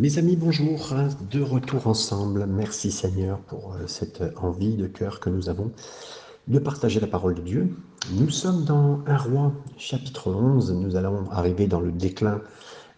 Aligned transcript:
Mes 0.00 0.16
amis, 0.16 0.36
bonjour, 0.36 0.94
de 1.28 1.40
retour 1.40 1.88
ensemble. 1.88 2.46
Merci 2.46 2.92
Seigneur 2.92 3.40
pour 3.40 3.74
euh, 3.74 3.88
cette 3.88 4.22
envie 4.36 4.76
de 4.76 4.86
cœur 4.86 5.18
que 5.18 5.28
nous 5.28 5.48
avons 5.48 5.72
de 6.46 6.60
partager 6.60 7.00
la 7.00 7.08
parole 7.08 7.34
de 7.34 7.40
Dieu. 7.40 7.76
Nous 8.12 8.30
sommes 8.30 8.64
dans 8.64 9.02
un 9.06 9.16
roi, 9.16 9.52
chapitre 9.76 10.32
11. 10.32 10.70
Nous 10.70 10.94
allons 10.94 11.28
arriver 11.32 11.66
dans 11.66 11.80
le 11.80 11.90
déclin 11.90 12.40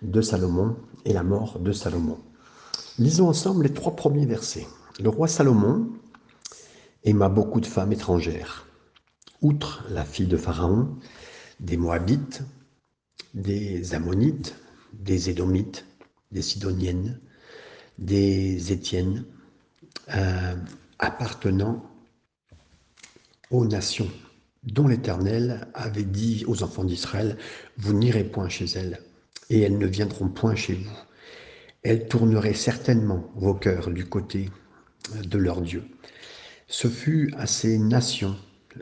de 0.02 0.21
Salomon 0.21 0.76
et 1.06 1.14
la 1.14 1.22
mort 1.22 1.58
de 1.58 1.72
Salomon. 1.72 2.18
Lisons 2.99 3.30
ensemble 3.30 3.62
les 3.62 3.72
trois 3.72 3.96
premiers 3.96 4.26
versets. 4.26 4.67
Le 5.03 5.08
roi 5.08 5.26
Salomon 5.26 5.88
aima 7.04 7.30
beaucoup 7.30 7.62
de 7.62 7.67
femmes 7.67 7.92
étrangères. 7.92 8.67
Outre 9.40 9.87
la 9.88 10.04
fille 10.04 10.26
de 10.26 10.37
Pharaon, 10.37 10.90
des 11.60 11.78
Moabites, 11.78 12.42
des 13.32 13.94
Ammonites, 13.94 14.54
des 14.92 15.30
Édomites, 15.30 15.87
des 16.30 16.42
Sidoniennes, 16.42 17.20
des 17.98 18.73
Étiennes, 18.73 19.24
euh, 20.14 20.54
appartenant 20.98 21.84
aux 23.50 23.66
nations 23.66 24.10
dont 24.62 24.88
l'Éternel 24.88 25.68
avait 25.74 26.04
dit 26.04 26.45
aux 26.46 26.62
enfants 26.62 26.84
d'Israël, 26.84 27.37
vous 27.78 27.95
n'irez 27.95 28.24
point 28.24 28.48
chez 28.48 28.66
elles, 28.77 29.01
et 29.48 29.60
elles 29.60 29.78
ne 29.78 29.87
viendront 29.87 30.28
point 30.28 30.54
chez 30.54 30.74
vous. 30.74 30.98
Elles 31.82 32.09
tourneraient 32.09 32.54
certainement 32.54 33.30
vos 33.37 33.54
cœurs 33.54 33.90
du 33.90 34.04
côté 34.04 34.51
de 35.24 35.38
leur 35.38 35.62
Dieu. 35.62 35.84
Ce 36.68 36.88
fut 36.88 37.32
à 37.37 37.46
ces 37.46 37.78
nations 37.78 38.37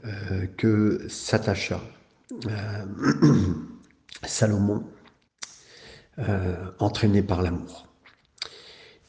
euh, 0.04 0.46
que 0.56 1.06
s'attacha 1.08 1.80
euh, 2.46 2.84
Salomon 4.26 4.84
euh, 6.18 6.56
entraîné 6.78 7.22
par 7.22 7.42
l'amour. 7.42 7.86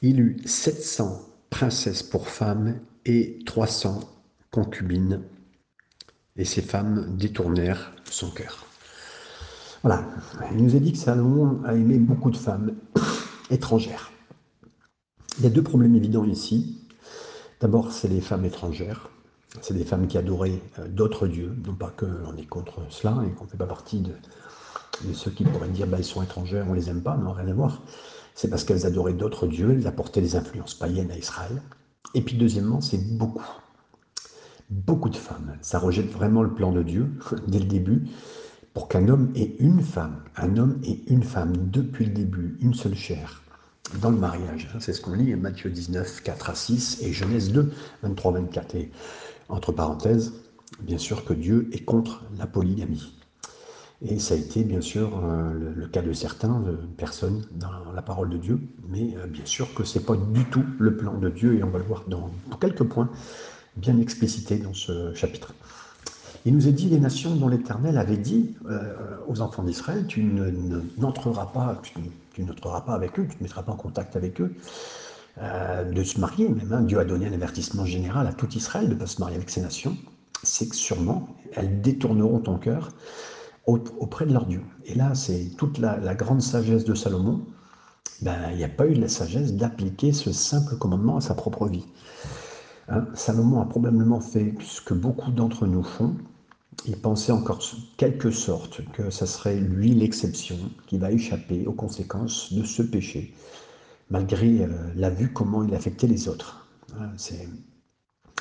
Il 0.02 0.20
eut 0.20 0.38
700 0.46 1.22
princesses 1.50 2.04
pour 2.04 2.28
femmes 2.28 2.80
et 3.06 3.40
300 3.46 4.02
concubines, 4.52 5.22
et 6.36 6.46
ces 6.46 6.62
femmes 6.62 7.18
détournèrent 7.18 7.94
son 8.06 8.30
cœur. 8.30 8.66
Voilà, 9.82 10.06
il 10.52 10.64
nous 10.64 10.76
a 10.76 10.80
dit 10.80 10.92
que 10.92 10.98
Salomon 10.98 11.62
a 11.66 11.74
aimé 11.74 11.98
beaucoup 11.98 12.32
de 12.32 12.38
femmes 12.38 12.76
étrangères. 13.50 14.12
Il 15.38 15.46
y 15.46 15.48
a 15.48 15.50
deux 15.50 15.64
problèmes 15.64 15.96
évidents 15.96 16.26
ici. 16.26 16.86
D'abord, 17.62 17.92
c'est 17.92 18.10
les 18.10 18.22
femmes 18.22 18.46
étrangères. 18.46 19.10
C'est 19.62 19.74
des 19.74 19.86
femmes 19.86 20.08
qui 20.08 20.18
adoraient 20.18 20.62
euh, 20.80 20.88
d'autres 20.88 21.28
dieux. 21.28 21.56
Non 21.66 21.74
pas 21.74 21.92
qu'on 21.98 22.36
est 22.38 22.46
contre 22.46 22.82
cela 22.90 23.24
et 23.26 23.32
qu'on 23.32 23.46
ne 23.46 23.50
fait 23.50 23.58
pas 23.58 23.66
partie 23.66 24.02
de 24.02 24.12
ceux 25.14 25.32
qui 25.32 25.44
pourraient 25.44 25.70
dire 25.70 25.88
bah, 25.88 25.98
ils 26.00 26.06
sont 26.06 26.22
étrangers, 26.22 26.64
on 26.68 26.74
les 26.74 26.90
aime 26.90 27.02
pas, 27.02 27.18
non, 27.18 27.34
rien 27.34 27.48
à 27.48 27.54
voir. 27.54 27.82
C'est 28.36 28.50
parce 28.50 28.64
qu'elles 28.64 28.86
adoraient 28.86 29.14
d'autres 29.14 29.48
dieux, 29.48 29.72
elles 29.72 29.88
apportaient 29.88 30.22
des 30.22 30.36
influences 30.36 30.74
païennes 30.74 31.12
à 31.12 31.18
Israël. 31.18 31.62
Et 32.14 32.22
puis 32.22 32.38
deuxièmement, 32.38 32.82
c'est 32.82 33.18
beaucoup, 33.18 33.44
beaucoup 34.70 35.10
de 35.10 35.16
femmes. 35.16 35.58
Ça 35.62 35.80
rejette 35.80 36.10
vraiment 36.10 36.44
le 36.44 36.54
plan 36.54 36.72
de 36.72 36.84
Dieu 36.84 37.10
dès 37.48 37.60
le 37.60 37.66
début 37.66 38.08
pour 38.74 38.88
qu'un 38.88 39.08
homme 39.10 39.32
ait 39.36 39.56
une 39.60 39.82
femme, 39.82 40.24
un 40.38 40.58
homme 40.58 40.80
et 40.84 41.02
une 41.08 41.24
femme 41.24 41.54
depuis 41.70 42.06
le 42.06 42.12
début, 42.12 42.58
une 42.62 42.74
seule 42.74 42.96
chair, 42.96 43.42
dans 44.02 44.12
le 44.12 44.18
mariage. 44.18 44.70
C'est 44.80 44.94
ce 44.94 45.02
qu'on 45.02 45.14
lit 45.14 45.36
Matthieu 45.36 45.70
19, 45.70 46.22
4 46.24 46.50
à 46.50 46.56
6 46.56 47.00
et 47.02 47.12
Genèse 47.12 47.52
2, 47.52 47.74
23, 48.04 48.34
24. 48.34 48.76
Et 48.76 48.92
entre 49.50 49.72
parenthèses, 49.72 50.34
bien 50.82 50.98
sûr 50.98 51.26
que 51.26 51.34
Dieu 51.34 51.70
est 51.74 51.84
contre 51.84 52.24
la 52.38 52.46
polygamie. 52.48 53.19
Et 54.02 54.18
ça 54.18 54.34
a 54.34 54.38
été 54.38 54.64
bien 54.64 54.80
sûr 54.80 55.22
euh, 55.24 55.74
le, 55.76 55.88
cas 55.88 56.02
de 56.02 56.14
certains 56.14 56.62
de 56.62 56.72
personnes 56.98 57.46
dans 57.52 57.92
la 57.94 58.02
parole 58.02 58.30
de 58.30 58.38
Dieu, 58.38 58.62
mais 58.88 59.14
euh, 59.18 59.28
bien 59.28 59.46
sûr 59.46 59.74
que 59.74 59.84
ce 59.84 60.00
n'est 60.00 60.06
pas 60.06 60.16
du 60.16 60.46
tout 60.46 60.64
le 60.80 60.96
plan 60.96 61.18
de 61.18 61.30
Dieu, 61.30 61.58
et 61.58 61.64
on 61.64 61.70
va 61.70 61.80
le 61.80 61.84
voir 61.84 62.06
dans 62.08 62.32
quelques 62.62 62.84
points 62.84 63.10
bien 63.76 64.00
explicités 64.00 64.58
dans 64.58 64.74
ce 64.74 65.14
chapitre. 65.14 65.54
Il 66.46 66.54
nous 66.56 66.70
est 66.70 66.72
dit 66.72 66.88
les 66.88 67.00
nations 67.00 67.36
dont 67.36 67.50
l'Éternel 67.50 67.98
avait 67.98 68.18
dit 68.18 68.56
euh, 68.70 68.94
aux 69.28 69.42
enfants 69.42 69.64
d'Israël, 69.64 70.06
tu 70.08 70.24
n'entreras 70.98 71.48
pas, 71.48 71.82
tu, 71.84 72.42
n'entreras 72.42 72.82
pas 72.82 72.94
avec 72.94 73.20
eux, 73.20 73.24
tu 73.24 73.34
ne 73.34 73.38
te 73.40 73.44
mettras 73.44 73.64
pas 73.64 73.74
en 73.74 73.78
contact 73.78 74.16
avec 74.16 74.40
eux, 74.40 74.56
de 75.38 76.04
se 76.04 76.20
marier 76.20 76.48
même. 76.50 76.72
Hein. 76.72 76.82
Dieu 76.82 77.00
a 77.00 77.06
donné 77.06 77.28
un 77.28 77.34
avertissement 77.34 77.86
général 77.86 78.28
à 78.28 78.34
tout 78.34 78.50
Israël 78.56 78.88
de 78.88 78.94
ne 78.94 79.00
pas 79.00 79.08
se 79.08 79.20
marier 79.20 79.36
avec 79.36 79.50
ces 79.50 79.62
nations. 79.62 79.96
C'est 80.44 80.68
que 80.70 80.76
sûrement, 80.76 81.28
elles 81.54 81.82
détourneront 81.82 82.40
ton 82.40 82.58
cœur 82.58 82.92
auprès 83.70 84.26
de 84.26 84.34
leur 84.34 84.46
Dieu. 84.46 84.62
Et 84.86 84.96
là, 84.96 85.16
c'est 85.16 85.52
toute 85.58 85.78
la, 85.78 86.16
grande 86.16 86.42
sagesse 86.42 86.84
de 86.86 86.94
Salomon. 86.94 87.46
Ben, 88.22 88.38
il 88.52 88.58
n'y 88.58 88.64
a 88.64 88.70
pas 88.70 88.88
eu 88.88 88.94
de 88.94 89.02
la 89.02 89.08
sagesse 89.08 89.54
d'appliquer 89.54 90.12
ce 90.12 90.32
simple 90.32 90.76
commandement 90.76 91.18
à 91.18 91.22
sa 91.22 91.34
propre 91.34 91.68
vie. 91.68 91.86
Hein, 92.90 93.06
Salomon 93.14 93.62
a 93.62 93.66
probablement 93.66 94.20
fait 94.20 94.56
ce 94.62 94.82
que 94.82 94.94
beaucoup 94.94 95.32
d'entre 95.32 95.68
nous 95.68 95.84
font. 95.84 96.16
Il 96.86 96.98
pensait 96.98 97.32
encore 97.32 97.62
quelque 97.98 98.32
sorte 98.32 98.82
que 98.94 99.10
ça 99.10 99.26
serait 99.26 99.60
lui 99.60 99.94
l'exception 99.94 100.58
qui 100.88 100.98
va 100.98 101.12
échapper 101.12 101.68
aux 101.68 101.74
conséquences 101.74 102.54
de 102.54 102.64
ce 102.64 102.82
péché, 102.82 103.34
malgré 104.10 104.64
euh, 104.64 104.68
la 104.96 105.10
vue 105.10 105.32
comment 105.34 105.64
il 105.64 105.76
affectait 105.76 106.08
les 106.08 106.28
autres. 106.28 106.68
Hein, 107.00 107.10
c'est 107.18 107.48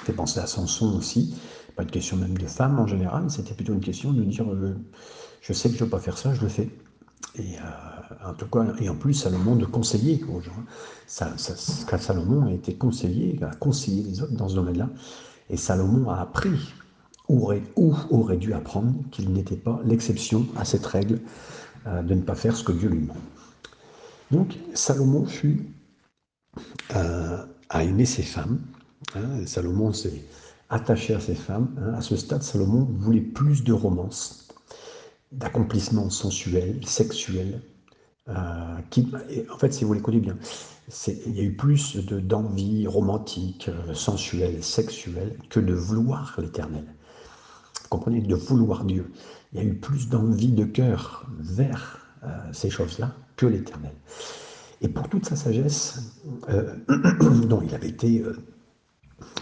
fait 0.04 0.12
penser 0.12 0.40
à 0.40 0.46
Samson 0.46 0.96
aussi, 0.96 1.34
pas 1.78 1.84
une 1.84 1.90
question 1.92 2.16
même 2.16 2.36
de 2.36 2.46
femme 2.46 2.80
en 2.80 2.88
général, 2.88 3.30
c'était 3.30 3.54
plutôt 3.54 3.72
une 3.72 3.80
question 3.80 4.12
de 4.12 4.24
dire 4.24 4.44
euh, 4.52 4.74
je 5.40 5.52
sais 5.52 5.68
que 5.68 5.76
je 5.76 5.80
ne 5.80 5.84
veux 5.84 5.90
pas 5.90 6.00
faire 6.00 6.18
ça, 6.18 6.34
je 6.34 6.40
le 6.42 6.48
fais. 6.48 6.68
Et, 7.36 7.54
euh, 7.54 8.28
en 8.28 8.34
tout 8.34 8.46
cas, 8.46 8.64
et 8.80 8.88
en 8.88 8.96
plus, 8.96 9.14
Salomon 9.14 9.54
de 9.54 9.64
conseiller 9.64 10.24
aux 10.24 10.40
gens. 10.40 10.64
Ça, 11.06 11.38
Salomon 11.38 12.48
a 12.48 12.52
été 12.52 12.74
conseiller, 12.74 13.38
a 13.44 13.54
conseillé 13.54 14.02
les 14.02 14.20
autres 14.22 14.32
dans 14.32 14.48
ce 14.48 14.56
domaine-là. 14.56 14.90
Et 15.50 15.56
Salomon 15.56 16.10
a 16.10 16.20
appris, 16.20 16.74
ou 17.28 17.44
aurait, 17.44 17.62
ou 17.76 17.94
aurait 18.10 18.38
dû 18.38 18.54
apprendre, 18.54 18.92
qu'il 19.12 19.32
n'était 19.32 19.56
pas 19.56 19.80
l'exception 19.84 20.48
à 20.56 20.64
cette 20.64 20.84
règle 20.84 21.20
euh, 21.86 22.02
de 22.02 22.14
ne 22.14 22.22
pas 22.22 22.34
faire 22.34 22.56
ce 22.56 22.64
que 22.64 22.72
Dieu 22.72 22.88
lui 22.88 23.02
demande. 23.02 23.16
Donc, 24.32 24.58
Salomon 24.74 25.26
fut 25.26 25.64
à 26.90 27.84
aimer 27.84 28.04
ses 28.04 28.24
femmes. 28.24 28.58
Hein. 29.14 29.46
Salomon 29.46 29.92
s'est 29.92 30.24
attaché 30.70 31.14
à 31.14 31.20
ses 31.20 31.34
femmes. 31.34 31.74
Hein. 31.78 31.94
À 31.94 32.00
ce 32.00 32.16
stade, 32.16 32.42
Salomon 32.42 32.86
voulait 32.90 33.20
plus 33.20 33.64
de 33.64 33.72
romance 33.72 34.48
d'accomplissement 35.32 36.10
sensuel, 36.10 36.80
sexuel, 36.86 37.60
euh, 38.28 38.78
qui, 38.90 39.10
en 39.50 39.58
fait, 39.58 39.72
si 39.72 39.84
vous 39.84 39.92
l'écoutez 39.94 40.20
bien, 40.20 40.36
il 41.06 41.36
y 41.36 41.40
a 41.40 41.42
eu 41.42 41.54
plus 41.54 41.96
d'envie 41.96 42.86
romantique, 42.86 43.68
euh, 43.68 43.94
sensuelle, 43.94 44.62
sexuelle, 44.62 45.36
que 45.50 45.60
de 45.60 45.74
vouloir 45.74 46.34
l'éternel. 46.38 46.84
Vous 47.82 47.88
comprenez 47.88 48.20
De 48.20 48.34
vouloir 48.34 48.84
Dieu. 48.84 49.12
Il 49.52 49.58
y 49.58 49.62
a 49.62 49.64
eu 49.64 49.74
plus 49.74 50.08
d'envie 50.08 50.52
de 50.52 50.64
cœur 50.64 51.26
vers 51.38 51.98
euh, 52.22 52.28
ces 52.52 52.70
choses-là 52.70 53.14
que 53.36 53.46
l'éternel. 53.46 53.94
Et 54.80 54.88
pour 54.88 55.08
toute 55.08 55.26
sa 55.26 55.36
sagesse, 55.36 56.14
dont 56.48 57.62
il 57.62 57.74
avait 57.74 57.88
été 57.88 58.22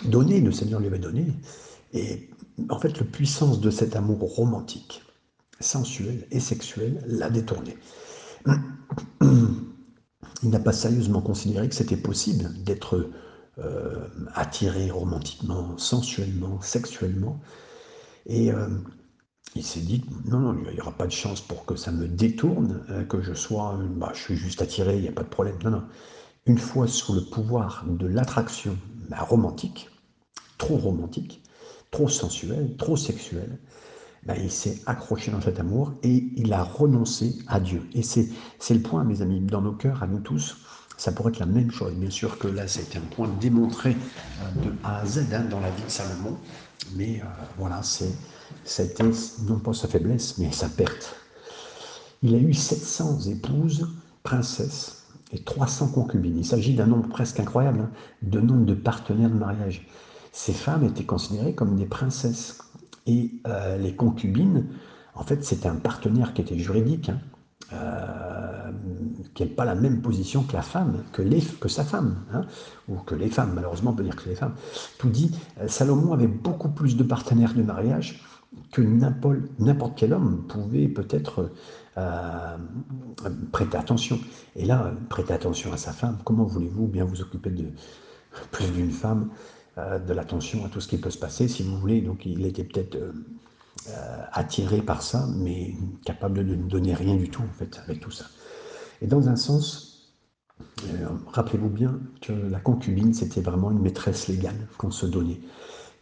donné, 0.05 0.41
le 0.41 0.53
Seigneur 0.53 0.81
lui 0.81 0.87
avait 0.87 0.99
donné, 0.99 1.27
et 1.93 2.31
en 2.69 2.79
fait, 2.79 2.99
la 2.99 3.05
puissance 3.05 3.61
de 3.61 3.71
cet 3.71 3.97
amour 3.97 4.21
romantique, 4.35 5.03
sensuelle 5.61 6.27
et 6.31 6.41
sexuelle 6.41 7.03
l'a 7.07 7.31
détourné. 7.31 7.77
Il 10.43 10.51
n'a 10.51 10.61
pas 10.61 10.73
sérieusement 10.73 11.23
considéré 11.23 11.69
que 11.69 11.75
c'était 11.75 11.97
possible 11.97 12.53
d'être 12.63 13.09
euh, 13.59 14.07
attiré 14.35 14.91
romantiquement, 14.91 15.79
sensuellement, 15.79 16.61
sexuellement. 16.61 17.41
Et 18.27 18.53
euh, 18.53 18.69
il 19.55 19.65
s'est 19.65 19.81
dit, 19.81 20.05
non, 20.27 20.41
non, 20.41 20.57
il 20.69 20.75
n'y 20.75 20.81
aura 20.81 20.93
pas 20.93 21.07
de 21.07 21.13
chance 21.13 21.41
pour 21.41 21.65
que 21.65 21.75
ça 21.75 21.91
me 21.91 22.07
détourne, 22.07 22.85
euh, 22.91 23.05
que 23.05 23.23
je 23.23 23.33
sois, 23.33 23.79
bah, 23.97 24.13
je 24.15 24.21
suis 24.21 24.37
juste 24.37 24.61
attiré, 24.61 24.97
il 24.97 25.03
n'y 25.03 25.09
a 25.09 25.13
pas 25.13 25.23
de 25.23 25.29
problème. 25.29 25.57
Non, 25.65 25.71
non. 25.71 25.85
Une 26.45 26.59
fois 26.59 26.87
sous 26.87 27.15
le 27.15 27.23
pouvoir 27.23 27.85
de 27.89 28.07
l'attraction 28.07 28.77
bah, 29.09 29.19
romantique, 29.21 29.91
trop 30.59 30.77
romantique, 30.77 31.43
trop 31.91 32.09
sensuelle, 32.09 32.77
trop 32.77 32.97
sexuelle, 32.97 33.59
ben, 34.25 34.37
il 34.43 34.51
s'est 34.51 34.81
accroché 34.87 35.31
dans 35.31 35.41
cet 35.41 35.61
amour 35.61 35.93
et 36.03 36.29
il 36.37 36.53
a 36.53 36.65
renoncé 36.65 37.37
à 37.47 37.61
Dieu. 37.61 37.89
Et 37.95 38.03
c'est 38.03 38.29
le 38.71 38.81
point, 38.81 39.05
mes 39.05 39.23
amis, 39.23 39.41
dans 39.41 39.63
nos 39.63 39.73
cœurs, 39.73 40.03
à 40.03 40.07
nous 40.07 40.19
tous, 40.19 40.57
ça 40.97 41.13
pourrait 41.13 41.31
être 41.31 41.39
la 41.39 41.47
même 41.47 41.71
chose. 41.71 41.93
Bien 41.95 42.11
sûr 42.11 42.39
que 42.39 42.49
là, 42.49 42.67
c'était 42.67 42.99
un 42.99 43.03
point 43.15 43.29
démontré 43.41 43.91
euh, 43.91 44.65
de 44.65 44.73
A 44.83 44.99
à 45.01 45.07
Z 45.07 45.33
hein, 45.33 45.45
dans 45.51 45.61
la 45.61 45.71
vie 45.71 45.83
de 45.85 45.91
Salomon. 45.91 46.37
Mais 46.95 47.21
euh, 47.21 47.25
voilà, 47.59 47.81
été 48.79 49.05
non 49.47 49.59
pas 49.59 49.73
sa 49.75 49.89
faiblesse, 49.89 50.39
mais 50.39 50.51
sa 50.53 50.69
perte. 50.69 51.15
Il 52.23 52.35
a 52.35 52.39
eu 52.39 52.55
700 52.55 53.21
épouses, 53.27 53.89
princesses, 54.23 55.06
et 55.33 55.39
300 55.39 55.89
concubines. 55.89 56.37
Il 56.37 56.45
s'agit 56.45 56.75
d'un 56.75 56.87
nombre 56.87 57.09
presque 57.09 57.41
incroyable, 57.41 57.81
hein, 57.81 57.91
de 58.23 58.41
nombre 58.41 58.65
de 58.65 58.75
partenaires 58.75 59.31
de 59.31 59.35
mariage. 59.35 59.87
Ces 60.33 60.53
femmes 60.53 60.85
étaient 60.85 61.05
considérées 61.05 61.55
comme 61.55 61.77
des 61.77 61.87
princesses. 61.87 62.59
Et 63.07 63.33
euh, 63.47 63.77
les 63.79 63.95
concubines, 63.95 64.67
en 65.15 65.23
fait, 65.23 65.45
c'était 65.45 65.69
un 65.69 65.77
partenaire 65.77 66.35
qui 66.35 66.43
était 66.43 66.59
juridique, 66.59 67.09
hein, 67.09 67.21
euh, 67.73 68.71
qu'elle 69.35 69.49
n'ait 69.49 69.55
pas 69.55 69.65
la 69.65 69.75
même 69.75 70.01
position 70.01 70.43
que 70.43 70.53
la 70.53 70.63
femme, 70.63 71.03
que, 71.13 71.23
les, 71.23 71.41
que 71.41 71.69
sa 71.69 71.85
femme, 71.85 72.17
hein, 72.33 72.43
ou 72.89 72.97
que 72.97 73.15
les 73.15 73.29
femmes, 73.29 73.53
malheureusement 73.55 73.91
on 73.91 73.95
peut 73.95 74.05
dire 74.05 74.15
que 74.15 74.29
les 74.29 74.37
femmes. 74.37 74.55
Tout 74.99 75.09
dit, 75.09 75.33
euh, 75.61 75.67
Salomon 75.67 76.13
avait 76.13 76.29
beaucoup 76.29 76.69
plus 76.69 76.97
de 76.97 77.03
partenaires 77.03 77.55
de 77.55 77.63
mariage 77.63 78.21
que 78.73 78.81
n'importe 78.83 79.93
quel 79.97 80.13
homme 80.13 80.47
pouvait 80.47 80.89
peut-être 80.89 81.51
euh, 81.99 82.57
prêter 83.53 83.77
attention. 83.77 84.19
Et 84.55 84.65
là, 84.65 84.93
prêter 85.09 85.33
attention 85.33 85.73
à 85.73 85.77
sa 85.77 85.93
femme, 85.93 86.19
comment 86.25 86.45
voulez-vous 86.45 86.87
bien 86.87 87.05
vous 87.05 87.21
occuper 87.21 87.51
de 87.51 87.67
plus 88.53 88.71
d'une 88.73 88.91
femme, 88.91 89.31
euh, 89.79 89.99
de 89.99 90.13
l'attention 90.13 90.65
à 90.65 90.69
tout 90.69 90.81
ce 90.81 90.89
qui 90.89 90.99
peut 90.99 91.11
se 91.11 91.19
passer, 91.19 91.49
si 91.49 91.63
vous 91.63 91.79
voulez? 91.79 92.01
Donc 92.01 92.27
il 92.27 92.45
était 92.47 92.65
peut-être 92.65 92.97
attiré 94.33 94.83
par 94.83 95.01
ça, 95.01 95.29
mais 95.37 95.77
capable 96.05 96.45
de 96.45 96.57
ne 96.57 96.69
donner 96.69 96.93
rien 96.93 97.15
du 97.15 97.29
tout, 97.29 97.43
en 97.43 97.53
fait, 97.57 97.81
avec 97.85 98.01
tout 98.01 98.11
ça. 98.11 98.25
Et 99.01 99.07
dans 99.07 99.29
un 99.29 99.37
sens, 99.37 99.97
euh, 100.85 101.09
rappelez-vous 101.33 101.69
bien 101.69 102.01
que 102.21 102.33
la 102.33 102.61
concubine, 102.61 103.13
c'était 103.13 103.41
vraiment 103.41 103.71
une 103.71 103.81
maîtresse 103.81 104.29
légale 104.29 104.69
qu'on 104.79 104.91
se 104.91 105.07
donnait. 105.07 105.41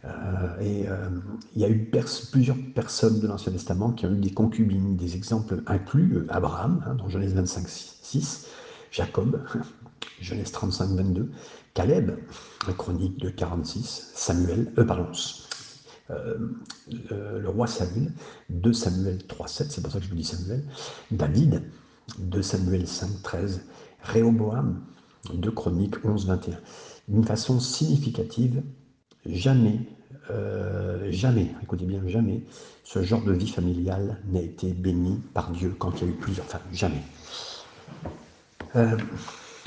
Euh, 0.05 0.59
et 0.59 0.87
euh, 0.87 1.09
il 1.55 1.61
y 1.61 1.65
a 1.65 1.69
eu 1.69 1.89
plusieurs 2.31 2.57
personnes 2.75 3.19
de 3.19 3.27
l'Ancien 3.27 3.51
Testament 3.51 3.91
qui 3.91 4.05
ont 4.05 4.13
eu 4.13 4.19
des 4.19 4.31
concubines. 4.31 4.95
Des 4.95 5.15
exemples 5.15 5.63
inclus 5.67 6.25
Abraham, 6.29 6.83
hein, 6.87 6.95
dans 6.95 7.09
Genèse 7.09 7.33
25, 7.33 7.67
6, 7.67 8.47
Jacob, 8.91 9.41
Genèse 10.21 10.51
35, 10.51 10.89
22, 10.91 11.31
Caleb, 11.73 12.11
la 12.67 12.73
chronique 12.73 13.17
de 13.19 13.29
46, 13.29 14.11
Samuel, 14.13 14.71
euh, 14.77 14.85
pardon, 14.85 15.07
le 16.09 17.47
roi 17.47 17.65
Samuel, 17.65 18.11
2 18.49 18.73
Samuel 18.73 19.25
3, 19.25 19.47
7, 19.47 19.71
c'est 19.71 19.81
pour 19.81 19.91
ça 19.91 19.97
que 19.99 20.05
je 20.05 20.09
vous 20.09 20.15
dis 20.15 20.23
Samuel, 20.23 20.63
David, 21.09 21.63
2 22.19 22.41
Samuel 22.43 22.87
5, 22.87 23.23
13, 23.23 23.61
Réoboam, 24.03 24.81
2 25.33 25.51
Chroniques 25.51 25.95
11, 26.05 26.27
21. 26.27 26.59
D'une 27.07 27.23
façon 27.23 27.59
significative, 27.59 28.61
jamais, 29.25 29.79
euh, 30.31 31.11
jamais, 31.11 31.51
écoutez 31.61 31.85
bien, 31.85 32.01
jamais, 32.07 32.43
ce 32.83 33.03
genre 33.03 33.23
de 33.23 33.33
vie 33.33 33.49
familiale 33.49 34.17
n'a 34.31 34.41
été 34.41 34.73
béni 34.73 35.21
par 35.33 35.51
Dieu 35.51 35.75
quand 35.77 36.01
il 36.01 36.07
y 36.07 36.09
a 36.09 36.13
eu 36.13 36.15
plusieurs 36.15 36.45
femmes. 36.45 36.61
Jamais. 36.71 37.01
Euh, 38.75 38.97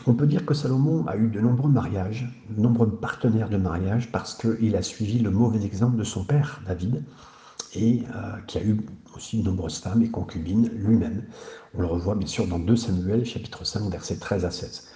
on 0.06 0.14
peut 0.14 0.26
dire 0.26 0.44
que 0.44 0.54
Salomon 0.54 1.06
a 1.06 1.16
eu 1.16 1.28
de 1.28 1.40
nombreux 1.40 1.70
mariages, 1.70 2.26
de 2.50 2.60
nombreux 2.60 2.90
partenaires 2.90 3.48
de 3.48 3.56
mariage, 3.56 4.10
parce 4.12 4.34
qu'il 4.34 4.76
a 4.76 4.82
suivi 4.82 5.18
le 5.18 5.30
mauvais 5.30 5.64
exemple 5.64 5.96
de 5.96 6.04
son 6.04 6.24
père, 6.24 6.60
David, 6.66 7.04
et 7.74 8.02
euh, 8.14 8.36
qui 8.46 8.58
a 8.58 8.62
eu 8.62 8.80
aussi 9.14 9.42
de 9.42 9.44
nombreuses 9.48 9.78
femmes 9.78 10.02
et 10.02 10.10
concubines 10.10 10.70
lui-même. 10.74 11.24
On 11.74 11.80
le 11.80 11.86
revoit 11.86 12.14
bien 12.14 12.26
sûr 12.26 12.46
dans 12.46 12.58
2 12.58 12.76
Samuel, 12.76 13.24
chapitre 13.24 13.64
5, 13.64 13.90
versets 13.90 14.16
13 14.16 14.44
à 14.44 14.50
16. 14.50 14.88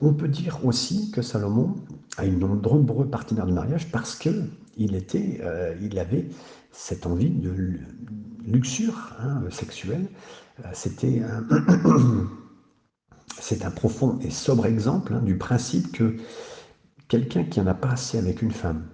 On 0.00 0.12
peut 0.12 0.28
dire 0.28 0.64
aussi 0.64 1.10
que 1.10 1.22
Salomon 1.22 1.74
a 2.16 2.26
eu 2.26 2.30
de 2.30 2.36
nombreux 2.36 3.08
partenaires 3.08 3.46
de 3.46 3.52
mariage 3.52 3.90
parce 3.90 4.14
qu'il 4.16 4.94
était, 4.94 5.40
euh, 5.42 5.74
il 5.80 5.98
avait 5.98 6.28
cette 6.70 7.06
envie 7.06 7.30
de 7.30 7.78
luxure 8.44 9.14
hein, 9.18 9.42
sexuelle. 9.50 10.08
Euh, 10.64 10.68
c'était 10.74 11.22
un, 11.22 11.46
c'est 13.38 13.64
un 13.64 13.70
profond 13.70 14.18
et 14.20 14.30
sobre 14.30 14.66
exemple 14.66 15.14
hein, 15.14 15.22
du 15.22 15.38
principe 15.38 15.92
que 15.92 16.16
quelqu'un 17.08 17.44
qui 17.44 17.60
n'en 17.60 17.66
a 17.68 17.74
pas 17.74 17.90
assez 17.90 18.18
avec 18.18 18.42
une 18.42 18.50
femme, 18.50 18.86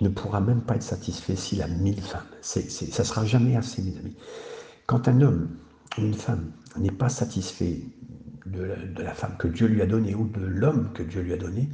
ne 0.00 0.08
pourra 0.08 0.40
même 0.40 0.60
pas 0.60 0.76
être 0.76 0.82
satisfait 0.82 1.36
s'il 1.36 1.62
a 1.62 1.68
mille 1.68 2.00
femmes. 2.00 2.26
ça 2.42 2.60
ne 2.60 3.04
sera 3.04 3.24
jamais 3.24 3.56
assez, 3.56 3.82
mes 3.82 3.96
amis. 3.98 4.16
Quand 4.86 5.08
un 5.08 5.20
homme 5.20 5.48
ou 5.98 6.02
une 6.02 6.14
femme 6.14 6.52
n'est 6.76 6.90
pas 6.90 7.08
satisfait 7.08 7.80
de 8.46 9.02
la, 9.02 9.14
femme 9.14 9.36
que 9.38 9.48
Dieu 9.48 9.66
lui 9.66 9.82
a 9.82 9.86
donnée 9.86 10.14
ou 10.14 10.26
de 10.28 10.44
l'homme 10.44 10.92
que 10.94 11.02
Dieu 11.02 11.22
lui 11.22 11.32
a 11.32 11.36
donné, 11.36 11.68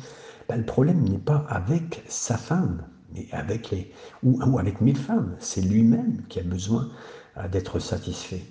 ben, 0.49 0.57
le 0.57 0.65
problème 0.65 1.03
n'est 1.03 1.19
pas 1.19 1.45
avec 1.49 2.03
sa 2.09 2.37
femme, 2.37 2.85
mais 3.15 3.27
avec 3.33 3.71
les, 3.71 3.93
ou, 4.23 4.41
ou 4.45 4.59
avec 4.59 4.81
mille 4.81 4.99
femmes. 4.99 5.37
C'est 5.39 5.63
lui-même 5.63 6.23
qui 6.29 6.41
a 6.41 6.43
besoin 6.43 6.91
euh, 7.37 7.49
d'être 7.49 7.79
satisfait 7.79 8.43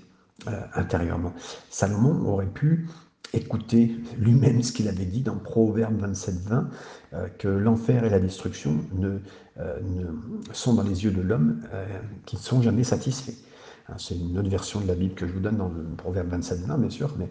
euh, 0.48 0.60
intérieurement. 0.74 1.34
Salomon 1.70 2.26
aurait 2.26 2.48
pu 2.48 2.88
écouter 3.32 3.96
lui-même 4.18 4.64
ce 4.64 4.72
qu'il 4.72 4.88
avait 4.88 5.06
dit 5.06 5.22
dans 5.22 5.36
Proverbe 5.36 6.02
27-20, 6.02 6.66
euh, 7.14 7.28
que 7.38 7.48
l'enfer 7.48 8.06
et 8.06 8.10
la 8.10 8.20
destruction 8.20 8.80
ne, 8.94 9.20
euh, 9.60 9.80
sont 10.52 10.74
dans 10.74 10.82
les 10.82 11.04
yeux 11.04 11.12
de 11.12 11.22
l'homme 11.22 11.62
qui 12.26 12.38
ne 12.38 12.42
sont 12.42 12.60
jamais 12.64 12.84
satisfaits. 12.84 13.38
Hein, 13.88 13.96
c'est 13.98 14.18
une 14.18 14.38
autre 14.38 14.50
version 14.50 14.80
de 14.82 14.88
la 14.88 14.96
Bible 14.96 15.14
que 15.16 15.28
je 15.28 15.34
vous 15.34 15.40
donne 15.40 15.58
dans 15.58 15.70
le 15.70 15.84
Proverbe 15.98 16.34
27-20, 16.34 16.80
bien 16.80 16.90
sûr, 16.90 17.16
mais 17.18 17.30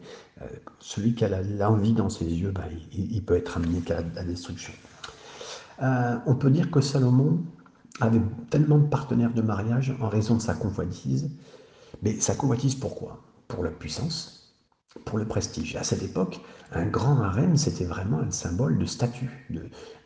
celui 0.79 1.15
qui 1.15 1.25
a 1.25 1.43
l'envie 1.43 1.93
dans 1.93 2.09
ses 2.09 2.27
yeux, 2.27 2.51
ben, 2.51 2.65
il, 2.93 3.23
peut 3.25 3.37
être 3.37 3.57
amené 3.57 3.81
qu'à 3.81 4.01
la 4.15 4.25
destruction. 4.25 4.73
on 5.81 6.35
peut 6.35 6.51
dire 6.51 6.71
que 6.71 6.81
Salomon 6.81 7.41
avait 8.01 8.21
tellement 8.51 8.79
de 8.79 8.87
partenaires 8.87 9.33
de 9.33 9.43
mariage 9.43 9.95
en 10.01 10.09
raison 10.09 10.37
de 10.37 10.41
sa 10.41 10.55
convoitise, 10.55 11.31
mais 12.03 12.19
sa 12.21 12.35
convoitise 12.35 12.75
pourquoi? 12.75 13.23
Pour 13.49 13.65
la 13.65 13.71
puissance, 13.71 14.55
pour 15.05 15.19
le 15.19 15.27
prestige. 15.27 15.77
À 15.77 15.85
cette 15.85 16.03
époque, 16.03 16.41
un 16.73 16.87
grand 16.87 17.21
harem, 17.21 17.57
c'était 17.57 17.85
vraiment 17.85 18.21
un 18.21 18.31
symbole 18.31 18.79
de 18.79 18.87
statut, 18.87 19.47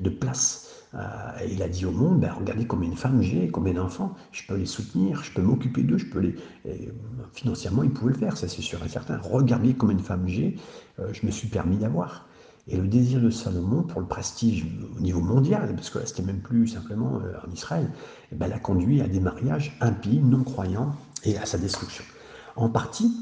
de, 0.00 0.10
place. 0.10 0.63
Euh, 0.94 1.46
il 1.50 1.62
a 1.62 1.68
dit 1.68 1.84
au 1.86 1.90
monde, 1.90 2.20
ben, 2.20 2.32
regardez 2.32 2.66
combien 2.66 2.88
de 2.88 2.94
femmes 2.94 3.20
j'ai, 3.20 3.48
combien 3.48 3.74
d'enfants, 3.74 4.14
je 4.30 4.46
peux 4.46 4.56
les 4.56 4.66
soutenir, 4.66 5.24
je 5.24 5.32
peux 5.32 5.42
m'occuper 5.42 5.82
d'eux, 5.82 5.98
je 5.98 6.06
peux 6.06 6.20
les... 6.20 6.36
financièrement, 7.32 7.82
il 7.82 7.90
pouvait 7.90 8.12
le 8.12 8.18
faire, 8.18 8.36
ça 8.36 8.46
c'est 8.48 8.62
sûr 8.62 8.82
et 8.84 8.88
certain. 8.88 9.18
Regardez 9.18 9.74
combien 9.74 9.96
de 9.96 10.02
femmes 10.02 10.26
j'ai, 10.26 10.56
euh, 11.00 11.12
je 11.12 11.26
me 11.26 11.30
suis 11.30 11.48
permis 11.48 11.76
d'avoir. 11.76 12.28
Et 12.66 12.76
le 12.76 12.86
désir 12.86 13.20
de 13.20 13.28
Salomon 13.28 13.82
pour 13.82 14.00
le 14.00 14.06
prestige 14.06 14.66
au 14.96 15.00
niveau 15.00 15.20
mondial, 15.20 15.74
parce 15.74 15.90
que 15.90 15.98
là 15.98 16.06
c'était 16.06 16.22
même 16.22 16.40
plus 16.40 16.68
simplement 16.68 17.20
euh, 17.20 17.34
en 17.46 17.50
Israël, 17.52 17.90
eh 18.32 18.36
ben, 18.36 18.46
l'a 18.46 18.58
conduit 18.58 19.00
à 19.00 19.08
des 19.08 19.20
mariages 19.20 19.76
impies, 19.80 20.20
non 20.20 20.44
croyants 20.44 20.94
et 21.24 21.36
à 21.36 21.44
sa 21.44 21.58
destruction. 21.58 22.04
En 22.56 22.68
partie, 22.70 23.12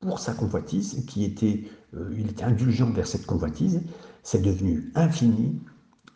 pour 0.00 0.20
sa 0.20 0.32
convoitise, 0.32 1.04
qui 1.06 1.24
était, 1.24 1.64
euh, 1.94 2.14
il 2.16 2.30
était 2.30 2.44
indulgent 2.44 2.90
vers 2.90 3.06
cette 3.06 3.26
convoitise, 3.26 3.82
c'est 4.22 4.40
devenu 4.40 4.92
infini, 4.94 5.60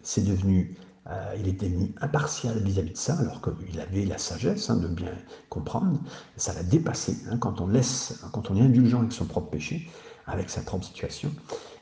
c'est 0.02 0.24
devenu, 0.24 0.76
euh, 1.08 1.34
il 1.38 1.48
était 1.48 1.68
devenu 1.68 1.94
impartial 2.00 2.58
vis-à-vis 2.62 2.92
de 2.92 2.96
ça, 2.96 3.14
alors 3.18 3.40
qu'il 3.42 3.80
avait 3.80 4.04
la 4.04 4.18
sagesse 4.18 4.70
hein, 4.70 4.76
de 4.76 4.88
bien 4.88 5.12
comprendre, 5.48 6.00
ça 6.36 6.54
l'a 6.54 6.62
dépassé 6.62 7.16
hein, 7.30 7.38
quand 7.38 7.60
on 7.60 7.66
laisse, 7.66 8.22
quand 8.32 8.50
on 8.50 8.56
est 8.56 8.62
indulgent 8.62 9.00
avec 9.00 9.12
son 9.12 9.26
propre 9.26 9.50
péché, 9.50 9.88
avec 10.26 10.50
sa 10.50 10.62
propre 10.62 10.84
situation, 10.84 11.30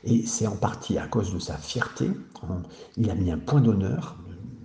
et 0.03 0.25
c'est 0.25 0.47
en 0.47 0.55
partie 0.55 0.97
à 0.97 1.07
cause 1.07 1.33
de 1.33 1.39
sa 1.39 1.57
fierté, 1.57 2.09
il 2.97 3.09
a 3.09 3.15
mis 3.15 3.31
un 3.31 3.37
point 3.37 3.61
d'honneur 3.61 4.17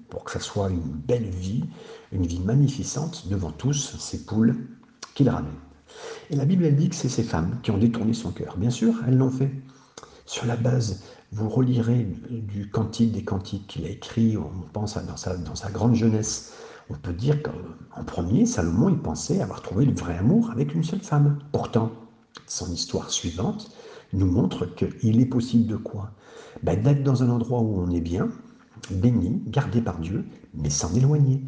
pour 0.08 0.24
que 0.24 0.30
ça 0.30 0.40
soit 0.40 0.70
une 0.70 0.80
belle 0.80 1.28
vie, 1.28 1.64
une 2.12 2.26
vie 2.26 2.40
magnificente 2.40 3.26
devant 3.28 3.50
tous 3.50 3.96
ces 3.98 4.24
poules 4.24 4.68
qu'il 5.14 5.28
ramène. 5.28 5.54
Et 6.30 6.36
la 6.36 6.44
Bible, 6.44 6.64
elle 6.64 6.76
dit 6.76 6.88
que 6.88 6.94
c'est 6.94 7.08
ces 7.08 7.22
femmes 7.22 7.58
qui 7.62 7.70
ont 7.70 7.78
détourné 7.78 8.14
son 8.14 8.30
cœur. 8.30 8.56
Bien 8.56 8.70
sûr, 8.70 8.94
elles 9.06 9.16
l'ont 9.16 9.30
fait. 9.30 9.50
Sur 10.26 10.46
la 10.46 10.56
base, 10.56 11.02
vous 11.34 11.48
relirez 11.48 12.06
du 12.30 12.70
Cantique 12.70 13.10
des 13.10 13.24
Cantiques 13.24 13.66
qu'il 13.66 13.84
a 13.86 13.88
écrit, 13.88 14.36
on 14.36 14.50
pense 14.72 14.96
dans 15.04 15.16
sa, 15.16 15.36
dans 15.36 15.56
sa 15.56 15.68
grande 15.68 15.94
jeunesse. 15.94 16.52
On 16.90 16.94
peut 16.94 17.12
dire 17.12 17.42
qu'en 17.42 18.04
premier, 18.04 18.46
Salomon, 18.46 18.88
il 18.88 18.98
pensait 18.98 19.40
avoir 19.40 19.60
trouvé 19.60 19.84
le 19.84 19.94
vrai 19.94 20.16
amour 20.16 20.50
avec 20.52 20.74
une 20.74 20.84
seule 20.84 21.00
femme. 21.00 21.40
Pourtant, 21.50 21.90
son 22.46 22.70
histoire 22.70 23.10
suivante 23.10 23.72
nous 24.12 24.30
montre 24.30 24.66
qu'il 24.66 25.20
est 25.20 25.26
possible 25.26 25.66
de 25.66 25.76
quoi? 25.76 26.12
Ben, 26.62 26.80
D'être 26.80 27.02
dans 27.02 27.24
un 27.24 27.30
endroit 27.30 27.60
où 27.60 27.80
on 27.80 27.90
est 27.90 28.00
bien, 28.00 28.28
béni, 28.92 29.42
gardé 29.48 29.80
par 29.80 29.98
Dieu, 29.98 30.24
mais 30.54 30.70
s'en 30.70 30.94
éloigner. 30.94 31.42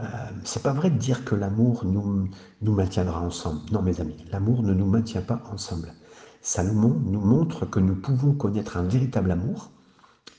Euh, 0.00 0.02
c'est 0.42 0.64
pas 0.64 0.72
vrai 0.72 0.90
de 0.90 0.98
dire 0.98 1.24
que 1.24 1.36
l'amour 1.36 1.84
nous 1.84 2.74
maintiendra 2.74 3.20
ensemble. 3.20 3.60
Non, 3.70 3.82
mes 3.82 4.00
amis, 4.00 4.16
l'amour 4.32 4.64
ne 4.64 4.74
nous 4.74 4.86
maintient 4.86 5.22
pas 5.22 5.44
ensemble. 5.52 5.92
Salomon 6.42 7.00
nous 7.04 7.20
montre 7.20 7.66
que 7.66 7.80
nous 7.80 7.94
pouvons 7.94 8.32
connaître 8.34 8.76
un 8.76 8.82
véritable 8.82 9.30
amour 9.30 9.70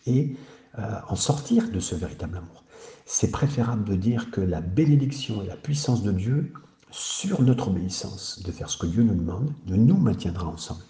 et 0.06 0.36
euh, 0.78 1.00
en 1.08 1.16
sortir 1.16 1.72
de 1.72 1.80
ce 1.80 1.96
véritable 1.96 2.38
amour. 2.38 2.64
C'est 3.06 3.32
préférable 3.32 3.86
de 3.86 3.96
dire 3.96 4.32
que 4.32 4.42
la 4.42 4.62
bénédiction 4.62 5.42
et 5.42 5.48
la 5.48 5.56
puissance 5.56 6.04
de 6.04 6.12
Dieu 6.12 6.54
sur 6.92 7.42
notre 7.42 7.70
obéissance, 7.70 8.42
de 8.44 8.52
faire 8.52 8.70
ce 8.70 8.78
que 8.78 8.86
Dieu 8.86 9.04
nous 9.04 9.16
demande, 9.16 9.52
de 9.66 9.76
nous 9.76 9.98
maintiendra 9.98 10.46
ensemble. 10.46 10.84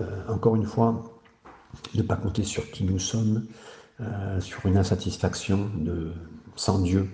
Euh, 0.00 0.28
encore 0.28 0.56
une 0.56 0.66
fois, 0.66 1.02
ne 1.94 2.02
pas 2.02 2.16
compter 2.16 2.44
sur 2.44 2.70
qui 2.70 2.84
nous 2.84 2.98
sommes, 2.98 3.46
sur 4.40 4.66
une 4.66 4.76
insatisfaction 4.76 5.70
de, 5.76 6.12
sans 6.56 6.80
Dieu, 6.80 7.08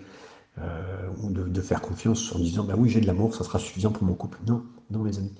euh, 0.61 1.09
ou 1.23 1.31
de, 1.31 1.61
faire 1.61 1.81
confiance 1.81 2.35
en 2.35 2.39
disant 2.39 2.65
bah 2.65 2.75
oui 2.77 2.89
j'ai 2.89 3.01
de 3.01 3.07
l'amour, 3.07 3.35
ça 3.35 3.45
sera 3.45 3.59
suffisant 3.59 3.93
pour 3.93 4.03
mon 4.05 4.15
couple. 4.15 4.39
Non, 4.47 4.65
non 4.91 5.01
mes 5.01 5.17
amis. 5.19 5.35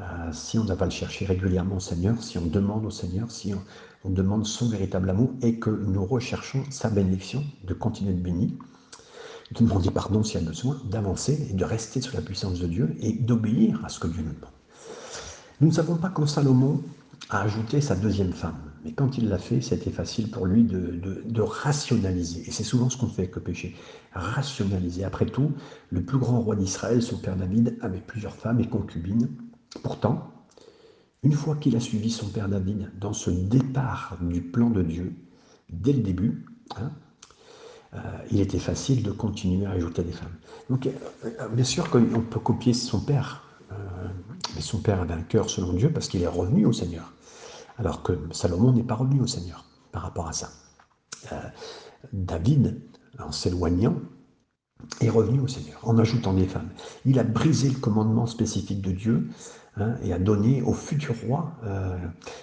Euh, 0.00 0.04
si 0.32 0.58
on 0.58 0.64
n'a 0.64 0.76
pas 0.76 0.84
le 0.84 0.90
chercher 0.90 1.24
régulièrement 1.24 1.76
au 1.76 1.80
Seigneur, 1.80 2.22
si 2.22 2.38
on 2.38 2.46
demande 2.46 2.86
au 2.86 2.90
Seigneur, 2.90 3.30
si 3.30 3.52
on, 3.54 4.10
demande 4.10 4.46
son 4.46 4.68
véritable 4.68 5.10
amour 5.10 5.30
et 5.42 5.58
que 5.58 5.68
nous 5.68 6.04
recherchons 6.04 6.62
sa 6.70 6.88
bénédiction, 6.88 7.44
de 7.64 7.74
continuer 7.74 8.14
de 8.14 8.20
bénir, 8.20 8.50
de 9.52 9.64
demander 9.64 9.90
pardon 9.90 10.22
s'il 10.22 10.40
y 10.40 10.44
a 10.44 10.46
besoin, 10.46 10.80
d'avancer 10.88 11.48
et 11.50 11.52
de 11.52 11.64
rester 11.64 12.00
sous 12.00 12.14
la 12.14 12.22
puissance 12.22 12.58
de 12.60 12.66
Dieu 12.66 12.96
et 13.00 13.12
d'obéir 13.12 13.80
à 13.84 13.88
ce 13.88 13.98
que 13.98 14.06
Dieu 14.06 14.22
nous 14.22 14.32
demande. 14.32 14.52
Nous 15.60 15.68
ne 15.68 15.72
savons 15.74 15.96
pas 15.96 16.08
quand 16.08 16.26
Salomon 16.26 16.80
a 17.30 17.42
ajouté 17.42 17.80
sa 17.80 17.96
deuxième 17.96 18.32
femme. 18.32 18.56
Mais 18.84 18.92
quand 18.92 19.18
il 19.18 19.28
l'a 19.28 19.38
fait, 19.38 19.60
c'était 19.60 19.90
facile 19.90 20.30
pour 20.30 20.46
lui 20.46 20.62
de, 20.62 21.40
rationaliser. 21.40 22.44
Et 22.46 22.52
c'est 22.52 22.64
souvent 22.64 22.88
ce 22.88 22.96
qu'on 22.96 23.08
fait 23.08 23.22
avec 23.22 23.34
le 23.34 23.42
péché. 23.42 23.74
Rationaliser. 24.12 25.04
Après 25.04 25.26
tout, 25.26 25.52
le 25.90 26.02
plus 26.02 26.18
grand 26.18 26.40
roi 26.40 26.54
d'Israël, 26.54 27.02
son 27.02 27.18
père 27.18 27.36
David, 27.36 27.76
avait 27.80 28.00
plusieurs 28.00 28.36
femmes 28.36 28.60
et 28.60 28.68
concubines. 28.68 29.28
Pourtant, 29.82 30.30
une 31.22 31.32
fois 31.32 31.56
qu'il 31.56 31.76
a 31.76 31.80
suivi 31.80 32.10
son 32.10 32.28
père 32.28 32.48
David 32.48 32.90
dans 32.98 33.12
ce 33.12 33.30
départ 33.30 34.16
du 34.20 34.40
plan 34.40 34.70
de 34.70 34.82
Dieu, 34.82 35.14
dès 35.70 35.92
le 35.92 36.00
début, 36.00 36.46
hein, 36.76 36.90
euh, 37.94 37.98
il 38.30 38.40
était 38.40 38.58
facile 38.58 39.02
de 39.02 39.10
continuer 39.10 39.66
à 39.66 39.70
ajouter 39.70 40.02
des 40.02 40.12
femmes. 40.12 40.34
Donc, 40.68 40.86
euh, 40.86 40.90
euh, 41.24 41.48
bien 41.48 41.64
sûr 41.64 41.88
qu'on 41.90 42.20
peut 42.20 42.40
copier 42.40 42.74
son 42.74 43.00
père, 43.00 43.44
mais 44.54 44.62
son 44.62 44.78
père 44.78 45.02
avait 45.02 45.12
un 45.12 45.22
cœur 45.22 45.50
selon 45.50 45.74
Dieu 45.74 45.92
parce 45.92 46.08
qu'il 46.08 46.22
est 46.22 46.26
revenu 46.26 46.64
au 46.64 46.72
Seigneur, 46.72 47.12
alors 47.76 48.02
que 48.02 48.12
Salomon 48.32 48.72
n'est 48.72 48.82
pas 48.82 48.94
revenu 48.94 49.20
au 49.20 49.26
Seigneur 49.26 49.66
par 49.92 50.02
rapport 50.02 50.26
à 50.26 50.32
ça. 50.32 50.50
David, 52.12 52.80
en 53.18 53.30
s'éloignant, 53.30 53.96
est 55.00 55.10
revenu 55.10 55.40
au 55.40 55.48
Seigneur 55.48 55.80
en 55.82 55.98
ajoutant 55.98 56.32
des 56.32 56.46
femmes. 56.46 56.70
Il 57.04 57.18
a 57.18 57.24
brisé 57.24 57.68
le 57.68 57.78
commandement 57.78 58.26
spécifique 58.26 58.80
de 58.80 58.92
Dieu 58.92 59.28
Hein, 59.80 59.94
et 60.02 60.12
a 60.12 60.18
donné 60.18 60.60
au 60.62 60.72
futur 60.72 61.14
roi, 61.26 61.52
euh, 61.64 61.96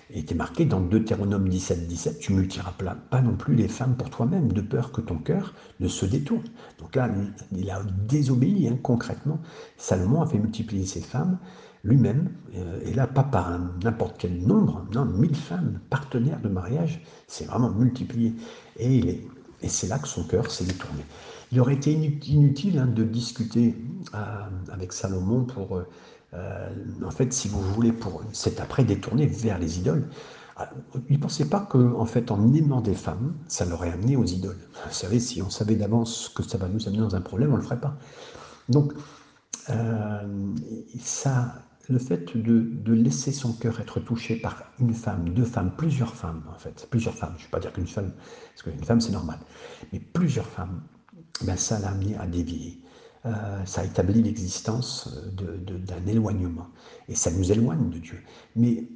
était 0.09 0.35
marqué 0.35 0.63
dans 0.63 0.79
Deutéronome 0.79 1.49
17, 1.49 1.87
17, 1.87 2.19
tu 2.19 2.33
multiplieras 2.33 2.73
pas 3.09 3.21
non 3.21 3.35
plus 3.35 3.55
les 3.55 3.67
femmes 3.67 3.95
pour 3.97 4.09
toi-même, 4.09 4.53
de 4.53 4.61
peur 4.61 4.91
que 4.91 5.01
ton 5.01 5.17
cœur 5.17 5.53
ne 5.79 5.87
se 5.87 6.05
détourne. 6.05 6.43
Donc 6.79 6.95
là, 6.95 7.09
il 7.51 7.69
a 7.71 7.81
désobéi 8.07 8.69
hein, 8.69 8.77
concrètement. 8.81 9.39
Salomon 9.77 10.21
a 10.21 10.27
fait 10.27 10.37
multiplier 10.37 10.85
ses 10.85 11.01
femmes 11.01 11.37
lui-même, 11.83 12.31
euh, 12.55 12.79
et 12.85 12.93
là, 12.93 13.05
pas 13.05 13.23
par 13.23 13.59
n'importe 13.83 14.15
quel 14.17 14.39
nombre, 14.45 14.85
non, 14.93 15.05
mille 15.05 15.35
femmes, 15.35 15.79
partenaires 15.89 16.41
de 16.41 16.49
mariage, 16.49 17.01
c'est 17.27 17.45
vraiment 17.45 17.69
multiplié. 17.69 18.33
Et, 18.79 19.27
et 19.61 19.69
c'est 19.69 19.87
là 19.87 19.99
que 19.99 20.07
son 20.07 20.23
cœur 20.23 20.49
s'est 20.49 20.65
détourné. 20.65 21.03
Il 21.51 21.59
aurait 21.59 21.75
été 21.75 21.91
inutile 21.91 22.79
hein, 22.79 22.87
de 22.87 23.03
discuter 23.03 23.75
euh, 24.13 24.17
avec 24.71 24.93
Salomon 24.93 25.45
pour 25.45 25.77
euh, 25.77 25.87
en 26.33 27.11
fait, 27.11 27.31
si 27.33 27.47
vous 27.47 27.61
voulez, 27.61 27.91
pour 27.91 28.21
c'est 28.33 28.59
après 28.59 28.83
détourné 28.83 29.25
vers 29.25 29.57
les 29.57 29.79
idoles. 29.79 30.09
Ah, 30.57 30.69
il 31.09 31.17
ne 31.17 31.21
pensait 31.21 31.49
pas 31.49 31.59
qu'en 31.59 31.99
en 31.99 32.05
fait, 32.05 32.31
en 32.31 32.53
aimant 32.53 32.79
des 32.79 32.93
femmes, 32.93 33.35
ça 33.47 33.65
l'aurait 33.65 33.91
amené 33.91 34.15
aux 34.15 34.23
idoles. 34.23 34.59
Vous 34.85 34.93
savez, 34.93 35.19
si 35.19 35.41
on 35.41 35.49
savait 35.49 35.75
d'avance 35.75 36.29
que 36.33 36.43
ça 36.43 36.57
va 36.57 36.69
nous 36.69 36.87
amener 36.87 36.99
dans 36.99 37.15
un 37.15 37.21
problème, 37.21 37.49
on 37.49 37.53
ne 37.53 37.57
le 37.57 37.63
ferait 37.63 37.79
pas. 37.79 37.97
Donc, 38.69 38.93
euh, 39.69 40.53
ça, 40.99 41.55
le 41.89 41.99
fait 41.99 42.37
de, 42.37 42.93
laisser 42.93 43.31
son 43.31 43.53
cœur 43.53 43.79
être 43.79 43.99
touché 43.99 44.37
par 44.37 44.63
une 44.79 44.93
femme, 44.93 45.29
deux 45.29 45.43
femmes, 45.43 45.71
plusieurs 45.75 46.15
femmes, 46.15 46.43
en 46.53 46.57
fait, 46.57 46.87
plusieurs 46.89 47.15
femmes, 47.15 47.33
je 47.37 47.43
ne 47.43 47.47
vais 47.47 47.51
pas 47.51 47.59
dire 47.59 47.73
qu'une 47.73 47.87
femme, 47.87 48.13
parce 48.53 48.63
qu'une 48.63 48.83
femme 48.83 49.01
c'est 49.01 49.11
normal, 49.11 49.39
mais 49.91 49.99
plusieurs 49.99 50.47
femmes, 50.47 50.81
ben 51.41 51.57
ça 51.57 51.79
l'a 51.79 51.89
amené 51.89 52.15
à 52.17 52.27
dévier. 52.27 52.81
Euh, 53.25 53.65
ça 53.65 53.83
établit 53.83 54.21
l'existence 54.21 55.09
d'un 55.33 56.05
éloignement. 56.05 56.67
Et 57.09 57.15
ça 57.15 57.31
nous 57.31 57.51
éloigne 57.51 57.89
de 57.89 57.97
Dieu. 57.97 58.21
Mais 58.55 58.87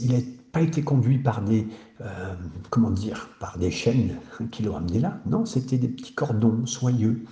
il 0.00 0.12
n'a 0.12 0.20
pas 0.52 0.60
été 0.60 0.82
conduit 0.82 1.18
par 1.18 1.40
des, 1.42 1.66
euh, 2.02 2.34
comment 2.68 2.90
dire, 2.90 3.30
par 3.40 3.56
des 3.56 3.70
chaînes 3.70 4.16
qui 4.50 4.62
l'ont 4.62 4.76
amené 4.76 4.98
là. 4.98 5.20
Non, 5.24 5.46
c'était 5.46 5.78
des 5.78 5.88
petits 5.88 6.12
cordons 6.12 6.66
soyeux. 6.66 7.24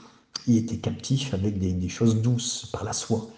Il 0.47 0.57
était 0.57 0.79
captif 0.79 1.35
avec 1.35 1.59
des, 1.59 1.89
choses 1.89 2.23
douces 2.23 2.67
par 2.73 2.85
la 2.85 2.95
soie. 2.95 3.29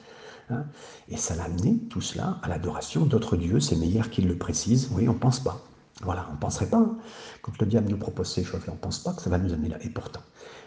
Hein. 0.50 0.64
Et 1.08 1.16
ça 1.16 1.34
l'a 1.34 1.44
amené, 1.44 1.78
tout 1.90 2.00
cela, 2.00 2.38
à 2.42 2.48
l'adoration 2.48 3.04
d'autres 3.04 3.36
dieux. 3.36 3.58
C'est 3.58 3.76
meilleur 3.76 4.10
qu'il 4.10 4.28
le 4.28 4.38
précise. 4.38 4.90
Oui, 4.92 5.08
on 5.08 5.14
ne 5.14 5.18
pense 5.18 5.40
pas. 5.40 5.64
Voilà, 6.02 6.28
on 6.30 6.34
ne 6.34 6.38
penserait 6.38 6.66
pas. 6.66 6.78
Hein. 6.78 6.96
Quand 7.42 7.58
le 7.58 7.66
diable 7.66 7.90
nous 7.90 7.96
propose 7.98 8.30
ces 8.30 8.44
choses-là, 8.44 8.68
on 8.68 8.76
ne 8.76 8.80
pense 8.80 9.00
pas 9.00 9.12
que 9.12 9.22
ça 9.22 9.30
va 9.30 9.38
nous 9.38 9.52
amener 9.52 9.70
là. 9.70 9.78
Et 9.82 9.88
pourtant. 9.88 10.20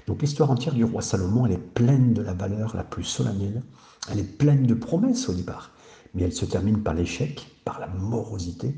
Donc 0.07 0.21
l'histoire 0.21 0.51
entière 0.51 0.73
du 0.73 0.83
roi 0.83 1.01
Salomon, 1.01 1.45
elle 1.45 1.53
est 1.53 1.73
pleine 1.73 2.13
de 2.13 2.21
la 2.21 2.33
valeur 2.33 2.75
la 2.75 2.83
plus 2.83 3.03
solennelle. 3.03 3.63
Elle 4.11 4.19
est 4.19 4.37
pleine 4.37 4.65
de 4.67 4.73
promesses 4.73 5.29
au 5.29 5.33
départ. 5.33 5.71
Mais 6.13 6.23
elle 6.23 6.33
se 6.33 6.45
termine 6.45 6.81
par 6.81 6.93
l'échec, 6.93 7.47
par 7.65 7.79
la 7.79 7.87
morosité. 7.87 8.75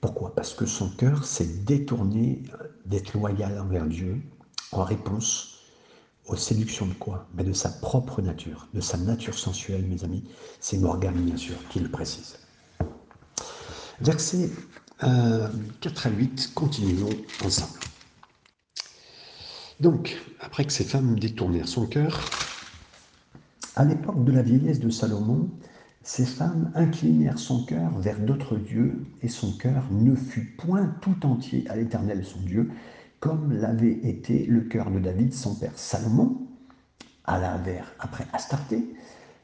Pourquoi? 0.00 0.34
Parce 0.34 0.54
que 0.54 0.66
son 0.66 0.90
cœur 0.90 1.24
s'est 1.24 1.64
détourné 1.64 2.42
d'être 2.86 3.14
loyal 3.14 3.58
envers 3.58 3.86
Dieu 3.86 4.20
en 4.72 4.84
réponse 4.84 5.56
aux 6.26 6.36
séductions 6.36 6.86
de 6.86 6.92
quoi? 6.92 7.26
Mais 7.34 7.42
de 7.42 7.52
sa 7.52 7.70
propre 7.70 8.20
nature, 8.20 8.68
de 8.74 8.80
sa 8.80 8.98
nature 8.98 9.38
sensuelle, 9.38 9.86
mes 9.86 10.04
amis. 10.04 10.24
C'est 10.60 10.78
Morgane, 10.78 11.14
bien 11.14 11.36
sûr, 11.36 11.56
qui 11.70 11.80
le 11.80 11.90
précise. 11.90 12.38
Verset 14.00 14.50
4 15.00 15.04
euh, 15.04 15.48
à 16.04 16.10
8, 16.10 16.52
continuons 16.54 17.08
ensemble. 17.44 17.78
Donc, 19.80 20.16
après 20.40 20.64
que 20.64 20.72
ces 20.72 20.84
femmes 20.84 21.18
détournèrent 21.18 21.68
son 21.68 21.86
cœur, 21.86 22.28
à 23.76 23.84
l'époque 23.84 24.24
de 24.24 24.32
la 24.32 24.42
vieillesse 24.42 24.80
de 24.80 24.90
Salomon, 24.90 25.48
ces 26.02 26.24
femmes 26.24 26.72
inclinèrent 26.74 27.38
son 27.38 27.64
cœur 27.64 27.96
vers 27.98 28.18
d'autres 28.18 28.56
dieux, 28.56 29.04
et 29.22 29.28
son 29.28 29.52
cœur 29.52 29.84
ne 29.92 30.16
fut 30.16 30.56
point 30.58 30.96
tout 31.00 31.24
entier 31.24 31.64
à 31.68 31.76
l'Éternel 31.76 32.24
son 32.24 32.40
Dieu, 32.40 32.70
comme 33.20 33.52
l'avait 33.52 34.00
été 34.02 34.46
le 34.46 34.62
cœur 34.62 34.90
de 34.90 34.98
David, 34.98 35.32
son 35.32 35.54
père. 35.54 35.72
Salomon 35.76 36.38
alla 37.24 37.58
vers, 37.58 37.92
après 38.00 38.26
Astarté, 38.32 38.84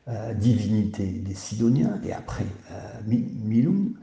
euh, 0.09 0.35
divinité 0.35 1.07
des 1.07 1.35
Sidoniens, 1.35 2.01
et 2.05 2.13
après 2.13 2.47
euh, 2.73 3.01
Milum, 3.07 3.95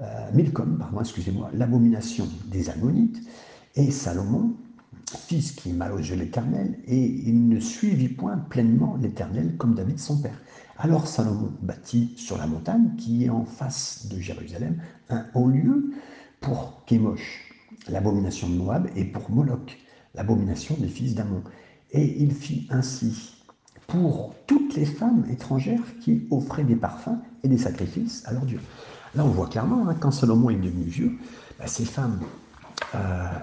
euh, 0.00 0.30
Milcom, 0.32 0.78
pardon, 0.78 1.00
excusez-moi, 1.00 1.50
l'abomination 1.54 2.28
des 2.46 2.70
Ammonites, 2.70 3.22
et 3.76 3.90
Salomon, 3.90 4.56
fils 5.10 5.52
qui 5.52 5.72
mal 5.72 5.92
aux 5.92 5.98
yeux 5.98 6.16
l'Éternel, 6.16 6.78
et 6.86 7.04
il 7.04 7.48
ne 7.48 7.60
suivit 7.60 8.08
point 8.08 8.36
pleinement 8.36 8.96
l'Éternel 9.00 9.56
comme 9.56 9.74
David 9.74 9.98
son 9.98 10.20
père. 10.20 10.40
Alors 10.78 11.06
Salomon 11.06 11.52
bâtit 11.62 12.12
sur 12.16 12.36
la 12.36 12.46
montagne 12.46 12.90
qui 12.98 13.24
est 13.24 13.30
en 13.30 13.44
face 13.44 14.08
de 14.10 14.20
Jérusalem 14.20 14.80
un 15.08 15.24
haut 15.34 15.48
lieu 15.48 15.92
pour 16.40 16.82
Kémosh, 16.86 17.54
l'abomination 17.88 18.48
de 18.48 18.54
Moab, 18.54 18.88
et 18.94 19.04
pour 19.04 19.30
Moloch, 19.30 19.78
l'abomination 20.14 20.76
des 20.78 20.88
fils 20.88 21.14
d'Amon. 21.14 21.42
Et 21.92 22.22
il 22.22 22.34
fit 22.34 22.66
ainsi 22.70 23.36
pour 23.86 24.34
toutes 24.46 24.74
les 24.74 24.84
femmes 24.84 25.24
étrangères 25.30 25.98
qui 26.00 26.26
offraient 26.30 26.64
des 26.64 26.76
parfums 26.76 27.18
et 27.42 27.48
des 27.48 27.58
sacrifices 27.58 28.22
à 28.26 28.32
leur 28.32 28.44
Dieu. 28.44 28.60
Là, 29.14 29.24
on 29.24 29.28
voit 29.28 29.46
clairement, 29.46 29.88
hein, 29.88 29.96
quand 29.98 30.10
Salomon 30.10 30.50
est 30.50 30.56
devenu 30.56 30.84
vieux, 30.84 31.12
bah, 31.58 31.66
ces 31.66 31.84
femmes, 31.84 32.20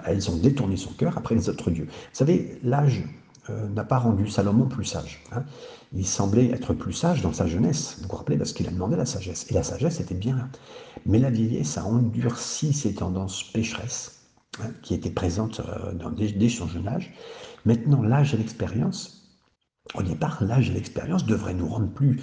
elles 0.06 0.30
ont 0.30 0.36
détourné 0.36 0.76
son 0.76 0.92
cœur 0.92 1.16
après 1.16 1.34
les 1.34 1.48
autres 1.48 1.70
dieux. 1.70 1.86
Vous 1.86 2.08
savez, 2.12 2.58
l'âge 2.62 3.04
euh, 3.50 3.68
n'a 3.68 3.84
pas 3.84 3.98
rendu 3.98 4.26
Salomon 4.26 4.66
plus 4.66 4.86
sage. 4.86 5.22
Hein. 5.32 5.44
Il 5.92 6.06
semblait 6.06 6.50
être 6.50 6.72
plus 6.72 6.94
sage 6.94 7.20
dans 7.20 7.34
sa 7.34 7.46
jeunesse, 7.46 7.98
vous 8.00 8.08
vous 8.08 8.16
rappelez, 8.16 8.38
parce 8.38 8.54
qu'il 8.54 8.66
a 8.66 8.70
demandé 8.70 8.96
la 8.96 9.04
sagesse. 9.04 9.50
Et 9.50 9.54
la 9.54 9.62
sagesse 9.62 10.00
était 10.00 10.14
bien 10.14 10.36
là. 10.36 10.48
Mais 11.04 11.18
la 11.18 11.28
vieillesse 11.28 11.76
a 11.76 11.84
endurci 11.84 12.72
ces 12.72 12.94
tendances 12.94 13.44
pécheresses 13.52 14.22
hein, 14.62 14.70
qui 14.82 14.94
étaient 14.94 15.10
présentes 15.10 15.60
euh, 15.60 15.92
dans, 15.92 16.10
dès 16.10 16.48
son 16.48 16.68
jeune 16.68 16.88
âge. 16.88 17.12
Maintenant, 17.66 18.02
l'âge 18.02 18.32
et 18.32 18.38
l'expérience 18.38 19.24
au 19.94 20.02
départ, 20.02 20.42
l'âge 20.42 20.70
et 20.70 20.72
l'expérience 20.72 21.26
devraient 21.26 21.52
nous 21.52 21.68
rendre 21.68 21.92
plus, 21.92 22.18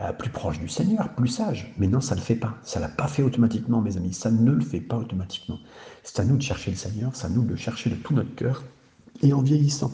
euh, 0.00 0.12
plus 0.12 0.30
proches 0.30 0.58
du 0.58 0.68
Seigneur, 0.68 1.08
plus 1.14 1.28
sages. 1.28 1.72
Mais 1.78 1.86
non, 1.86 2.00
ça 2.00 2.14
ne 2.14 2.20
le 2.20 2.24
fait 2.24 2.34
pas. 2.34 2.54
Ça 2.62 2.80
ne 2.80 2.84
l'a 2.84 2.90
pas 2.90 3.06
fait 3.06 3.22
automatiquement, 3.22 3.80
mes 3.80 3.96
amis. 3.96 4.12
Ça 4.12 4.30
ne 4.30 4.50
le 4.50 4.64
fait 4.64 4.80
pas 4.80 4.96
automatiquement. 4.96 5.58
C'est 6.02 6.20
à 6.20 6.24
nous 6.24 6.36
de 6.36 6.42
chercher 6.42 6.70
le 6.70 6.76
Seigneur, 6.76 7.10
c'est 7.14 7.26
à 7.26 7.30
nous 7.30 7.42
de 7.42 7.50
le 7.50 7.56
chercher 7.56 7.90
de 7.90 7.96
tout 7.96 8.14
notre 8.14 8.34
cœur. 8.34 8.64
Et 9.22 9.32
en 9.32 9.42
vieillissant, 9.42 9.92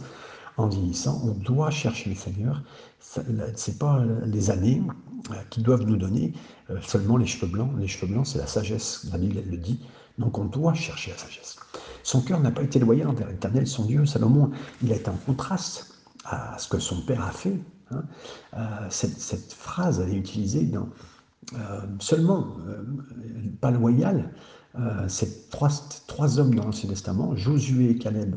en 0.57 0.69
vieillissant, 0.69 1.21
on 1.25 1.33
doit 1.33 1.71
chercher 1.71 2.11
le 2.11 2.17
Seigneur. 2.17 2.63
Ce 3.01 3.21
n'est 3.21 3.77
pas 3.77 4.03
les 4.25 4.51
années 4.51 4.83
euh, 5.31 5.35
qui 5.51 5.63
doivent 5.63 5.85
nous 5.85 5.97
donner 5.97 6.33
euh, 6.71 6.79
seulement 6.81 7.17
les 7.17 7.27
cheveux 7.27 7.51
blancs. 7.51 7.71
Les 7.79 7.89
cheveux 7.89 8.13
blancs, 8.13 8.27
c'est 8.27 8.39
la 8.39 8.47
sagesse. 8.47 9.07
La 9.13 9.19
Bible 9.19 9.43
le 9.47 9.57
dit. 9.57 9.81
Donc 10.19 10.39
on 10.39 10.45
doit 10.45 10.75
chercher 10.75 11.11
la 11.11 11.19
sagesse. 11.19 11.57
Son 12.03 12.23
cœur 12.23 12.41
n'a 12.41 12.51
pas 12.51 12.63
été 12.63 12.79
loyal 12.79 13.09
envers 13.09 13.29
l'Éternel, 13.29 13.67
son 13.67 13.85
Dieu. 13.85 14.07
Salomon, 14.07 14.51
il 14.83 14.93
été 14.93 15.09
en 15.11 15.17
contraste 15.27 15.95
à 16.25 16.57
ce 16.59 16.69
que 16.69 16.79
son 16.79 17.03
père 17.03 17.25
a 17.25 17.31
fait. 17.33 17.59
Hein. 17.93 18.05
Euh, 18.55 18.87
cette, 18.91 19.53
phrase, 19.53 20.01
est 20.01 20.15
utilisée 20.15 20.65
dans 20.65 20.89
euh, 21.55 21.81
seulement, 21.99 22.57
euh, 22.69 22.83
pas 23.61 23.71
loyal, 23.71 24.33
c'est 25.09 25.51
trois, 25.51 26.39
hommes 26.39 26.55
dans 26.55 26.65
l'Ancien 26.65 26.89
Testament, 26.89 27.35
Josué 27.35 27.91
et 27.91 27.99
Caleb, 27.99 28.37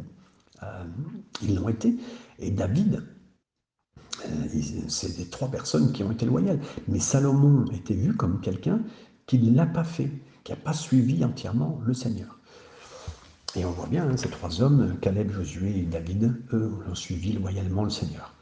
ils 1.43 1.55
l'ont 1.55 1.69
été, 1.69 1.95
et 2.39 2.49
David, 2.49 3.03
c'est 4.87 5.15
les 5.19 5.25
trois 5.25 5.49
personnes 5.49 5.91
qui 5.91 6.03
ont 6.03 6.11
été 6.11 6.25
loyales. 6.25 6.59
Mais 6.87 6.97
Salomon 6.97 7.65
était 7.71 7.93
vu 7.93 8.15
comme 8.15 8.41
quelqu'un 8.41 8.81
qui 9.27 9.37
ne 9.37 9.55
l'a 9.55 9.67
pas 9.67 9.83
fait, 9.83 10.09
qui 10.43 10.53
n'a 10.53 10.55
pas 10.55 10.73
suivi 10.73 11.23
entièrement 11.23 11.79
le 11.85 11.93
Seigneur. 11.93 12.39
Et 13.55 13.65
on 13.65 13.71
voit 13.71 13.87
bien, 13.87 14.09
hein, 14.09 14.17
ces 14.17 14.29
trois 14.29 14.61
hommes, 14.61 14.97
Caleb, 14.99 15.31
Josué 15.31 15.77
et 15.79 15.83
David, 15.83 16.33
eux, 16.53 16.71
ont 16.89 16.95
suivi 16.95 17.33
loyalement 17.33 17.83
le 17.83 17.91
Seigneur. 17.91 18.32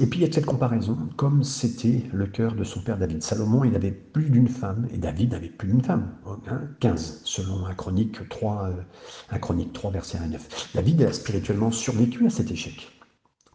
Et 0.00 0.06
puis 0.06 0.20
il 0.20 0.26
y 0.26 0.28
a 0.28 0.32
cette 0.32 0.46
comparaison, 0.46 0.96
comme 1.16 1.42
c'était 1.42 2.04
le 2.12 2.26
cœur 2.26 2.54
de 2.54 2.62
son 2.62 2.80
père 2.80 2.98
David. 2.98 3.22
Salomon, 3.22 3.64
il 3.64 3.74
avait 3.74 3.90
plus 3.90 4.30
d'une 4.30 4.48
femme, 4.48 4.86
et 4.92 4.98
David 4.98 5.34
avait 5.34 5.48
plus 5.48 5.68
d'une 5.68 5.82
femme, 5.82 6.14
15, 6.80 7.10
hein, 7.16 7.20
selon 7.24 7.66
un 7.66 7.74
chronique 7.74 8.28
3, 8.28 8.70
euh, 9.32 9.38
chronique 9.38 9.72
3, 9.72 9.90
verset 9.90 10.18
1 10.18 10.22
à 10.22 10.26
9. 10.28 10.70
David 10.74 11.02
a 11.02 11.12
spirituellement 11.12 11.72
survécu 11.72 12.26
à 12.26 12.30
cet 12.30 12.50
échec. 12.52 12.92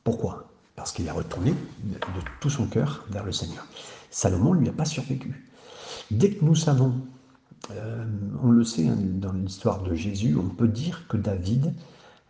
Pourquoi? 0.04 0.50
Parce 0.76 0.92
qu'il 0.92 1.08
a 1.08 1.14
retourné 1.14 1.52
de 1.52 1.98
tout 2.42 2.50
son 2.50 2.68
cœur 2.68 3.06
vers 3.10 3.24
le 3.24 3.32
Seigneur. 3.32 3.66
Salomon, 4.12 4.54
lui, 4.54 4.66
n'a 4.66 4.74
pas 4.74 4.86
survécu. 4.86 5.50
Dès 6.12 6.32
que 6.32 6.44
nous 6.44 6.56
savons, 6.56 6.94
euh, 7.72 8.06
on 8.44 8.52
le 8.52 8.66
sait 8.66 8.88
hein, 8.88 8.98
dans 9.00 9.32
l'histoire 9.32 9.82
de 9.84 9.94
Jésus, 9.94 10.36
on 10.36 10.50
peut 10.50 10.68
dire 10.68 11.08
que 11.08 11.18
David... 11.18 11.74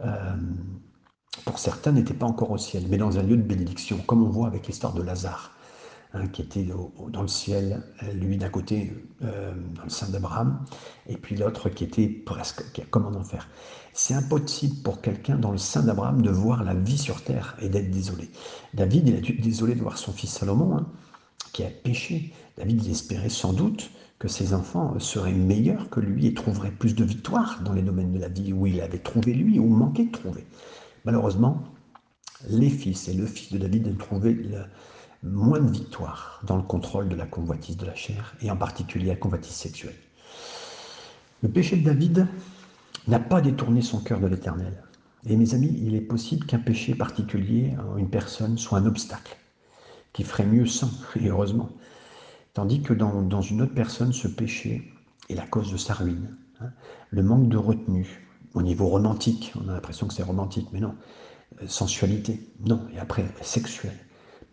Euh, 0.01 0.35
pour 1.45 1.59
certains, 1.59 1.91
n'était 1.91 2.13
pas 2.13 2.25
encore 2.25 2.51
au 2.51 2.57
ciel, 2.57 2.85
mais 2.89 2.97
dans 2.97 3.17
un 3.17 3.23
lieu 3.23 3.37
de 3.37 3.41
bénédiction, 3.41 3.97
comme 4.05 4.23
on 4.23 4.29
voit 4.29 4.47
avec 4.47 4.67
l'histoire 4.67 4.93
de 4.93 5.01
Lazare, 5.01 5.51
hein, 6.13 6.27
qui 6.27 6.41
était 6.41 6.63
dans 6.63 7.21
le 7.21 7.27
ciel, 7.27 7.83
lui 8.13 8.37
d'un 8.37 8.49
côté 8.49 8.93
euh, 9.23 9.53
dans 9.75 9.83
le 9.83 9.89
sein 9.89 10.07
d'Abraham, 10.09 10.63
et 11.07 11.17
puis 11.17 11.35
l'autre 11.35 11.69
qui 11.69 11.83
était 11.83 12.07
presque 12.07 12.63
comme 12.91 13.05
en 13.05 13.15
enfer. 13.15 13.49
C'est 13.93 14.13
impossible 14.13 14.81
pour 14.83 15.01
quelqu'un 15.01 15.37
dans 15.37 15.51
le 15.51 15.57
sein 15.57 15.83
d'Abraham 15.83 16.21
de 16.21 16.29
voir 16.29 16.63
la 16.63 16.75
vie 16.75 16.97
sur 16.97 17.23
terre 17.23 17.55
et 17.61 17.69
d'être 17.69 17.91
désolé. 17.91 18.29
David, 18.73 19.07
il 19.07 19.15
a 19.15 19.17
été 19.17 19.33
désolé 19.33 19.75
de 19.75 19.81
voir 19.81 19.97
son 19.97 20.13
fils 20.13 20.31
Salomon, 20.31 20.77
hein, 20.77 20.87
qui 21.51 21.63
a 21.63 21.69
péché. 21.69 22.31
David, 22.57 22.83
il 22.85 22.91
espérait 22.91 23.29
sans 23.29 23.53
doute 23.53 23.91
que 24.19 24.27
ses 24.27 24.53
enfants 24.53 24.97
seraient 24.99 25.33
meilleurs 25.33 25.89
que 25.89 25.99
lui 25.99 26.27
et 26.27 26.33
trouveraient 26.33 26.71
plus 26.71 26.95
de 26.95 27.03
victoires 27.03 27.59
dans 27.63 27.73
les 27.73 27.81
domaines 27.81 28.13
de 28.13 28.19
la 28.19 28.29
vie 28.29 28.53
où 28.53 28.65
il 28.65 28.79
avait 28.81 28.99
trouvé 28.99 29.33
lui 29.33 29.59
ou 29.59 29.67
manqué 29.67 30.05
de 30.05 30.11
trouver. 30.11 30.45
Malheureusement, 31.05 31.63
les 32.47 32.69
fils 32.69 33.07
et 33.07 33.13
le 33.13 33.25
fils 33.25 33.51
de 33.51 33.57
David 33.57 33.87
ont 33.87 33.95
trouvé 33.95 34.37
moins 35.21 35.59
de 35.59 35.71
victoire 35.71 36.41
dans 36.43 36.57
le 36.57 36.63
contrôle 36.63 37.09
de 37.09 37.15
la 37.15 37.25
convoitise 37.25 37.77
de 37.77 37.85
la 37.85 37.95
chair, 37.95 38.35
et 38.41 38.51
en 38.51 38.57
particulier 38.57 39.07
la 39.07 39.15
convoitise 39.15 39.55
sexuelle. 39.55 39.95
Le 41.41 41.49
péché 41.49 41.77
de 41.77 41.83
David 41.83 42.27
n'a 43.07 43.19
pas 43.19 43.41
détourné 43.41 43.81
son 43.81 43.99
cœur 43.99 44.19
de 44.19 44.27
l'éternel. 44.27 44.81
Et 45.25 45.35
mes 45.35 45.53
amis, 45.53 45.77
il 45.81 45.95
est 45.95 46.01
possible 46.01 46.45
qu'un 46.45 46.59
péché 46.59 46.95
particulier 46.95 47.75
une 47.97 48.09
personne 48.09 48.57
soit 48.57 48.79
un 48.79 48.85
obstacle, 48.85 49.37
qui 50.11 50.23
ferait 50.23 50.45
mieux 50.45 50.65
sans, 50.65 50.91
et 51.19 51.27
heureusement. 51.27 51.69
Tandis 52.53 52.81
que 52.81 52.93
dans, 52.93 53.41
une 53.41 53.61
autre 53.61 53.73
personne, 53.73 54.13
ce 54.13 54.27
péché 54.27 54.93
est 55.29 55.35
la 55.35 55.47
cause 55.47 55.71
de 55.71 55.77
sa 55.77 55.93
ruine. 55.93 56.35
Hein. 56.61 56.69
Le 57.09 57.23
manque 57.23 57.49
de 57.49 57.57
retenue, 57.57 58.22
au 58.53 58.61
niveau 58.61 58.87
romantique, 58.87 59.53
on 59.59 59.67
a 59.69 59.73
l'impression 59.73 60.07
que 60.07 60.13
c'est 60.13 60.23
romantique, 60.23 60.67
mais 60.71 60.79
non. 60.79 60.95
Euh, 61.61 61.67
sensualité, 61.67 62.39
non. 62.65 62.81
Et 62.93 62.99
après, 62.99 63.25
sexuel, 63.41 63.93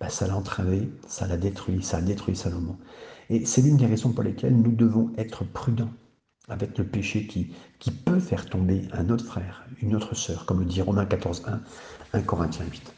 bah, 0.00 0.09
ça 0.09 0.26
l'a 0.26 0.37
entravé, 0.37 0.90
ça 1.07 1.26
l'a 1.26 1.37
détruit, 1.37 1.83
ça 1.83 1.99
a 1.99 2.00
détruit 2.00 2.37
Salomon. 2.37 2.76
Et 3.28 3.45
c'est 3.47 3.62
l'une 3.62 3.76
des 3.76 3.87
raisons 3.87 4.12
pour 4.12 4.25
lesquelles 4.25 4.57
nous 4.57 4.73
devons 4.73 5.12
être 5.16 5.45
prudents 5.45 5.90
avec 6.49 6.76
le 6.78 6.85
péché 6.85 7.26
qui, 7.26 7.52
peut 8.04 8.19
faire 8.19 8.47
tomber 8.47 8.88
un 8.92 9.09
autre 9.09 9.25
frère, 9.25 9.64
une 9.80 9.95
autre 9.95 10.14
sœur, 10.14 10.47
comme 10.47 10.61
le 10.61 10.64
dit 10.64 10.83
Romains 10.83 11.07
14, 11.07 11.45
1, 11.47 11.61
1 12.19 12.23
Corinthiens 12.23 12.66
8. 12.69 12.92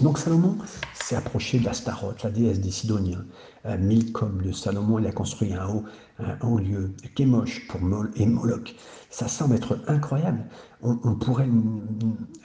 Donc 0.00 0.18
Salomon 0.18 0.58
s'est 0.92 1.14
approché 1.14 1.60
d'Astaroth, 1.60 2.22
la 2.24 2.30
déesse 2.30 2.60
des 2.60 2.72
Sidoniens. 2.72 3.24
Euh, 3.64 3.78
Milcom 3.78 4.42
de 4.42 4.50
Salomon, 4.50 4.98
il 4.98 5.06
a 5.06 5.12
construit 5.12 5.52
un 5.52 5.68
haut, 5.68 6.58
lieu. 6.58 6.92
Kémosh 7.14 7.68
pour 7.68 7.80
et 8.16 8.26
Moloch. 8.26 8.74
Ça 9.10 9.28
semble 9.28 9.54
être 9.54 9.78
incroyable. 9.86 10.44
On, 10.82 11.14
pourrait 11.14 11.48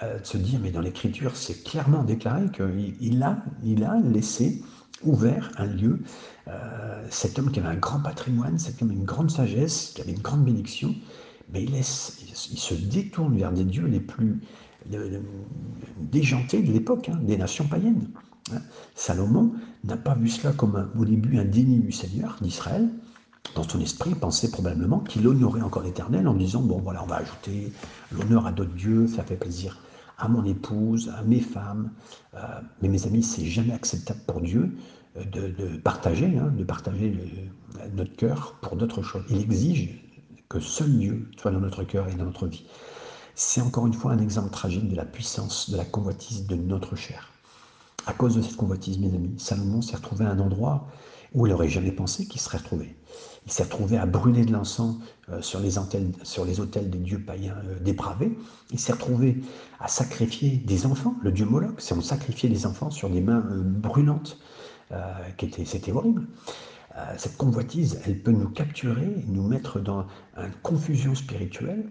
euh, 0.04 0.20
se 0.24 0.38
dire, 0.38 0.60
mais 0.62 0.72
dans 0.72 0.82
l'Écriture, 0.82 1.36
c'est 1.36 1.64
clairement 1.64 2.04
déclaré 2.04 2.46
qu'il 2.52 2.96
il 3.02 3.24
a, 3.24 3.44
il 3.64 3.84
a 3.84 4.00
laissé 4.00 4.62
ouvert 5.04 5.52
un 5.58 5.66
lieu. 5.66 6.00
Euh, 6.48 7.04
cet 7.10 7.40
homme 7.40 7.52
qui 7.52 7.60
avait 7.60 7.70
un 7.70 7.80
grand 7.80 8.00
patrimoine, 8.00 8.60
cet 8.60 8.82
homme 8.82 8.92
une 8.92 9.06
grande 9.06 9.32
sagesse, 9.32 9.92
qui 9.96 10.02
avait 10.02 10.12
une 10.12 10.22
grande 10.22 10.46
bénédiction, 10.46 10.94
mais 11.52 11.64
il, 11.64 11.76
il 11.76 11.84
se 12.60 12.74
détourne 12.76 13.36
vers 13.36 13.52
des 13.52 13.64
dieux 13.64 13.88
les 13.88 14.00
plus 14.00 14.40
déjantés 16.00 16.62
de 16.62 16.72
l'époque, 16.72 17.10
hein, 17.10 17.20
des 17.22 17.38
nations 17.38 17.68
païennes. 17.68 18.10
Hein. 18.54 18.62
Salomon 18.96 19.54
n'a 19.84 19.98
pas 19.98 20.16
vu 20.16 20.30
cela 20.30 20.54
comme 20.54 20.90
au 20.98 21.06
début 21.06 21.38
un 21.38 21.46
déni 21.46 21.80
du 21.80 21.92
Seigneur 21.92 22.38
d'Israël. 22.42 22.90
Dans 23.56 23.64
son 23.64 23.80
esprit, 23.80 24.12
il 24.12 24.16
pensait 24.16 24.52
probablement 24.52 25.00
qu'il 25.00 25.28
honorait 25.28 25.62
encore 25.62 25.84
l'Éternel 25.84 26.28
en 26.28 26.34
disant, 26.34 26.62
bon 26.62 26.80
voilà, 26.80 27.04
on 27.04 27.08
va 27.08 27.18
ajouter 27.18 27.72
l'honneur 28.12 28.46
à 28.46 28.52
d'autres 28.52 28.76
dieux, 28.76 29.08
ça 29.08 29.24
fait 29.24 29.38
plaisir 29.38 29.80
à 30.20 30.28
mon 30.28 30.44
épouse, 30.46 31.12
à 31.18 31.24
mes 31.24 31.40
femmes. 31.40 31.92
Euh, 32.36 32.40
mais 32.82 32.90
mes 32.90 33.08
amis, 33.08 33.24
c'est 33.24 33.46
jamais 33.46 33.74
acceptable 33.74 34.20
pour 34.28 34.42
Dieu 34.42 34.76
euh, 35.18 35.24
de, 35.24 35.78
partager, 35.78 36.38
hein, 36.38 36.54
de 36.56 36.64
partager 36.64 37.18
notre 37.96 38.16
cœur 38.16 38.56
pour 38.62 38.76
d'autres 38.76 39.02
choses. 39.02 39.24
Il 39.30 39.40
exige 39.42 40.04
que 40.50 40.60
seul 40.60 40.98
Dieu 40.98 41.30
soit 41.38 41.52
dans 41.52 41.60
notre 41.60 41.84
cœur 41.84 42.08
et 42.10 42.16
dans 42.16 42.26
notre 42.26 42.48
vie. 42.48 42.66
C'est 43.42 43.62
encore 43.62 43.88
une 43.88 43.94
fois 43.94 44.12
un 44.12 44.20
exemple 44.20 44.50
tragique 44.50 44.90
de 44.90 44.98
la 44.98 45.06
puissance 45.06 45.70
de 45.70 45.78
la 45.78 45.86
convoitise 45.86 46.46
de 46.46 46.56
notre 46.56 46.98
chair. 46.98 47.32
À 48.06 48.12
cause 48.12 48.36
de 48.36 48.42
cette 48.42 48.58
convoitise, 48.58 49.00
mes 49.00 49.16
amis, 49.16 49.34
Salomon 49.38 49.82
s'est 49.82 49.96
retrouvé 49.96 50.26
à 50.26 50.32
un 50.32 50.40
endroit 50.40 50.90
où 51.34 51.48
il 51.48 51.52
n'aurait 51.52 51.70
jamais 51.70 51.94
pensé 51.94 52.26
qu'il 52.26 52.42
serait 52.42 52.58
retrouvé. 52.58 52.98
Il 53.46 53.52
s'est 53.54 53.64
retrouvé 53.64 53.98
à 53.98 54.06
brûler 54.06 54.44
de 54.44 54.52
l'encens 54.52 54.98
euh, 55.30 55.42
sur, 55.42 55.62
les 55.62 55.80
autels 55.80 56.90
des 56.90 56.98
dieux 56.98 57.24
païens 57.24 57.56
euh, 57.64 57.80
dépravés. 57.80 58.38
Il 58.72 58.80
s'est 58.80 58.92
retrouvé 58.92 59.42
à 59.80 59.88
sacrifier 59.88 60.58
des 60.58 60.86
enfants, 60.86 61.16
le 61.24 61.32
dieu 61.32 61.46
Moloch. 61.46 61.80
C'est 61.80 61.94
on 61.94 62.02
sacrifiait 62.02 62.50
des 62.50 62.66
enfants 62.66 62.92
sur 62.92 63.10
des 63.10 63.22
mains 63.22 63.46
euh, 63.52 63.64
brûlantes. 63.64 64.38
C'était 65.66 65.94
horrible. 65.94 66.28
cette 67.16 67.38
convoitise, 67.38 68.02
elle 68.06 68.22
peut 68.22 68.32
nous 68.32 68.50
capturer, 68.50 69.24
nous 69.28 69.48
mettre 69.48 69.80
dans 69.80 70.08
une 70.36 70.52
confusion 70.62 71.14
spirituelle 71.14 71.86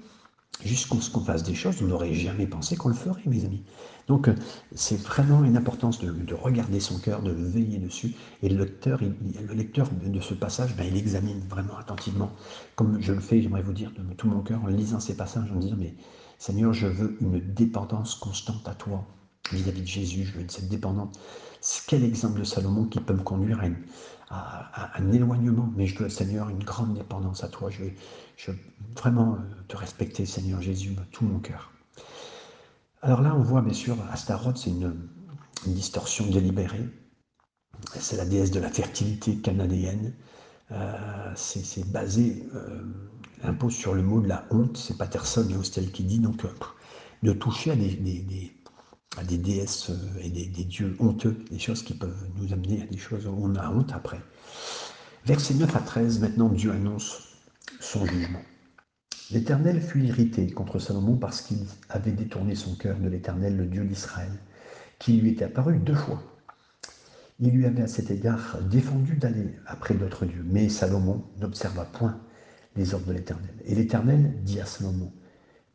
jusqu'à 0.64 1.00
ce 1.00 1.10
qu'on 1.10 1.20
fasse 1.20 1.42
des 1.42 1.54
choses, 1.54 1.76
on 1.82 1.86
n'aurait 1.86 2.14
jamais 2.14 2.46
pensé 2.46 2.76
qu'on 2.76 2.88
le 2.88 2.94
ferait, 2.94 3.22
mes 3.26 3.44
amis. 3.44 3.62
Donc, 4.08 4.28
euh, 4.28 4.34
c'est 4.74 5.00
vraiment 5.00 5.44
une 5.44 5.56
importance 5.56 6.00
de, 6.00 6.34
regarder 6.34 6.80
son 6.80 6.98
cœur, 6.98 7.22
de 7.22 7.30
veiller 7.30 7.78
dessus. 7.78 8.14
Et 8.42 8.48
le 8.48 8.56
lecteur, 8.64 9.00
le 9.00 9.54
lecteur 9.54 9.88
de 10.02 10.20
ce 10.20 10.34
passage, 10.34 10.76
ben, 10.76 10.84
il 10.84 10.96
examine 10.96 11.40
vraiment 11.48 11.76
attentivement, 11.78 12.32
comme 12.74 13.00
je 13.00 13.12
le 13.12 13.20
fais, 13.20 13.40
j'aimerais 13.40 13.62
vous 13.62 13.72
dire 13.72 13.92
de 13.92 14.14
tout 14.14 14.28
mon 14.28 14.40
cœur, 14.40 14.62
en 14.64 14.68
lisant 14.68 15.00
ces 15.00 15.16
passages, 15.16 15.50
en 15.52 15.58
disant, 15.58 15.76
mais 15.78 15.94
Seigneur, 16.38 16.72
je 16.72 16.86
veux 16.86 17.16
une 17.20 17.40
dépendance 17.40 18.14
constante 18.14 18.66
à 18.68 18.74
toi 18.74 19.04
vis-à-vis 19.52 19.82
de 19.82 19.86
Jésus, 19.86 20.24
je 20.24 20.38
veux 20.38 20.44
cette 20.48 20.68
dépendance. 20.68 21.16
Quel 21.86 22.04
exemple 22.04 22.40
de 22.40 22.44
Salomon 22.44 22.84
qui 22.84 23.00
peut 23.00 23.14
me 23.14 23.22
conduire 23.22 23.60
à, 24.30 24.98
un 24.98 25.12
éloignement, 25.12 25.72
mais 25.76 25.86
je 25.86 25.98
veux, 25.98 26.08
Seigneur, 26.08 26.50
une 26.50 26.62
grande 26.62 26.94
dépendance 26.94 27.44
à 27.44 27.48
toi. 27.48 27.70
Je 27.70 27.84
veux, 27.84 27.92
je 28.36 28.52
vraiment 28.96 29.34
euh, 29.34 29.38
te 29.68 29.76
respecter, 29.76 30.26
Seigneur 30.26 30.60
Jésus, 30.60 30.90
de 30.90 31.02
tout 31.12 31.24
mon 31.24 31.38
cœur. 31.38 31.72
Alors 33.00 33.22
là, 33.22 33.34
on 33.34 33.42
voit 33.42 33.62
bien 33.62 33.72
sûr, 33.72 33.96
Astaroth, 34.12 34.58
c'est 34.58 34.70
une, 34.70 35.08
distorsion 35.66 36.26
délibérée. 36.26 36.88
C'est 37.98 38.16
la 38.16 38.24
déesse 38.24 38.52
de 38.52 38.60
la 38.60 38.68
fertilité 38.68 39.38
cananéenne. 39.38 40.14
Euh, 40.70 41.32
c'est 41.34 41.90
basé, 41.90 42.46
euh, 42.54 42.82
impose 43.42 43.74
sur 43.74 43.94
le 43.94 44.02
mot 44.02 44.20
de 44.20 44.28
la 44.28 44.46
honte. 44.50 44.76
C'est 44.76 44.96
Patterson 44.96 45.48
et 45.50 45.56
Hostel 45.56 45.90
qui 45.90 46.04
dit 46.04 46.20
donc 46.20 46.44
de 47.22 47.32
toucher 47.32 47.72
à 47.72 47.76
des, 47.76 48.56
à 49.18 49.24
des 49.24 49.38
déesses 49.38 49.90
euh, 49.90 50.20
et 50.22 50.30
des, 50.30 50.64
dieux 50.64 50.96
honteux, 51.00 51.36
des 51.50 51.58
choses 51.58 51.82
qui 51.82 51.94
peuvent 51.94 52.28
nous 52.36 52.52
amener 52.52 52.82
à 52.82 52.86
des 52.86 52.98
choses 52.98 53.26
où 53.26 53.34
on 53.36 53.54
a 53.56 53.70
honte 53.70 53.92
après. 53.92 54.20
Verset 55.26 55.54
9 55.54 55.76
à 55.76 55.80
13, 55.80 56.20
maintenant 56.20 56.48
Dieu 56.48 56.70
annonce 56.70 57.34
son 57.80 58.06
jugement. 58.06 58.40
L'Éternel 59.30 59.80
fut 59.80 60.04
irrité 60.04 60.50
contre 60.50 60.78
Salomon 60.78 61.16
parce 61.16 61.42
qu'il 61.42 61.58
avait 61.90 62.12
détourné 62.12 62.54
son 62.54 62.74
cœur 62.76 62.98
de 62.98 63.08
l'Éternel, 63.08 63.56
le 63.56 63.66
Dieu 63.66 63.84
d'Israël, 63.84 64.32
qui 64.98 65.18
lui 65.18 65.30
était 65.30 65.44
apparu 65.44 65.78
deux 65.78 65.94
fois. 65.94 66.22
Il 67.40 67.50
lui 67.50 67.66
avait 67.66 67.82
à 67.82 67.88
cet 67.88 68.10
égard 68.10 68.58
défendu 68.62 69.16
d'aller 69.16 69.54
après 69.66 69.94
d'autres 69.94 70.24
dieux, 70.24 70.44
mais 70.46 70.68
Salomon 70.68 71.24
n'observa 71.38 71.84
point 71.84 72.18
les 72.74 72.94
ordres 72.94 73.06
de 73.06 73.12
l'Éternel. 73.12 73.54
Et 73.64 73.74
l'Éternel 73.74 74.32
dit 74.44 74.60
à 74.60 74.66
Salomon, 74.66 75.12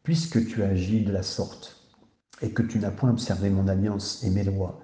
Puisque 0.01 0.45
tu 0.47 0.63
agis 0.63 1.03
de 1.03 1.11
la 1.13 1.23
sorte, 1.23 1.82
et 2.41 2.51
que 2.51 2.61
tu 2.61 2.79
n'as 2.79 2.91
point 2.91 3.09
observé 3.09 3.49
mon 3.49 3.67
alliance 3.67 4.23
et 4.23 4.29
mes 4.29 4.43
lois 4.43 4.81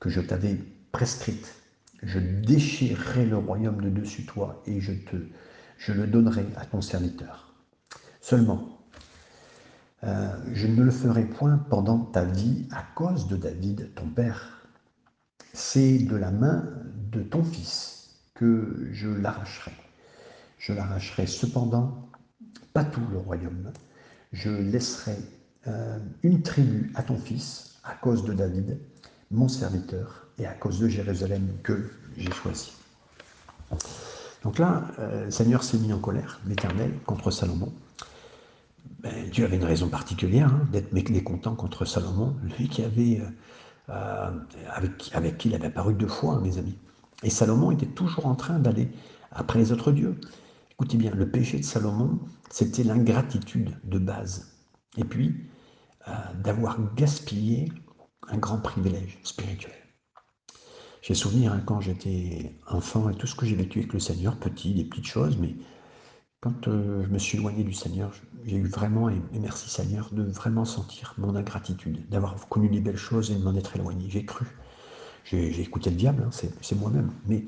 que 0.00 0.08
je 0.08 0.20
t'avais 0.20 0.58
prescrites, 0.92 1.54
je 2.02 2.18
déchirerai 2.18 3.26
le 3.26 3.36
royaume 3.36 3.80
de 3.80 3.88
dessus 3.88 4.26
toi 4.26 4.62
et 4.66 4.80
je, 4.80 4.92
te, 4.92 5.16
je 5.78 5.92
le 5.92 6.06
donnerai 6.06 6.46
à 6.56 6.66
ton 6.66 6.80
serviteur. 6.80 7.54
Seulement, 8.20 8.78
euh, 10.04 10.36
je 10.52 10.66
ne 10.66 10.82
le 10.82 10.90
ferai 10.90 11.24
point 11.24 11.58
pendant 11.70 11.98
ta 11.98 12.24
vie 12.24 12.66
à 12.72 12.82
cause 12.94 13.28
de 13.28 13.36
David, 13.36 13.94
ton 13.94 14.08
père. 14.08 14.66
C'est 15.52 15.98
de 15.98 16.16
la 16.16 16.30
main 16.30 16.68
de 17.12 17.22
ton 17.22 17.44
fils 17.44 18.10
que 18.34 18.88
je 18.90 19.08
l'arracherai. 19.08 19.72
Je 20.58 20.72
l'arracherai 20.72 21.26
cependant, 21.26 22.08
pas 22.72 22.84
tout 22.84 23.06
le 23.10 23.18
royaume. 23.18 23.72
Je 24.32 24.50
laisserai 24.50 25.16
euh, 25.66 25.98
une 26.22 26.42
tribu 26.42 26.92
à 26.94 27.02
ton 27.02 27.16
fils 27.16 27.76
à 27.84 27.94
cause 27.94 28.24
de 28.24 28.32
David, 28.32 28.78
mon 29.30 29.48
serviteur, 29.48 30.22
et 30.38 30.46
à 30.46 30.52
cause 30.52 30.78
de 30.78 30.88
Jérusalem 30.88 31.48
que 31.62 31.90
j'ai 32.16 32.30
choisi. 32.32 32.72
Donc 34.42 34.58
là, 34.58 34.84
euh, 34.98 35.30
Seigneur 35.30 35.62
s'est 35.62 35.78
mis 35.78 35.92
en 35.92 35.98
colère, 35.98 36.40
l'Éternel, 36.46 36.92
contre 37.06 37.30
Salomon. 37.30 37.72
Ben, 39.00 39.28
Dieu 39.30 39.44
avait 39.44 39.56
une 39.56 39.64
raison 39.64 39.88
particulière 39.88 40.48
hein, 40.48 40.66
d'être 40.72 40.92
mécontent 40.92 41.54
contre 41.54 41.84
Salomon, 41.84 42.34
lui 42.58 42.68
qui 42.68 42.82
avait, 42.82 43.20
euh, 43.20 43.90
euh, 43.90 44.30
avec, 45.12 45.38
qui 45.38 45.48
il 45.48 45.54
avait 45.54 45.66
apparu 45.66 45.94
deux 45.94 46.08
fois, 46.08 46.40
mes 46.40 46.58
amis. 46.58 46.76
Et 47.22 47.30
Salomon 47.30 47.70
était 47.70 47.86
toujours 47.86 48.26
en 48.26 48.34
train 48.34 48.58
d'aller 48.58 48.88
après 49.30 49.58
les 49.58 49.70
autres 49.72 49.92
dieux. 49.92 50.18
Écoutez 50.72 50.96
bien, 50.96 51.12
le 51.12 51.28
péché 51.28 51.58
de 51.58 51.64
Salomon, 51.64 52.18
c'était 52.50 52.82
l'ingratitude 52.82 53.76
de 53.84 53.98
base. 53.98 54.48
Et 54.96 55.04
puis, 55.04 55.34
d'avoir 56.42 56.78
gaspillé 56.94 57.70
un 58.28 58.38
grand 58.38 58.58
privilège 58.58 59.18
spirituel. 59.22 59.72
J'ai 61.02 61.14
souvenir 61.14 61.52
hein, 61.52 61.60
quand 61.66 61.80
j'étais 61.80 62.54
enfant 62.68 63.10
et 63.10 63.14
tout 63.14 63.26
ce 63.26 63.34
que 63.34 63.44
j'ai 63.44 63.56
vécu 63.56 63.80
avec 63.80 63.92
le 63.92 63.98
Seigneur, 63.98 64.36
petit, 64.36 64.72
des 64.72 64.84
petites 64.84 65.06
choses, 65.06 65.36
mais 65.36 65.56
quand 66.40 66.68
euh, 66.68 67.02
je 67.04 67.08
me 67.08 67.18
suis 67.18 67.38
éloigné 67.38 67.64
du 67.64 67.72
Seigneur, 67.72 68.12
j'ai 68.44 68.56
eu 68.56 68.66
vraiment, 68.66 69.08
et, 69.08 69.20
merci 69.40 69.68
Seigneur, 69.68 70.10
de 70.12 70.22
vraiment 70.22 70.64
sentir 70.64 71.14
mon 71.18 71.34
ingratitude, 71.34 72.08
d'avoir 72.08 72.36
connu 72.48 72.68
des 72.68 72.80
belles 72.80 72.96
choses 72.96 73.30
et 73.32 73.34
de 73.34 73.42
m'en 73.42 73.54
être 73.54 73.76
éloigné. 73.76 74.06
J'ai 74.08 74.24
cru. 74.24 74.46
J'ai 75.24 75.60
écouté 75.60 75.90
le 75.90 75.96
diable, 75.96 76.24
hein, 76.26 76.30
c'est 76.32 76.74
moi-même. 76.74 77.12
Mais 77.26 77.44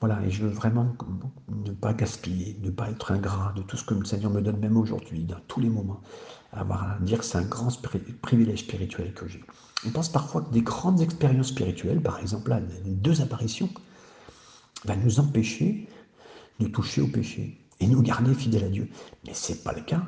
voilà, 0.00 0.22
et 0.24 0.30
je 0.30 0.44
veux 0.44 0.50
vraiment 0.50 0.96
ne 1.48 1.72
pas 1.72 1.92
gaspiller, 1.92 2.58
ne 2.62 2.70
pas 2.70 2.88
être 2.90 3.12
ingrat 3.12 3.52
de 3.56 3.62
tout 3.62 3.76
ce 3.76 3.84
que 3.84 3.92
le 3.92 4.06
Seigneur 4.06 4.30
me 4.30 4.40
donne, 4.40 4.58
même 4.58 4.78
aujourd'hui, 4.78 5.24
dans 5.24 5.40
tous 5.46 5.60
les 5.60 5.68
moments. 5.68 6.00
Avoir 6.52 6.92
à 6.92 6.98
dire 7.00 7.22
c'est 7.22 7.38
un 7.38 7.42
grand 7.42 7.68
privilège 8.22 8.60
spirituel 8.60 9.14
que 9.14 9.28
j'ai. 9.28 9.42
On 9.86 9.90
pense 9.90 10.08
parfois 10.08 10.42
que 10.42 10.50
des 10.50 10.62
grandes 10.62 11.00
expériences 11.00 11.48
spirituelles, 11.48 12.02
par 12.02 12.18
exemple 12.18 12.50
là, 12.50 12.60
deux 12.84 13.20
apparitions, 13.20 13.70
vont 14.84 14.96
nous 14.96 15.20
empêcher 15.20 15.88
de 16.58 16.66
toucher 16.66 17.02
au 17.02 17.06
péché 17.06 17.60
et 17.78 17.86
nous 17.86 18.02
garder 18.02 18.34
fidèles 18.34 18.64
à 18.64 18.68
Dieu. 18.68 18.88
Mais 19.26 19.34
ce 19.34 19.52
n'est 19.52 19.58
pas 19.58 19.72
le 19.72 19.82
cas. 19.82 20.02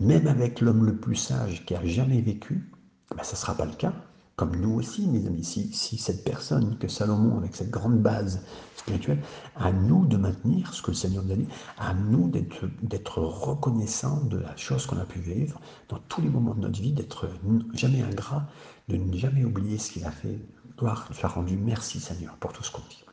Même 0.00 0.26
avec 0.26 0.60
l'homme 0.60 0.84
le 0.84 0.96
plus 0.96 1.16
sage 1.16 1.64
qui 1.64 1.74
a 1.74 1.84
jamais 1.84 2.20
vécu, 2.20 2.70
ben, 3.16 3.22
ça 3.22 3.32
ne 3.32 3.36
sera 3.38 3.54
pas 3.54 3.64
le 3.64 3.74
cas 3.74 3.92
comme 4.36 4.56
nous 4.56 4.74
aussi, 4.74 5.06
mes 5.06 5.26
amis, 5.26 5.44
si, 5.44 5.98
cette 5.98 6.24
personne 6.24 6.76
que 6.78 6.88
Salomon, 6.88 7.38
avec 7.38 7.54
cette 7.54 7.70
grande 7.70 8.00
base 8.00 8.40
spirituelle, 8.76 9.22
à 9.54 9.70
nous 9.70 10.06
de 10.06 10.16
maintenir 10.16 10.74
ce 10.74 10.82
que 10.82 10.90
le 10.90 10.96
Seigneur 10.96 11.22
nous 11.24 11.32
a 11.32 11.36
dit, 11.36 11.46
à 11.78 11.94
nous 11.94 12.28
d'être 12.28 13.18
reconnaissants 13.20 14.24
de 14.24 14.38
la 14.38 14.56
chose 14.56 14.86
qu'on 14.86 14.98
a 14.98 15.04
pu 15.04 15.20
vivre 15.20 15.60
dans 15.88 15.98
tous 16.08 16.20
les 16.20 16.28
moments 16.28 16.54
de 16.54 16.60
notre 16.60 16.80
vie, 16.80 16.92
d'être 16.92 17.28
jamais 17.74 18.02
ingrat, 18.02 18.46
de 18.88 18.96
ne 18.96 19.16
jamais 19.16 19.44
oublier 19.44 19.78
ce 19.78 19.92
qu'il 19.92 20.04
a 20.04 20.10
fait. 20.10 20.38
Gloire 20.76 21.08
soit 21.12 21.28
rendu. 21.28 21.56
Merci 21.56 22.00
Seigneur 22.00 22.34
pour 22.36 22.52
tout 22.52 22.64
ce 22.64 22.72
qu'on 22.72 22.82
vit. 22.82 23.04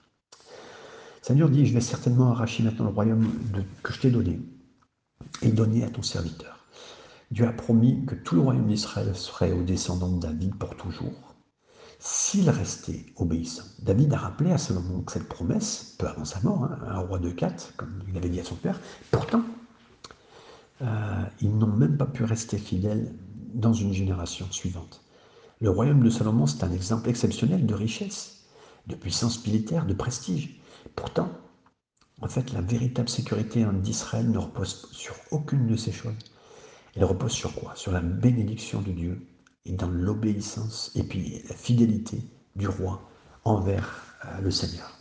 Seigneur 1.21 1.49
dit, 1.49 1.67
je 1.67 1.73
vais 1.75 1.81
certainement 1.81 2.31
arracher 2.31 2.63
maintenant 2.63 2.85
le 2.85 2.91
royaume 2.91 3.31
que 3.83 3.93
je 3.93 4.01
t'ai 4.01 4.09
donné 4.09 4.41
et 5.43 5.51
donner 5.51 5.83
à 5.83 5.89
ton 5.89 6.01
serviteur. 6.01 6.60
Dieu 7.31 7.47
a 7.47 7.53
promis 7.53 8.05
que 8.05 8.15
tout 8.15 8.35
le 8.35 8.41
royaume 8.41 8.67
d'Israël 8.67 9.15
serait 9.15 9.53
aux 9.53 9.63
descendants 9.63 10.11
de 10.11 10.19
David 10.19 10.53
pour 10.55 10.75
toujours, 10.75 11.33
s'il 11.97 12.49
restait 12.49 13.05
obéissant. 13.15 13.63
David 13.79 14.13
a 14.13 14.17
rappelé 14.17 14.51
à 14.51 14.57
Salomon 14.57 15.01
que 15.01 15.13
cette 15.13 15.29
promesse, 15.29 15.95
peu 15.97 16.07
avant 16.07 16.25
sa 16.25 16.41
mort, 16.41 16.65
hein, 16.65 16.77
un 16.85 16.99
roi 16.99 17.19
de 17.19 17.29
quatre, 17.29 17.73
comme 17.77 18.03
il 18.09 18.17
avait 18.17 18.27
dit 18.27 18.41
à 18.41 18.43
son 18.43 18.55
père, 18.55 18.81
pourtant, 19.11 19.43
euh, 20.81 21.23
ils 21.39 21.57
n'ont 21.57 21.67
même 21.67 21.95
pas 21.95 22.05
pu 22.05 22.25
rester 22.25 22.57
fidèles 22.57 23.15
dans 23.53 23.73
une 23.73 23.93
génération 23.93 24.51
suivante. 24.51 25.01
Le 25.61 25.69
royaume 25.69 26.03
de 26.03 26.09
Salomon, 26.09 26.47
c'est 26.47 26.65
un 26.65 26.71
exemple 26.73 27.07
exceptionnel 27.07 27.65
de 27.65 27.73
richesse, 27.73 28.45
de 28.87 28.95
puissance 28.95 29.45
militaire, 29.45 29.85
de 29.85 29.93
prestige. 29.93 30.59
Pourtant, 30.97 31.29
en 32.21 32.27
fait, 32.27 32.51
la 32.51 32.61
véritable 32.61 33.07
sécurité 33.07 33.65
d'Israël 33.81 34.29
ne 34.29 34.37
repose 34.37 34.89
sur 34.91 35.15
aucune 35.31 35.67
de 35.67 35.77
ces 35.77 35.93
choses. 35.93 36.15
Elle 36.95 37.05
repose 37.05 37.31
sur 37.31 37.53
quoi? 37.53 37.73
Sur 37.75 37.91
la 37.91 38.01
bénédiction 38.01 38.81
de 38.81 38.91
Dieu 38.91 39.27
et 39.65 39.73
dans 39.73 39.89
l'obéissance 39.89 40.91
et 40.95 41.03
puis 41.03 41.41
la 41.47 41.55
fidélité 41.55 42.23
du 42.55 42.67
roi 42.67 43.09
envers 43.43 44.15
euh, 44.25 44.41
le 44.41 44.51
Seigneur. 44.51 44.97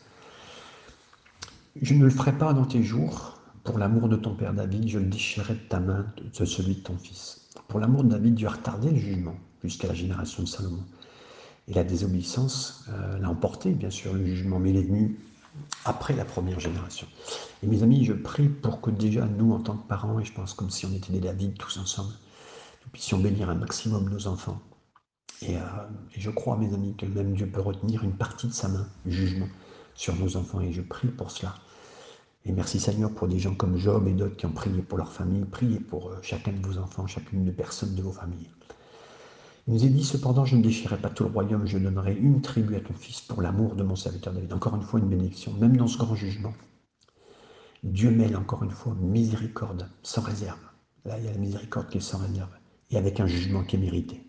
Je 1.80 1.94
ne 1.94 2.04
le 2.04 2.10
ferai 2.10 2.36
pas 2.36 2.52
dans 2.52 2.66
tes 2.66 2.82
jours, 2.82 3.40
pour 3.64 3.78
l'amour 3.78 4.08
de 4.08 4.16
ton 4.16 4.34
père 4.34 4.54
David, 4.54 4.88
je 4.88 4.98
le 4.98 5.06
déchirerai 5.06 5.54
de 5.54 5.68
ta 5.68 5.80
main, 5.80 6.06
de 6.38 6.44
celui 6.44 6.76
de 6.76 6.80
ton 6.80 6.96
fils. 6.96 7.48
Pour 7.68 7.80
l'amour 7.80 8.04
de 8.04 8.10
David, 8.10 8.34
Dieu 8.34 8.48
a 8.48 8.52
retardé 8.52 8.90
le 8.90 8.96
jugement 8.96 9.36
jusqu'à 9.62 9.88
la 9.88 9.94
génération 9.94 10.42
de 10.42 10.48
Salomon. 10.48 10.84
Et 11.68 11.74
la 11.74 11.84
désobéissance 11.84 12.84
euh, 12.88 13.18
l'a 13.18 13.28
emporté, 13.28 13.72
bien 13.72 13.90
sûr, 13.90 14.14
le 14.14 14.24
jugement, 14.24 14.58
mais 14.58 14.70
il 14.70 14.76
est 14.76 14.82
venu 14.82 15.18
après 15.84 16.14
la 16.14 16.24
première 16.24 16.60
génération. 16.60 17.06
Et 17.62 17.66
mes 17.66 17.82
amis, 17.82 18.04
je 18.04 18.12
prie 18.12 18.48
pour 18.48 18.80
que 18.80 18.90
déjà 18.90 19.26
nous, 19.26 19.52
en 19.52 19.60
tant 19.60 19.76
que 19.76 19.86
parents, 19.86 20.18
et 20.20 20.24
je 20.24 20.32
pense 20.32 20.54
comme 20.54 20.70
si 20.70 20.86
on 20.86 20.92
était 20.92 21.12
des 21.12 21.20
David 21.20 21.56
tous 21.58 21.78
ensemble, 21.78 22.12
nous 22.84 22.90
puissions 22.92 23.18
bénir 23.18 23.50
un 23.50 23.54
maximum 23.54 24.08
nos 24.08 24.26
enfants. 24.26 24.60
Et, 25.42 25.56
euh, 25.56 25.60
je 26.16 26.30
crois, 26.30 26.56
mes 26.56 26.72
amis, 26.74 26.94
que 26.96 27.06
même 27.06 27.34
Dieu 27.34 27.46
peut 27.46 27.60
retenir 27.60 28.04
une 28.04 28.12
partie 28.12 28.46
de 28.46 28.52
sa 28.52 28.68
main, 28.68 28.86
jugement, 29.06 29.48
sur 29.94 30.14
nos 30.16 30.36
enfants. 30.36 30.60
Et 30.60 30.72
je 30.72 30.82
prie 30.82 31.08
pour 31.08 31.30
cela. 31.30 31.54
Et 32.46 32.52
merci 32.52 32.80
Seigneur 32.80 33.10
pour 33.10 33.28
des 33.28 33.38
gens 33.38 33.54
comme 33.54 33.76
Job 33.76 34.08
et 34.08 34.12
d'autres 34.12 34.36
qui 34.36 34.46
ont 34.46 34.52
prié 34.52 34.80
pour 34.82 34.98
leur 34.98 35.12
famille. 35.12 35.44
Priez 35.44 35.78
pour 35.78 36.10
euh, 36.10 36.18
chacun 36.22 36.52
de 36.52 36.66
vos 36.66 36.78
enfants, 36.78 37.06
chacune 37.06 37.44
des 37.44 37.52
personnes 37.52 37.94
de 37.94 38.02
vos 38.02 38.12
familles. 38.12 38.50
Il 39.66 39.74
nous 39.74 39.84
est 39.84 39.88
dit 39.88 40.04
cependant, 40.04 40.44
je 40.44 40.56
ne 40.56 40.62
déchirerai 40.62 41.00
pas 41.00 41.10
tout 41.10 41.24
le 41.24 41.30
royaume, 41.30 41.66
je 41.66 41.78
donnerai 41.78 42.14
une 42.14 42.40
tribu 42.40 42.76
à 42.76 42.80
ton 42.80 42.94
fils 42.94 43.20
pour 43.20 43.42
l'amour 43.42 43.74
de 43.74 43.82
mon 43.82 43.96
serviteur 43.96 44.32
David. 44.32 44.52
Encore 44.52 44.74
une 44.74 44.82
fois, 44.82 45.00
une 45.00 45.08
bénédiction, 45.08 45.52
même 45.54 45.76
dans 45.76 45.86
ce 45.86 45.98
grand 45.98 46.14
jugement. 46.14 46.54
Dieu 47.82 48.10
mêle 48.10 48.36
encore 48.36 48.62
une 48.62 48.70
fois 48.70 48.94
miséricorde 49.00 49.88
sans 50.02 50.22
réserve. 50.22 50.58
Là, 51.04 51.18
il 51.18 51.24
y 51.24 51.28
a 51.28 51.32
la 51.32 51.38
miséricorde 51.38 51.88
qui 51.88 51.98
est 51.98 52.02
sans 52.02 52.18
réserve 52.18 52.50
et 52.90 52.96
avec 52.96 53.20
un 53.20 53.26
jugement 53.26 53.62
qui 53.64 53.76
est 53.76 53.78
mérité. 53.78 54.22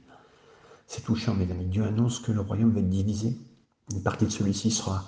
C'est 0.88 1.04
touchant, 1.04 1.34
mes 1.34 1.50
amis. 1.52 1.65
Dieu 1.65 1.84
annonce 1.84 2.20
que 2.20 2.32
le 2.32 2.41
royaume 2.41 2.72
va 2.72 2.80
être 2.80 2.89
divisé. 2.89 3.38
Une 3.91 4.04
partie 4.04 4.26
de 4.26 4.30
celui-ci 4.30 4.72
sera, 4.72 5.06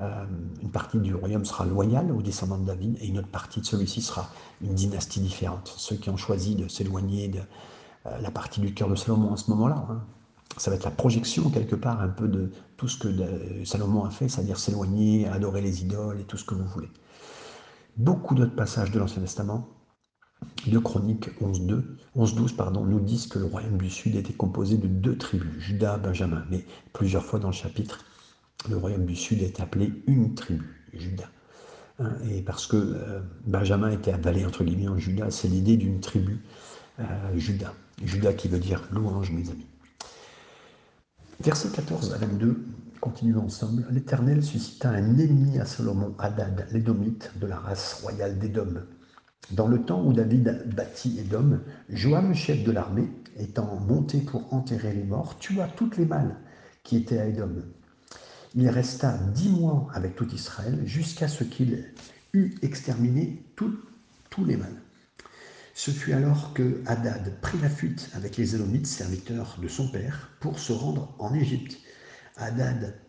euh, 0.00 0.24
une 0.62 0.70
partie 0.70 0.98
du 0.98 1.14
royaume 1.14 1.44
sera 1.44 1.66
loyale 1.66 2.12
aux 2.12 2.22
descendants 2.22 2.58
de 2.58 2.66
David 2.66 2.96
et 3.00 3.06
une 3.06 3.18
autre 3.18 3.28
partie 3.28 3.60
de 3.60 3.66
celui-ci 3.66 4.00
sera 4.00 4.30
une 4.62 4.74
dynastie 4.74 5.20
différente. 5.20 5.72
Ceux 5.76 5.96
qui 5.96 6.08
ont 6.10 6.16
choisi 6.16 6.54
de 6.54 6.68
s'éloigner 6.68 7.28
de, 7.28 7.40
la 8.04 8.30
partie 8.30 8.60
du 8.60 8.74
cœur 8.74 8.88
de 8.88 8.94
Salomon 8.94 9.30
en 9.30 9.36
ce 9.36 9.50
moment-là. 9.50 9.86
Hein. 9.90 10.00
Ça 10.58 10.70
va 10.70 10.76
être 10.76 10.84
la 10.84 10.90
projection 10.90 11.48
quelque 11.50 11.76
part 11.76 12.00
un 12.00 12.08
peu 12.08 12.28
de 12.28 12.50
tout 12.76 12.88
ce 12.88 12.98
que 12.98 13.64
Salomon 13.64 14.04
a 14.04 14.10
fait, 14.10 14.28
c'est-à-dire 14.28 14.58
s'éloigner, 14.58 15.26
adorer 15.28 15.60
les 15.60 15.82
idoles 15.82 16.20
et 16.20 16.24
tout 16.24 16.36
ce 16.36 16.44
que 16.44 16.54
vous 16.54 16.66
voulez. 16.66 16.90
Beaucoup 17.96 18.34
d'autres 18.34 18.56
passages 18.56 18.90
de 18.90 18.98
l'Ancien 18.98 19.22
Testament, 19.22 19.68
de 20.66 20.78
Chroniques 20.78 21.30
11.2, 21.40 21.82
11.12 22.16 22.56
pardon, 22.56 22.84
nous 22.84 23.00
disent 23.00 23.26
que 23.26 23.38
le 23.38 23.46
royaume 23.46 23.78
du 23.78 23.90
Sud 23.90 24.16
était 24.16 24.32
composé 24.32 24.76
de 24.76 24.86
deux 24.86 25.16
tribus, 25.16 25.52
Judas, 25.58 25.98
Benjamin. 25.98 26.44
Mais 26.50 26.64
plusieurs 26.92 27.24
fois 27.24 27.38
dans 27.38 27.48
le 27.48 27.54
chapitre, 27.54 28.04
le 28.68 28.76
royaume 28.76 29.06
du 29.06 29.16
Sud 29.16 29.42
est 29.42 29.60
appelé 29.60 29.92
une 30.06 30.34
tribu, 30.34 30.86
Judas. 30.92 31.28
Hein, 31.98 32.12
et 32.30 32.42
parce 32.42 32.66
que 32.66 32.76
euh, 32.76 33.20
Benjamin 33.46 33.90
était 33.90 34.12
avalé 34.12 34.44
entre 34.44 34.64
guillemets 34.64 34.88
en 34.88 34.98
Judas, 34.98 35.30
c'est 35.30 35.48
l'idée 35.48 35.76
d'une 35.76 36.00
tribu, 36.00 36.42
euh, 37.00 37.04
Judas. 37.36 37.72
Judas 38.04 38.32
qui 38.32 38.48
veut 38.48 38.58
dire 38.58 38.88
louange, 38.90 39.30
mes 39.30 39.48
amis. 39.50 39.66
Verset 41.40 41.70
14 41.70 42.14
à 42.14 42.18
22, 42.18 42.64
continuons 43.00 43.44
ensemble. 43.44 43.86
L'Éternel 43.90 44.42
suscita 44.42 44.90
un 44.90 45.18
ennemi 45.18 45.58
à 45.58 45.64
Salomon, 45.64 46.14
Hadad, 46.18 46.66
l'édomite 46.72 47.30
de 47.40 47.46
la 47.46 47.56
race 47.56 48.00
royale 48.02 48.38
d'Édom. 48.38 48.82
Dans 49.50 49.66
le 49.66 49.82
temps 49.82 50.04
où 50.04 50.12
David 50.12 50.72
bâtit 50.74 51.18
Édom, 51.18 51.60
Joam, 51.88 52.34
chef 52.34 52.62
de 52.64 52.70
l'armée, 52.70 53.10
étant 53.36 53.76
monté 53.80 54.18
pour 54.20 54.52
enterrer 54.52 54.94
les 54.94 55.04
morts, 55.04 55.38
tua 55.38 55.66
toutes 55.68 55.96
les 55.96 56.06
mâles 56.06 56.36
qui 56.84 56.96
étaient 56.96 57.18
à 57.18 57.26
Édom. 57.26 57.62
Il 58.54 58.68
resta 58.68 59.18
dix 59.34 59.48
mois 59.48 59.88
avec 59.94 60.14
tout 60.14 60.28
Israël 60.32 60.80
jusqu'à 60.84 61.28
ce 61.28 61.44
qu'il 61.44 61.84
eût 62.34 62.54
exterminé 62.62 63.42
tous 63.56 64.44
les 64.44 64.56
mâles. 64.56 64.80
Ce 65.74 65.90
fut 65.90 66.12
alors 66.12 66.52
que 66.52 66.82
Hadad 66.86 67.40
prit 67.40 67.58
la 67.58 67.70
fuite 67.70 68.10
avec 68.14 68.36
les 68.36 68.54
Élomites, 68.54 68.86
serviteurs 68.86 69.58
de 69.60 69.68
son 69.68 69.88
père, 69.88 70.30
pour 70.40 70.58
se 70.58 70.72
rendre 70.72 71.14
en 71.18 71.34
Égypte. 71.34 71.78
Hadad 72.36 73.00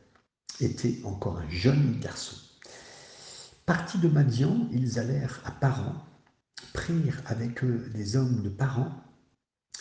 était 0.60 1.02
encore 1.04 1.40
un 1.40 1.50
jeune 1.50 2.00
garçon. 2.00 2.38
Partis 3.66 3.98
de 3.98 4.08
Madian, 4.08 4.68
ils 4.72 5.00
allèrent 5.00 5.42
à 5.46 5.52
Paran, 5.52 5.96
prirent 6.74 7.22
avec 7.26 7.64
eux 7.64 7.90
des 7.94 8.16
hommes 8.16 8.42
de 8.42 8.50
Paran 8.50 8.92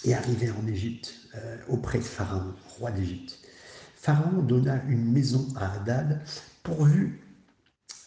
et 0.04 0.14
arrivèrent 0.14 0.58
en 0.58 0.66
Égypte, 0.66 1.14
euh, 1.36 1.56
auprès 1.68 1.98
de 1.98 2.04
Pharaon, 2.04 2.54
roi 2.78 2.90
d'Égypte. 2.90 3.38
Pharaon 3.96 4.42
donna 4.42 4.82
une 4.88 5.12
maison 5.12 5.46
à 5.56 5.74
Hadad 5.74 6.20
pourvu 6.64 7.20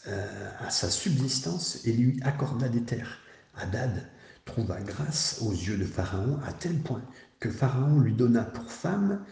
euh, 0.08 0.52
à 0.60 0.70
sa 0.70 0.90
subsistance 0.90 1.86
et 1.86 1.94
lui 1.94 2.20
accorda 2.24 2.68
des 2.68 2.84
terres. 2.84 3.20
Hadad 3.56 4.10
trouva 4.46 4.80
grâce 4.82 5.40
aux 5.42 5.52
yeux 5.52 5.78
de 5.78 5.86
Pharaon 5.86 6.40
à 6.46 6.54
tel 6.54 6.80
point 6.80 7.04
que 7.40 7.50
Pharaon 7.52 8.00
lui 8.00 8.14
donna 8.14 8.44
pour 8.44 8.72
femme 8.72 9.24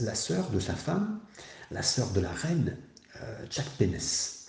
la 0.00 0.14
sœur 0.14 0.50
de 0.50 0.60
sa 0.60 0.74
femme, 0.74 1.20
la 1.70 1.82
sœur 1.82 2.10
de 2.10 2.20
la 2.20 2.32
reine 2.32 2.76
euh, 3.20 3.46
Tchakpénès. 3.46 4.42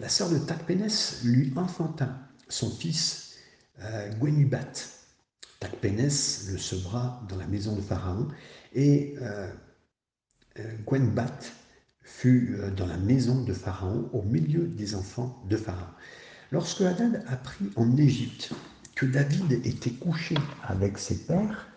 La 0.00 0.08
sœur 0.08 0.30
de 0.30 0.38
Tachpénès 0.38 1.20
lui 1.24 1.52
enfanta 1.56 2.08
son 2.48 2.70
fils 2.70 3.36
euh, 3.82 4.10
Gwenubat. 4.14 4.72
Tachpénès 5.60 6.48
le 6.50 6.56
sevra 6.56 7.22
dans 7.28 7.36
la 7.36 7.46
maison 7.46 7.76
de 7.76 7.82
Pharaon 7.82 8.28
et 8.72 9.14
euh, 9.20 9.52
euh 10.58 10.76
fut 12.02 12.56
euh, 12.58 12.70
dans 12.70 12.86
la 12.86 12.96
maison 12.96 13.44
de 13.44 13.52
Pharaon 13.52 14.08
au 14.14 14.22
milieu 14.22 14.66
des 14.66 14.94
enfants 14.94 15.44
de 15.48 15.56
Pharaon. 15.56 15.92
Lorsque 16.50 16.80
Hadad 16.80 17.22
apprit 17.28 17.70
en 17.76 17.94
Égypte 17.98 18.52
que 19.00 19.06
David 19.06 19.52
était 19.64 19.92
couché 19.92 20.34
avec 20.62 20.98
ses 20.98 21.24
pères 21.24 21.68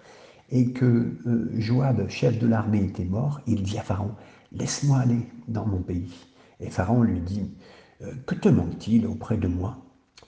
et 0.52 0.74
que 0.74 1.14
euh, 1.26 1.50
Joab, 1.58 2.10
chef 2.10 2.38
de 2.38 2.46
l'armée, 2.46 2.84
était 2.84 3.06
mort, 3.06 3.40
il 3.48 3.64
dit 3.64 3.78
à 3.78 3.82
Pharaon, 3.82 4.12
Laisse-moi 4.52 4.98
aller 4.98 5.22
dans 5.48 5.66
mon 5.66 5.82
pays. 5.82 6.14
Et 6.60 6.70
Pharaon 6.70 7.02
lui 7.02 7.22
dit, 7.22 7.50
euh, 8.02 8.12
Que 8.26 8.36
te 8.36 8.50
manque-t-il 8.50 9.08
auprès 9.08 9.38
de 9.38 9.48
moi 9.48 9.78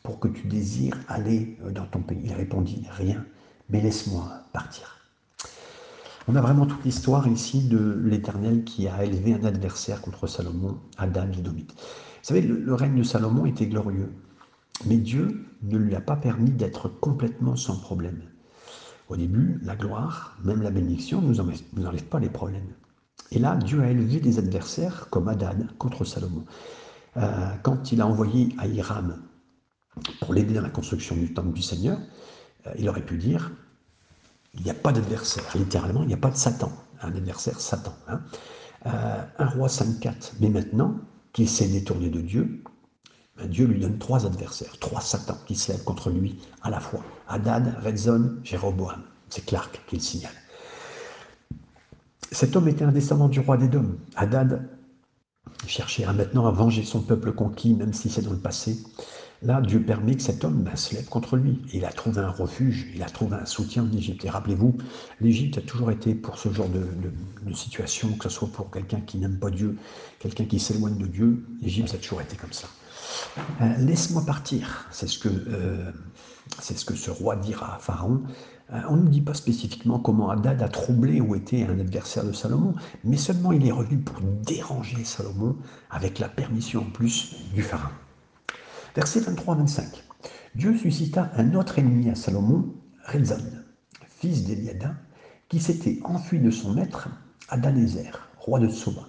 pour 0.03 0.21
que 0.21 0.29
tu 0.29 0.47
désires 0.47 0.97
aller 1.09 1.57
euh, 1.65 1.71
dans 1.71 1.85
ton 1.85 1.99
pays? 1.99 2.21
Il 2.23 2.33
répondit, 2.33 2.85
Rien, 2.89 3.25
mais 3.69 3.81
laisse-moi 3.81 4.31
partir. 4.53 5.01
On 6.29 6.35
a 6.37 6.41
vraiment 6.41 6.65
toute 6.65 6.85
l'histoire 6.85 7.27
ici 7.27 7.67
de 7.67 8.01
l'Éternel 8.05 8.63
qui 8.63 8.87
a 8.87 9.03
élevé 9.03 9.33
un 9.33 9.43
adversaire 9.43 9.99
contre 9.99 10.27
Salomon, 10.27 10.77
Adam 10.97 11.25
l'Idomite. 11.25 11.73
Vous 11.73 12.29
savez, 12.29 12.41
le 12.41 12.73
règne 12.73 12.97
de 12.97 13.03
Salomon 13.03 13.45
était 13.45 13.67
glorieux. 13.67 14.13
Mais 14.85 14.97
Dieu 14.97 15.45
ne 15.67 15.77
lui 15.77 15.95
a 15.95 16.01
pas 16.01 16.15
permis 16.15 16.51
d'être 16.51 16.89
complètement 16.89 17.55
sans 17.55 17.77
problème. 17.77 18.21
Au 19.07 19.15
début, 19.17 19.59
la 19.63 19.75
gloire, 19.75 20.37
même 20.43 20.61
la 20.61 20.71
bénédiction, 20.71 21.21
ne 21.21 21.27
nous 21.27 21.39
enlève, 21.39 22.03
pas 22.05 22.19
les 22.19 22.29
problèmes. 22.29 22.73
Et 23.31 23.39
là, 23.39 23.55
Dieu 23.55 23.81
a 23.81 23.89
élevé 23.89 24.19
des 24.19 24.39
adversaires 24.39 25.07
comme 25.09 25.27
Adad 25.27 25.67
contre 25.77 26.05
Salomon. 26.05 26.45
Euh, 27.17 27.49
quand 27.63 27.91
il 27.91 28.01
a 28.01 28.07
envoyé 28.07 28.49
à 28.57 28.67
Hiram 28.67 29.21
pour 30.19 30.33
l'aider 30.33 30.53
dans 30.53 30.61
la 30.61 30.69
construction 30.69 31.15
du 31.15 31.33
temple 31.33 31.53
du 31.53 31.61
Seigneur, 31.61 31.99
euh, 32.67 32.73
il 32.77 32.89
aurait 32.89 33.05
pu 33.05 33.17
dire 33.17 33.51
il 34.53 34.63
n'y 34.63 34.71
a 34.71 34.75
pas 34.75 34.91
d'adversaire, 34.91 35.45
littéralement, 35.55 36.01
il 36.03 36.07
n'y 36.07 36.13
a 36.13 36.17
pas 36.17 36.31
de 36.31 36.37
Satan, 36.37 36.71
un 37.01 37.09
adversaire 37.09 37.59
Satan. 37.59 37.93
Hein. 38.07 38.21
Euh, 38.85 39.23
un 39.39 39.47
roi 39.47 39.67
5-4, 39.67 40.33
mais 40.39 40.49
maintenant, 40.49 40.95
qui 41.33 41.47
s'est 41.47 41.67
détourné 41.67 42.09
de 42.09 42.21
Dieu, 42.21 42.63
ben, 43.37 43.47
Dieu 43.47 43.65
lui 43.65 43.79
donne 43.79 43.97
trois 43.97 44.25
adversaires, 44.25 44.77
trois 44.79 45.01
satans 45.01 45.37
qui 45.45 45.55
se 45.55 45.71
lèvent 45.71 45.83
contre 45.83 46.09
lui 46.09 46.39
à 46.61 46.69
la 46.69 46.79
fois. 46.79 47.03
Hadad, 47.27 47.77
Redzon, 47.83 48.35
Jéroboam. 48.43 49.01
C'est 49.29 49.45
Clark 49.45 49.81
qui 49.87 49.95
le 49.97 50.01
signale. 50.01 50.33
Cet 52.31 52.55
homme 52.55 52.67
était 52.67 52.85
un 52.85 52.91
descendant 52.91 53.27
du 53.27 53.39
roi 53.39 53.57
des 53.57 53.67
d'Édom. 53.67 53.97
Hadad 54.15 54.67
cherchait 55.67 56.05
maintenant 56.05 56.47
à 56.47 56.51
venger 56.51 56.83
son 56.83 57.01
peuple 57.01 57.31
conquis, 57.33 57.73
même 57.73 57.93
si 57.93 58.09
c'est 58.09 58.21
dans 58.21 58.31
le 58.31 58.39
passé. 58.39 58.77
Là, 59.41 59.61
Dieu 59.61 59.81
permet 59.81 60.15
que 60.15 60.21
cet 60.21 60.43
homme 60.43 60.63
ben, 60.63 60.75
se 60.75 60.95
lève 60.95 61.05
contre 61.05 61.35
lui. 61.35 61.61
Il 61.73 61.85
a 61.85 61.91
trouvé 61.91 62.21
un 62.21 62.29
refuge, 62.29 62.87
il 62.95 63.03
a 63.03 63.07
trouvé 63.07 63.35
un 63.35 63.45
soutien 63.45 63.83
en 63.83 63.91
Égypte. 63.91 64.23
Et 64.25 64.29
rappelez-vous, 64.29 64.77
l'Égypte 65.19 65.57
a 65.57 65.61
toujours 65.61 65.91
été 65.91 66.15
pour 66.15 66.39
ce 66.39 66.51
genre 66.51 66.69
de, 66.69 66.87
de 67.45 67.53
situation, 67.53 68.13
que 68.13 68.29
ce 68.29 68.35
soit 68.35 68.47
pour 68.47 68.71
quelqu'un 68.71 69.01
qui 69.01 69.17
n'aime 69.17 69.37
pas 69.37 69.49
Dieu, 69.49 69.77
quelqu'un 70.19 70.45
qui 70.45 70.59
s'éloigne 70.59 70.97
de 70.97 71.07
Dieu, 71.07 71.45
l'Égypte 71.61 71.93
a 71.93 71.97
toujours 71.97 72.21
été 72.21 72.37
comme 72.37 72.53
ça. 72.53 72.67
Euh, 73.61 73.77
laisse-moi 73.77 74.23
partir, 74.25 74.87
c'est 74.91 75.07
ce, 75.07 75.19
que, 75.19 75.29
euh, 75.29 75.91
c'est 76.59 76.77
ce 76.77 76.85
que 76.85 77.11
roi 77.11 77.35
dira 77.35 77.75
à 77.75 77.79
Pharaon. 77.79 78.23
Euh, 78.73 78.81
on 78.89 78.97
ne 78.97 79.07
dit 79.07 79.21
pas 79.21 79.33
spécifiquement 79.33 79.99
comment 79.99 80.29
Hadad 80.29 80.61
a 80.61 80.67
troublé 80.67 81.21
ou 81.21 81.35
était 81.35 81.63
un 81.63 81.79
adversaire 81.79 82.23
de 82.23 82.31
Salomon, 82.31 82.73
mais 83.03 83.17
seulement 83.17 83.51
il 83.51 83.65
est 83.65 83.71
revenu 83.71 83.99
pour 83.99 84.19
déranger 84.21 85.03
Salomon 85.03 85.55
avec 85.89 86.19
la 86.19 86.29
permission 86.29 86.81
en 86.81 86.91
plus 86.91 87.35
du 87.53 87.61
Pharaon. 87.61 87.93
Verset 88.95 89.21
23-25. 89.21 89.83
Dieu 90.55 90.77
suscita 90.77 91.31
un 91.35 91.53
autre 91.53 91.79
ennemi 91.79 92.09
à 92.09 92.15
Salomon, 92.15 92.73
Rezon, 93.05 93.43
fils 94.19 94.45
d'Eliada, 94.45 94.95
qui 95.49 95.59
s'était 95.59 95.99
enfui 96.03 96.39
de 96.39 96.49
son 96.49 96.73
maître, 96.73 97.09
Adanézer, 97.49 98.29
roi 98.39 98.59
de 98.59 98.69
Soba. 98.69 99.07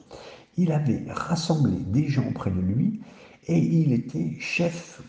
Il 0.59 0.73
avait 0.73 1.05
rassemblé 1.09 1.79
des 1.79 2.09
gens 2.09 2.33
près 2.33 2.51
de 2.51 2.61
lui 2.61 3.01
et 3.47 3.59
il 3.59 3.93
était 3.93 4.37
chef 4.41 5.01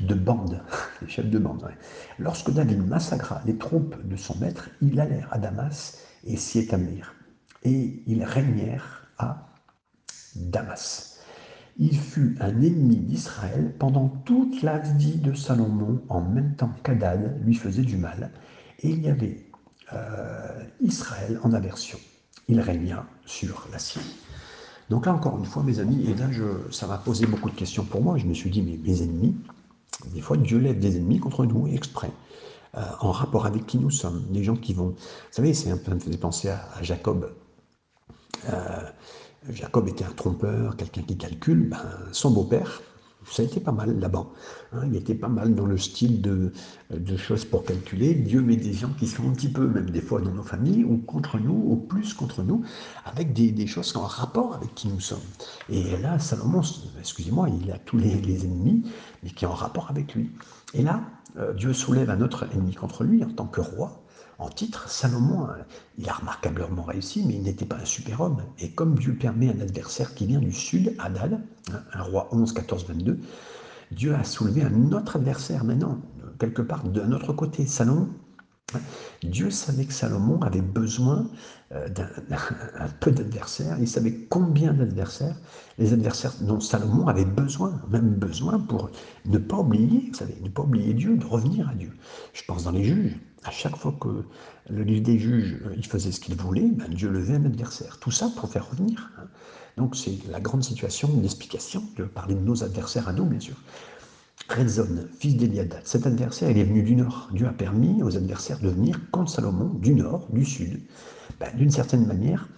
de 0.00 0.14
bande. 0.14 0.62
chef 1.08 1.28
de 1.28 1.38
bande 1.38 1.70
Lorsque 2.18 2.50
David 2.50 2.86
massacra 2.86 3.42
les 3.46 3.56
troupes 3.56 3.96
de 4.06 4.16
son 4.16 4.38
maître, 4.38 4.70
ils 4.80 5.00
allèrent 5.00 5.28
à 5.30 5.38
Damas 5.38 5.98
et 6.24 6.36
s'y 6.36 6.58
établirent. 6.58 7.14
Et 7.62 8.02
ils 8.06 8.24
régnèrent 8.24 9.06
à 9.18 9.50
Damas. 10.36 11.20
Il 11.78 11.98
fut 11.98 12.36
un 12.40 12.60
ennemi 12.60 12.96
d'Israël 12.96 13.74
pendant 13.78 14.08
toute 14.08 14.62
la 14.62 14.78
vie 14.78 15.16
de 15.16 15.32
Salomon, 15.32 16.02
en 16.08 16.20
même 16.20 16.54
temps 16.56 16.72
qu'Adad 16.82 17.40
lui 17.42 17.54
faisait 17.54 17.82
du 17.82 17.96
mal. 17.96 18.32
Et 18.80 18.90
il 18.90 19.02
y 19.02 19.08
avait 19.08 19.46
euh, 19.92 20.64
Israël 20.80 21.40
en 21.42 21.52
aversion. 21.52 21.98
Il 22.48 22.60
régna 22.60 23.06
sur 23.24 23.68
la 23.72 23.78
Syrie. 23.78 24.16
Donc 24.90 25.06
là, 25.06 25.14
encore 25.14 25.38
une 25.38 25.46
fois, 25.46 25.62
mes 25.62 25.78
amis, 25.78 26.04
et 26.10 26.14
là, 26.14 26.26
ça 26.72 26.88
m'a 26.88 26.98
posé 26.98 27.24
beaucoup 27.24 27.48
de 27.48 27.54
questions 27.54 27.84
pour 27.84 28.02
moi. 28.02 28.18
Je 28.18 28.26
me 28.26 28.34
suis 28.34 28.50
dit, 28.50 28.60
mais 28.60 28.76
mes 28.76 29.02
ennemis, 29.02 29.36
des 30.12 30.20
fois, 30.20 30.36
Dieu 30.36 30.58
lève 30.58 30.80
des 30.80 30.96
ennemis 30.96 31.20
contre 31.20 31.46
nous 31.46 31.68
exprès, 31.68 32.10
euh, 32.76 32.82
en 32.98 33.12
rapport 33.12 33.46
avec 33.46 33.66
qui 33.66 33.78
nous 33.78 33.90
sommes. 33.90 34.24
Des 34.30 34.42
gens 34.42 34.56
qui 34.56 34.74
vont. 34.74 34.88
Vous 34.88 34.96
savez, 35.30 35.54
c'est 35.54 35.70
un 35.70 35.78
ça 35.78 35.94
me 35.94 36.00
faisait 36.00 36.18
penser 36.18 36.48
à, 36.48 36.82
Jacob. 36.82 37.32
Euh, 38.52 38.80
Jacob 39.50 39.86
était 39.86 40.04
un 40.04 40.10
trompeur, 40.10 40.76
quelqu'un 40.76 41.02
qui 41.02 41.16
calcule. 41.16 41.68
Ben, 41.68 41.78
son 42.10 42.32
beau-père, 42.32 42.82
ça 43.28 43.42
a 43.42 43.44
été 43.44 43.60
pas 43.60 43.72
mal 43.72 43.98
là-bas. 43.98 44.26
Hein. 44.72 44.82
il 44.86 44.96
était 44.96 45.14
pas 45.14 45.28
mal 45.28 45.54
dans 45.54 45.66
le 45.66 45.76
style 45.76 46.20
de, 46.20 46.52
choses 47.16 47.44
pour 47.44 47.64
calculer. 47.64 48.14
Dieu 48.14 48.40
met 48.40 48.56
des 48.56 48.72
gens 48.72 48.90
qui 48.98 49.06
sont 49.06 49.28
un 49.28 49.32
petit 49.32 49.48
peu, 49.48 49.66
même 49.66 49.90
des 49.90 50.00
fois 50.00 50.20
dans 50.20 50.32
nos 50.32 50.42
familles, 50.42 50.84
ou 50.84 50.98
contre 50.98 51.38
nous, 51.38 51.62
ou 51.66 51.76
plus 51.76 52.14
contre 52.14 52.42
nous, 52.42 52.62
avec 53.04 53.32
des, 53.32 53.66
choses 53.66 53.94
en 53.96 54.06
rapport 54.06 54.54
avec 54.54 54.74
qui 54.74 54.88
nous 54.88 55.00
sommes. 55.00 55.18
Et 55.68 55.96
là, 55.98 56.18
Salomon, 56.18 56.62
excusez-moi, 56.98 57.48
il 57.62 57.70
a 57.70 57.78
tous 57.78 57.98
les, 57.98 58.44
ennemis, 58.44 58.84
mais 59.22 59.30
qui 59.30 59.46
ont 59.46 59.50
en 59.50 59.54
rapport 59.54 59.90
avec 59.90 60.14
lui. 60.14 60.30
Et 60.74 60.82
là, 60.82 61.02
euh, 61.36 61.52
Dieu 61.52 61.72
soulève 61.72 62.10
un 62.10 62.20
autre 62.20 62.46
ennemi 62.52 62.74
contre 62.74 63.04
lui 63.04 63.22
en 63.22 63.30
tant 63.30 63.46
que 63.46 63.60
roi, 63.60 64.02
en 64.40 64.48
titre, 64.48 64.88
Salomon, 64.88 65.48
il 65.98 66.08
a 66.08 66.14
remarquablement 66.14 66.82
réussi, 66.82 67.22
mais 67.26 67.34
il 67.34 67.42
n'était 67.42 67.66
pas 67.66 67.76
un 67.76 67.84
super-homme. 67.84 68.42
Et 68.58 68.70
comme 68.70 68.98
Dieu 68.98 69.14
permet 69.14 69.48
un 69.48 69.60
adversaire 69.60 70.14
qui 70.14 70.26
vient 70.26 70.40
du 70.40 70.52
sud, 70.52 70.94
Hadad, 70.98 71.40
hein, 71.72 71.82
un 71.92 72.02
roi 72.02 72.28
11, 72.32 72.52
14, 72.54 72.86
22, 72.88 73.20
Dieu 73.92 74.14
a 74.14 74.24
soulevé 74.24 74.62
un 74.62 74.92
autre 74.92 75.16
adversaire 75.16 75.64
maintenant, 75.64 75.98
quelque 76.38 76.62
part 76.62 76.84
d'un 76.84 77.12
autre 77.12 77.34
côté. 77.34 77.66
Salomon, 77.66 78.08
Dieu 79.22 79.50
savait 79.50 79.84
que 79.84 79.92
Salomon 79.92 80.40
avait 80.42 80.60
besoin 80.60 81.26
euh, 81.72 81.88
d'un 81.88 82.08
peu 83.00 83.10
d'adversaires, 83.10 83.76
il 83.78 83.88
savait 83.88 84.26
combien 84.28 84.72
d'adversaires, 84.72 85.36
les 85.78 85.92
adversaires 85.92 86.32
dont 86.40 86.60
Salomon 86.60 87.08
avait 87.08 87.24
besoin, 87.24 87.80
même 87.90 88.14
besoin 88.14 88.58
pour 88.58 88.90
ne 89.26 89.38
pas 89.38 89.58
oublier, 89.58 90.08
vous 90.08 90.14
savez, 90.14 90.36
ne 90.42 90.48
pas 90.48 90.62
oublier 90.62 90.94
Dieu, 90.94 91.16
de 91.16 91.24
revenir 91.24 91.68
à 91.68 91.74
Dieu. 91.74 91.92
Je 92.32 92.42
pense 92.46 92.64
dans 92.64 92.70
les 92.70 92.84
juges, 92.84 93.16
à 93.44 93.50
chaque 93.50 93.76
fois 93.76 93.96
que 94.00 94.24
le 94.68 94.82
livre 94.82 95.02
des 95.02 95.18
juges 95.18 95.58
euh, 95.64 95.74
il 95.76 95.86
faisait 95.86 96.12
ce 96.12 96.20
qu'il 96.20 96.36
voulait, 96.36 96.68
ben 96.68 96.88
Dieu 96.88 97.08
levait 97.08 97.34
un 97.34 97.44
adversaire. 97.44 97.98
Tout 97.98 98.10
ça 98.10 98.30
pour 98.36 98.50
faire 98.50 98.68
revenir. 98.68 99.10
Hein. 99.18 99.26
Donc 99.76 99.96
c'est 99.96 100.18
la 100.28 100.40
grande 100.40 100.62
situation 100.62 101.08
d'explication 101.08 101.82
de 101.96 102.04
parler 102.04 102.34
de 102.34 102.40
nos 102.40 102.62
adversaires 102.62 103.08
à 103.08 103.12
nous, 103.12 103.24
bien 103.24 103.40
sûr. 103.40 103.56
Redzon, 104.48 105.06
fils 105.18 105.36
d'Eliadad, 105.36 105.80
cet 105.84 106.06
adversaire, 106.06 106.50
il 106.50 106.58
est 106.58 106.64
venu 106.64 106.82
du 106.82 106.96
nord. 106.96 107.28
Dieu 107.32 107.46
a 107.46 107.52
permis 107.52 108.02
aux 108.02 108.16
adversaires 108.16 108.58
de 108.58 108.68
venir 108.68 108.98
contre 109.12 109.30
Salomon, 109.30 109.74
du 109.74 109.94
nord, 109.94 110.26
du 110.32 110.44
sud. 110.44 110.80
Ben, 111.38 111.54
d'une 111.56 111.70
certaine 111.70 112.06
manière, 112.06 112.48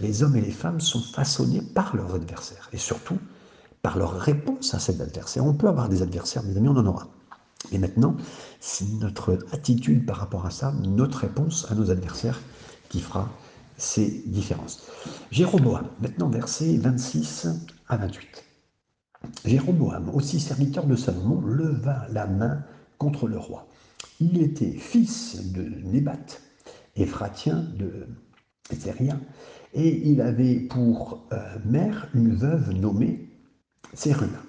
les 0.00 0.22
hommes 0.22 0.36
et 0.36 0.40
les 0.40 0.50
femmes 0.50 0.80
sont 0.80 1.00
façonnés 1.00 1.62
par 1.62 1.94
leurs 1.94 2.14
adversaires, 2.14 2.68
et 2.72 2.78
surtout 2.78 3.18
par 3.80 3.96
leur 3.96 4.18
réponse 4.18 4.74
à 4.74 4.80
cet 4.80 5.00
adversaire. 5.00 5.46
On 5.46 5.54
peut 5.54 5.68
avoir 5.68 5.88
des 5.88 6.02
adversaires, 6.02 6.42
mes 6.42 6.56
amis, 6.56 6.68
on 6.68 6.76
en 6.76 6.86
aura. 6.86 7.08
Et 7.72 7.78
maintenant, 7.78 8.16
c'est 8.60 8.88
notre 9.00 9.38
attitude 9.52 10.06
par 10.06 10.16
rapport 10.16 10.46
à 10.46 10.50
ça, 10.50 10.72
notre 10.84 11.18
réponse 11.18 11.66
à 11.70 11.74
nos 11.74 11.90
adversaires 11.90 12.40
qui 12.88 13.00
fera 13.00 13.30
ces 13.76 14.22
différences. 14.26 14.86
Jéroboam, 15.30 15.88
maintenant 16.00 16.28
versets 16.28 16.76
26 16.78 17.48
à 17.88 17.96
28. 17.96 18.44
Jéroboam, 19.44 20.10
aussi 20.14 20.40
serviteur 20.40 20.86
de 20.86 20.96
Salomon, 20.96 21.40
leva 21.40 22.06
la 22.10 22.26
main 22.26 22.64
contre 22.98 23.26
le 23.26 23.38
roi. 23.38 23.66
Il 24.20 24.40
était 24.40 24.72
fils 24.72 25.52
de 25.52 25.62
Nébat, 25.84 26.16
Éphratien 26.94 27.64
de 27.76 28.06
Zéria, 28.72 29.18
et 29.74 30.08
il 30.08 30.20
avait 30.20 30.60
pour 30.60 31.26
euh, 31.32 31.58
mère 31.64 32.08
une 32.14 32.34
veuve 32.34 32.72
nommée 32.72 33.28
Séruna. 33.92 34.45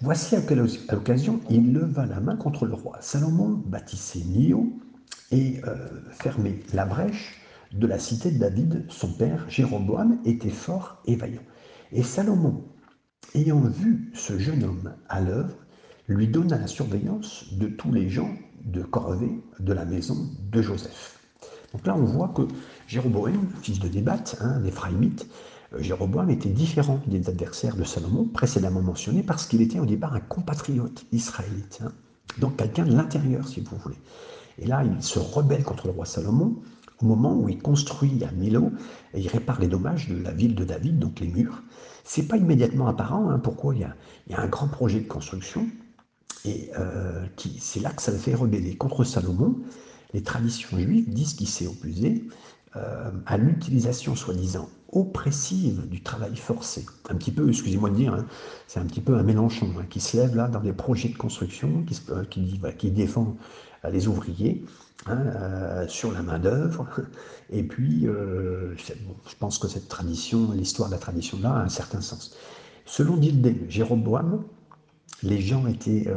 Voici 0.00 0.36
à 0.36 0.40
quelle 0.40 0.64
occasion 0.92 1.40
il 1.50 1.72
leva 1.72 2.06
la 2.06 2.20
main 2.20 2.36
contre 2.36 2.66
le 2.66 2.74
roi. 2.74 2.98
Salomon 3.00 3.60
bâtissait 3.66 4.20
Nio 4.20 4.72
et 5.32 5.60
euh, 5.66 5.88
fermait 6.10 6.60
la 6.72 6.86
brèche 6.86 7.40
de 7.72 7.84
la 7.84 7.98
cité 7.98 8.30
de 8.30 8.38
David, 8.38 8.84
son 8.88 9.12
père, 9.12 9.44
Jéroboam, 9.50 10.20
était 10.24 10.50
fort 10.50 11.02
et 11.04 11.16
vaillant. 11.16 11.42
Et 11.90 12.04
Salomon, 12.04 12.64
ayant 13.34 13.60
vu 13.60 14.12
ce 14.14 14.38
jeune 14.38 14.62
homme 14.62 14.94
à 15.08 15.20
l'œuvre, 15.20 15.56
lui 16.06 16.28
donna 16.28 16.58
la 16.58 16.68
surveillance 16.68 17.46
de 17.58 17.66
tous 17.66 17.90
les 17.90 18.08
gens 18.08 18.30
de 18.64 18.82
corvée 18.82 19.40
de 19.58 19.72
la 19.72 19.84
maison 19.84 20.30
de 20.52 20.62
Joseph. 20.62 21.18
Donc 21.72 21.84
là, 21.88 21.96
on 21.96 22.04
voit 22.04 22.28
que 22.28 22.42
Jéroboam, 22.86 23.48
fils 23.62 23.80
de 23.80 23.88
Débat, 23.88 24.22
hein, 24.40 24.60
l'Éphraïmite, 24.60 25.22
euh, 25.22 25.57
Jéroboam 25.76 26.30
était 26.30 26.48
différent 26.48 27.00
des 27.06 27.28
adversaires 27.28 27.76
de 27.76 27.84
Salomon 27.84 28.24
précédemment 28.24 28.80
mentionnés 28.80 29.22
parce 29.22 29.46
qu'il 29.46 29.60
était 29.60 29.78
au 29.78 29.86
départ 29.86 30.14
un 30.14 30.20
compatriote 30.20 31.04
israélite, 31.12 31.80
hein. 31.84 31.92
donc 32.38 32.56
quelqu'un 32.56 32.86
de 32.86 32.94
l'intérieur, 32.94 33.46
si 33.46 33.60
vous 33.60 33.76
voulez. 33.76 33.98
Et 34.58 34.66
là, 34.66 34.82
il 34.84 35.02
se 35.02 35.18
rebelle 35.18 35.62
contre 35.62 35.86
le 35.86 35.92
roi 35.92 36.06
Salomon 36.06 36.56
au 37.00 37.06
moment 37.06 37.36
où 37.36 37.48
il 37.48 37.58
construit 37.58 38.24
à 38.24 38.32
Milo 38.32 38.72
et 39.14 39.20
il 39.20 39.28
répare 39.28 39.60
les 39.60 39.68
dommages 39.68 40.08
de 40.08 40.20
la 40.20 40.32
ville 40.32 40.54
de 40.54 40.64
David, 40.64 40.98
donc 40.98 41.20
les 41.20 41.28
murs. 41.28 41.62
C'est 42.02 42.24
pas 42.24 42.36
immédiatement 42.36 42.88
apparent. 42.88 43.30
Hein, 43.30 43.38
pourquoi 43.38 43.74
il 43.74 43.82
y, 43.82 43.84
a, 44.34 44.40
un 44.40 44.48
grand 44.48 44.68
projet 44.68 45.00
de 45.00 45.06
construction 45.06 45.68
et 46.44 46.70
euh, 46.78 47.26
c'est 47.58 47.80
là 47.80 47.90
que 47.90 48.00
ça 48.00 48.12
le 48.12 48.18
fait 48.18 48.34
rebeller 48.34 48.76
contre 48.76 49.04
Salomon. 49.04 49.56
Les 50.14 50.22
traditions 50.22 50.78
juives 50.78 51.10
disent 51.10 51.34
qu'il 51.34 51.48
s'est 51.48 51.66
opposé 51.66 52.24
euh, 52.76 53.10
à 53.26 53.36
l'utilisation 53.36 54.16
soi-disant 54.16 54.68
oppressive 54.92 55.88
du 55.88 56.02
travail 56.02 56.36
forcé. 56.36 56.86
Un 57.10 57.14
petit 57.14 57.30
peu, 57.30 57.48
excusez-moi 57.48 57.90
de 57.90 57.96
dire, 57.96 58.14
hein, 58.14 58.26
c'est 58.66 58.80
un 58.80 58.86
petit 58.86 59.00
peu 59.00 59.16
un 59.16 59.22
Mélenchon 59.22 59.70
hein, 59.78 59.84
qui 59.88 60.00
se 60.00 60.16
lève 60.16 60.34
là 60.34 60.48
dans 60.48 60.60
des 60.60 60.72
projets 60.72 61.08
de 61.08 61.16
construction, 61.16 61.84
qui, 61.84 62.00
euh, 62.10 62.24
qui 62.72 62.90
défend 62.90 63.36
les 63.90 64.08
ouvriers 64.08 64.64
hein, 65.06 65.86
sur 65.88 66.12
la 66.12 66.22
main-d'œuvre. 66.22 66.86
Et 67.50 67.62
puis, 67.62 68.02
je 68.06 69.34
pense 69.38 69.58
que 69.58 69.68
cette 69.68 69.88
tradition, 69.88 70.52
l'histoire 70.52 70.88
de 70.88 70.94
la 70.94 71.00
tradition 71.00 71.38
là, 71.40 71.52
a 71.52 71.62
un 71.62 71.68
certain 71.68 72.00
sens. 72.00 72.36
Selon 72.84 73.16
Dildé, 73.16 73.66
Jéroboam, 73.68 74.44
les 75.22 75.40
gens 75.40 75.66
étaient, 75.66 76.08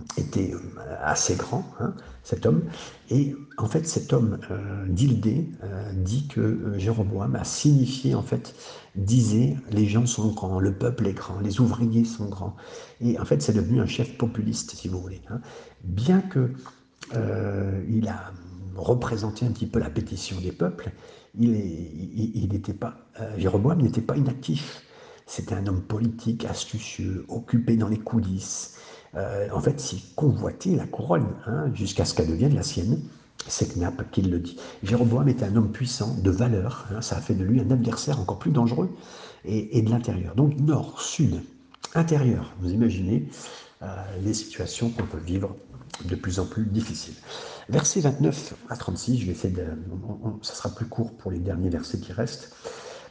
euh, 0.00 0.20
étaient 0.20 0.52
euh, 0.52 0.58
assez 1.02 1.34
grands, 1.34 1.64
hein, 1.80 1.94
cet 2.22 2.46
homme, 2.46 2.64
et 3.10 3.34
en 3.58 3.66
fait 3.66 3.86
cet 3.86 4.12
homme, 4.12 4.38
euh, 4.50 4.86
Dildé, 4.88 5.48
dit 5.94 6.28
que 6.28 6.74
Jéroboam 6.76 7.34
a 7.36 7.44
signifié, 7.44 8.14
en 8.14 8.22
fait, 8.22 8.54
disait, 8.94 9.56
les 9.70 9.86
gens 9.86 10.06
sont 10.06 10.32
grands, 10.32 10.60
le 10.60 10.74
peuple 10.74 11.06
est 11.06 11.12
grand, 11.12 11.40
les 11.40 11.60
ouvriers 11.60 12.04
sont 12.04 12.26
grands, 12.26 12.56
et 13.00 13.18
en 13.18 13.24
fait 13.24 13.42
c'est 13.42 13.52
devenu 13.52 13.80
un 13.80 13.86
chef 13.86 14.16
populiste, 14.16 14.72
si 14.72 14.88
vous 14.88 15.00
voulez. 15.00 15.22
Hein. 15.30 15.40
Bien 15.84 16.20
que 16.20 16.52
il 17.88 18.06
a 18.06 18.32
représenté 18.76 19.44
un 19.44 19.50
petit 19.50 19.66
peu 19.66 19.80
la 19.80 19.90
pétition 19.90 20.40
des 20.40 20.52
peuples, 20.52 20.92
il 21.38 22.48
n'était 22.52 22.74
pas, 22.74 22.94
Jéroboam 23.36 23.82
n'était 23.82 24.00
pas 24.00 24.16
inactif. 24.16 24.82
C'était 25.30 25.54
un 25.54 25.64
homme 25.68 25.82
politique, 25.82 26.44
astucieux, 26.44 27.24
occupé 27.28 27.76
dans 27.76 27.86
les 27.86 28.00
coulisses. 28.00 28.74
Euh, 29.16 29.48
en 29.52 29.60
fait, 29.60 29.80
s'il 29.80 30.00
convoitait 30.14 30.76
la 30.76 30.86
couronne 30.86 31.26
hein, 31.46 31.70
jusqu'à 31.74 32.04
ce 32.04 32.14
qu'elle 32.14 32.28
devienne 32.28 32.54
la 32.54 32.62
sienne. 32.62 33.00
C'est 33.46 33.74
Knapp 33.74 34.10
qui 34.10 34.22
le 34.22 34.38
dit. 34.38 34.56
Jéroboam 34.82 35.28
était 35.28 35.46
un 35.46 35.56
homme 35.56 35.72
puissant, 35.72 36.14
de 36.22 36.30
valeur. 36.30 36.86
Hein, 36.92 37.00
ça 37.00 37.16
a 37.16 37.20
fait 37.20 37.34
de 37.34 37.42
lui 37.42 37.60
un 37.60 37.70
adversaire 37.70 38.20
encore 38.20 38.38
plus 38.38 38.50
dangereux 38.50 38.90
et, 39.44 39.80
de 39.80 39.90
l'intérieur. 39.90 40.34
Donc 40.34 40.58
nord, 40.60 41.00
sud, 41.00 41.42
intérieur. 41.94 42.52
Vous 42.60 42.70
imaginez 42.70 43.28
euh, 43.82 43.86
les 44.22 44.34
situations 44.34 44.90
qu'on 44.90 45.06
peut 45.06 45.18
vivre 45.18 45.56
de 46.04 46.14
plus 46.14 46.38
en 46.38 46.44
plus 46.44 46.66
difficiles. 46.66 47.14
Versets 47.68 48.00
29 48.00 48.54
à 48.68 48.76
36, 48.76 49.18
je 49.18 49.26
vais 49.26 49.32
essayer 49.32 49.54
de. 49.54 49.64
ça 50.42 50.54
sera 50.54 50.68
plus 50.70 50.86
court 50.86 51.12
pour 51.16 51.30
les 51.30 51.38
derniers 51.38 51.70
versets 51.70 51.98
qui 51.98 52.12
restent. 52.12 52.54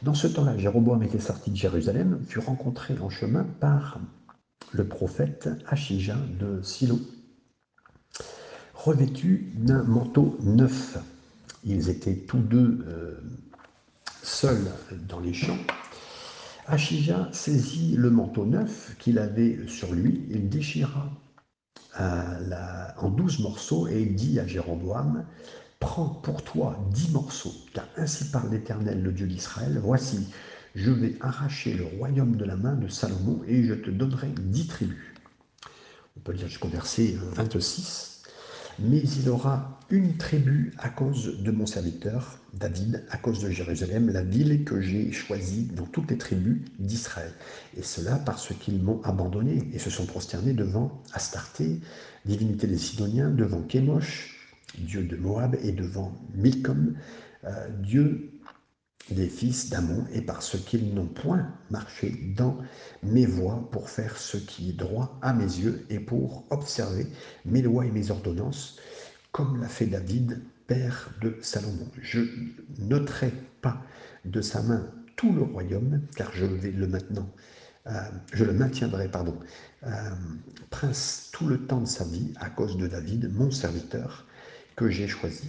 Dans 0.02 0.14
ce 0.14 0.26
temps-là, 0.28 0.56
Jéroboam 0.56 1.02
était 1.02 1.20
sorti 1.20 1.50
de 1.50 1.56
Jérusalem, 1.56 2.20
fut 2.26 2.38
rencontré 2.38 2.94
en 3.02 3.10
chemin 3.10 3.44
par 3.60 3.98
le 4.72 4.86
prophète 4.86 5.48
Achija 5.66 6.16
de 6.38 6.62
Silo, 6.62 7.00
revêtu 8.74 9.52
d'un 9.54 9.82
manteau 9.82 10.38
neuf. 10.42 10.98
Ils 11.64 11.90
étaient 11.90 12.16
tous 12.16 12.38
deux 12.38 12.84
euh, 12.88 13.20
seuls 14.22 14.70
dans 15.08 15.20
les 15.20 15.34
champs. 15.34 15.58
Achija 16.66 17.28
saisit 17.32 17.96
le 17.96 18.10
manteau 18.10 18.46
neuf 18.46 18.94
qu'il 18.98 19.18
avait 19.18 19.58
sur 19.66 19.92
lui, 19.92 20.24
il 20.30 20.48
déchira 20.48 21.10
euh, 22.00 22.86
en 22.98 23.10
douze 23.10 23.40
morceaux 23.40 23.88
et 23.88 24.00
il 24.02 24.14
dit 24.14 24.38
à 24.38 24.46
Jéroboam 24.46 25.24
Prends 25.80 26.08
pour 26.08 26.44
toi 26.44 26.78
dix 26.92 27.10
morceaux, 27.10 27.54
car 27.72 27.86
ainsi 27.96 28.30
parle 28.30 28.50
l'Éternel, 28.50 29.02
le 29.02 29.12
Dieu 29.12 29.26
d'Israël. 29.26 29.80
Voici, 29.82 30.28
je 30.74 30.90
vais 30.90 31.16
arracher 31.20 31.74
le 31.74 31.84
royaume 31.84 32.36
de 32.36 32.44
la 32.44 32.56
main 32.56 32.74
de 32.74 32.88
Salomon 32.88 33.42
et 33.46 33.64
je 33.64 33.74
te 33.74 33.90
donnerai 33.90 34.28
dix 34.38 34.66
tribus. 34.66 34.96
On 36.16 36.20
peut 36.20 36.32
lire 36.32 36.48
jusqu'au 36.48 36.68
verset 36.68 37.16
26. 37.32 38.22
Mais 38.78 39.00
il 39.00 39.28
aura 39.28 39.78
une 39.90 40.16
tribu 40.16 40.72
à 40.78 40.88
cause 40.88 41.42
de 41.42 41.50
mon 41.50 41.66
serviteur 41.66 42.38
David, 42.54 43.04
à 43.10 43.16
cause 43.16 43.40
de 43.40 43.50
Jérusalem, 43.50 44.10
la 44.10 44.22
ville 44.22 44.64
que 44.64 44.80
j'ai 44.80 45.12
choisie 45.12 45.64
dans 45.64 45.86
toutes 45.86 46.10
les 46.10 46.18
tribus 46.18 46.58
d'Israël. 46.78 47.32
Et 47.76 47.82
cela 47.82 48.16
parce 48.16 48.52
qu'ils 48.54 48.82
m'ont 48.82 49.00
abandonné 49.02 49.68
et 49.72 49.78
se 49.78 49.90
sont 49.90 50.06
prosternés 50.06 50.52
devant 50.52 51.02
Astarté, 51.12 51.80
divinité 52.24 52.66
des 52.66 52.78
Sidoniens, 52.78 53.30
devant 53.30 53.62
Kémosh, 53.62 54.36
dieu 54.78 55.02
de 55.04 55.16
Moab, 55.16 55.56
et 55.62 55.72
devant 55.72 56.16
Milcom, 56.34 56.94
euh, 57.44 57.68
dieu 57.82 58.29
des 59.10 59.28
fils 59.28 59.70
d'Amon, 59.70 60.04
et 60.12 60.20
parce 60.20 60.56
qu'ils 60.64 60.94
n'ont 60.94 61.06
point 61.06 61.52
marché 61.70 62.32
dans 62.36 62.58
mes 63.02 63.26
voies 63.26 63.68
pour 63.72 63.88
faire 63.88 64.16
ce 64.16 64.36
qui 64.36 64.70
est 64.70 64.74
droit 64.74 65.18
à 65.22 65.32
mes 65.32 65.44
yeux 65.44 65.84
et 65.90 65.98
pour 65.98 66.44
observer 66.50 67.06
mes 67.44 67.62
lois 67.62 67.86
et 67.86 67.90
mes 67.90 68.10
ordonnances, 68.10 68.78
comme 69.32 69.60
l'a 69.60 69.68
fait 69.68 69.86
David, 69.86 70.42
père 70.66 71.10
de 71.20 71.36
Salomon. 71.40 71.88
Je 72.00 72.20
n'ôterai 72.78 73.32
pas 73.60 73.82
de 74.24 74.40
sa 74.40 74.62
main 74.62 74.86
tout 75.16 75.32
le 75.32 75.42
royaume, 75.42 76.02
car 76.14 76.32
je 76.32 76.44
vais 76.44 76.70
le 76.70 76.86
maintenant, 76.86 77.28
euh, 77.86 78.00
je 78.32 78.44
le 78.44 78.52
maintiendrai, 78.52 79.08
pardon, 79.08 79.38
euh, 79.84 80.10
prince 80.70 81.30
tout 81.32 81.46
le 81.46 81.66
temps 81.66 81.80
de 81.80 81.88
sa 81.88 82.04
vie 82.04 82.32
à 82.38 82.50
cause 82.50 82.76
de 82.76 82.86
David, 82.86 83.32
mon 83.34 83.50
serviteur, 83.50 84.26
que 84.76 84.88
j'ai 84.88 85.08
choisi 85.08 85.48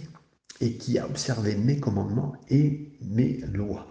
et 0.62 0.74
qui 0.74 0.98
a 0.98 1.06
observé 1.06 1.56
mes 1.56 1.78
commandements 1.78 2.34
et 2.48 2.88
mes 3.02 3.40
lois. 3.52 3.86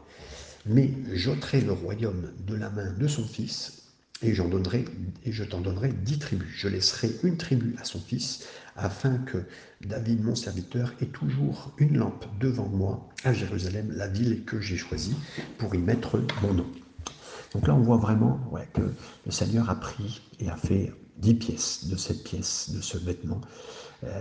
Mais 0.65 0.91
j'ôterai 1.13 1.61
le 1.61 1.73
royaume 1.73 2.31
de 2.47 2.55
la 2.55 2.69
main 2.69 2.91
de 2.93 3.07
son 3.07 3.25
fils 3.25 3.83
et 4.23 4.31
donnerai 4.31 4.85
et 5.25 5.31
je 5.31 5.43
t'en 5.43 5.59
donnerai 5.59 5.89
dix 5.89 6.19
tribus. 6.19 6.47
Je 6.55 6.67
laisserai 6.67 7.11
une 7.23 7.37
tribu 7.37 7.75
à 7.79 7.83
son 7.83 7.99
fils 7.99 8.47
afin 8.75 9.17
que 9.17 9.39
David, 9.81 10.23
mon 10.23 10.35
serviteur, 10.35 10.93
ait 11.01 11.07
toujours 11.07 11.73
une 11.77 11.97
lampe 11.97 12.25
devant 12.39 12.67
moi 12.67 13.09
à 13.23 13.33
Jérusalem, 13.33 13.91
la 13.95 14.07
ville 14.07 14.45
que 14.45 14.61
j'ai 14.61 14.77
choisie 14.77 15.15
pour 15.57 15.75
y 15.75 15.79
mettre 15.79 16.21
mon 16.41 16.53
nom. 16.53 16.67
Donc 17.53 17.67
là, 17.67 17.75
on 17.75 17.81
voit 17.81 17.97
vraiment 17.97 18.39
que 18.73 18.93
le 19.25 19.31
Seigneur 19.31 19.69
a 19.69 19.79
pris 19.79 20.21
et 20.39 20.49
a 20.49 20.55
fait 20.55 20.93
dix 21.17 21.33
pièces 21.33 21.87
de 21.87 21.97
cette 21.97 22.23
pièce, 22.23 22.71
de 22.73 22.81
ce 22.81 22.97
vêtement, 22.97 23.41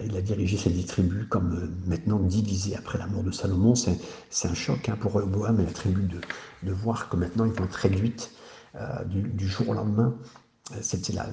il 0.05 0.17
a 0.17 0.21
dirigé 0.21 0.57
ses 0.57 0.71
dix 0.71 0.85
tribus 0.85 1.27
comme 1.29 1.55
euh, 1.55 1.89
maintenant 1.89 2.19
divisées 2.19 2.77
après 2.77 2.99
la 2.99 3.07
mort 3.07 3.23
de 3.23 3.31
Salomon. 3.31 3.75
C'est 3.75 4.49
un 4.49 4.55
choc 4.55 4.89
hein, 4.89 4.97
pour 5.01 5.13
Rehoboam 5.13 5.59
et 5.61 5.65
la 5.65 5.73
tribu 5.73 6.09
de, 6.63 6.73
voir 6.73 7.09
que 7.09 7.17
maintenant 7.17 7.47
ils 7.47 7.53
vont 7.53 7.65
être 7.65 7.75
réduites 7.75 8.31
euh, 8.77 9.05
du, 9.05 9.49
jour 9.49 9.71
au 9.71 9.75
lendemain. 9.75 10.15
C'était 10.83 11.15
la, 11.15 11.27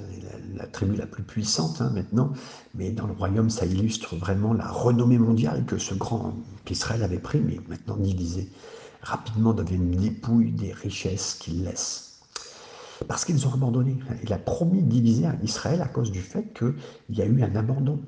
tribu 0.68 0.96
la 0.96 1.06
plus 1.06 1.22
puissante 1.22 1.80
hein, 1.82 1.92
maintenant, 1.94 2.34
mais 2.74 2.90
dans 2.92 3.06
le 3.06 3.14
royaume, 3.14 3.52
ça 3.52 3.68
illustre 3.68 4.16
vraiment 4.16 4.54
la 4.54 4.68
renommée 4.68 5.20
mondiale 5.20 5.64
que 5.66 5.78
ce 5.78 5.94
grand 5.94 6.34
qu'Israël 6.66 7.04
avait 7.04 7.20
pris, 7.20 7.40
mais 7.40 7.60
maintenant 7.70 7.98
divisé 7.98 8.50
rapidement 9.02 9.54
devient 9.54 9.76
une 9.76 9.92
dépouille 9.92 10.52
des 10.52 10.74
richesses 10.74 11.36
qu'il 11.40 11.64
laisse. 11.64 12.20
Parce 13.08 13.26
qu'ils 13.26 13.46
ont 13.48 13.54
abandonné. 13.54 13.96
Il 14.24 14.34
a 14.34 14.40
promis 14.40 14.82
de 14.82 14.90
diviser 14.90 15.28
Israël 15.44 15.82
à 15.82 15.88
cause 15.88 16.12
du 16.12 16.22
fait 16.22 16.52
qu'il 16.54 16.74
y 17.12 17.22
a 17.22 17.26
eu 17.26 17.44
un 17.44 17.56
abandon 17.56 18.00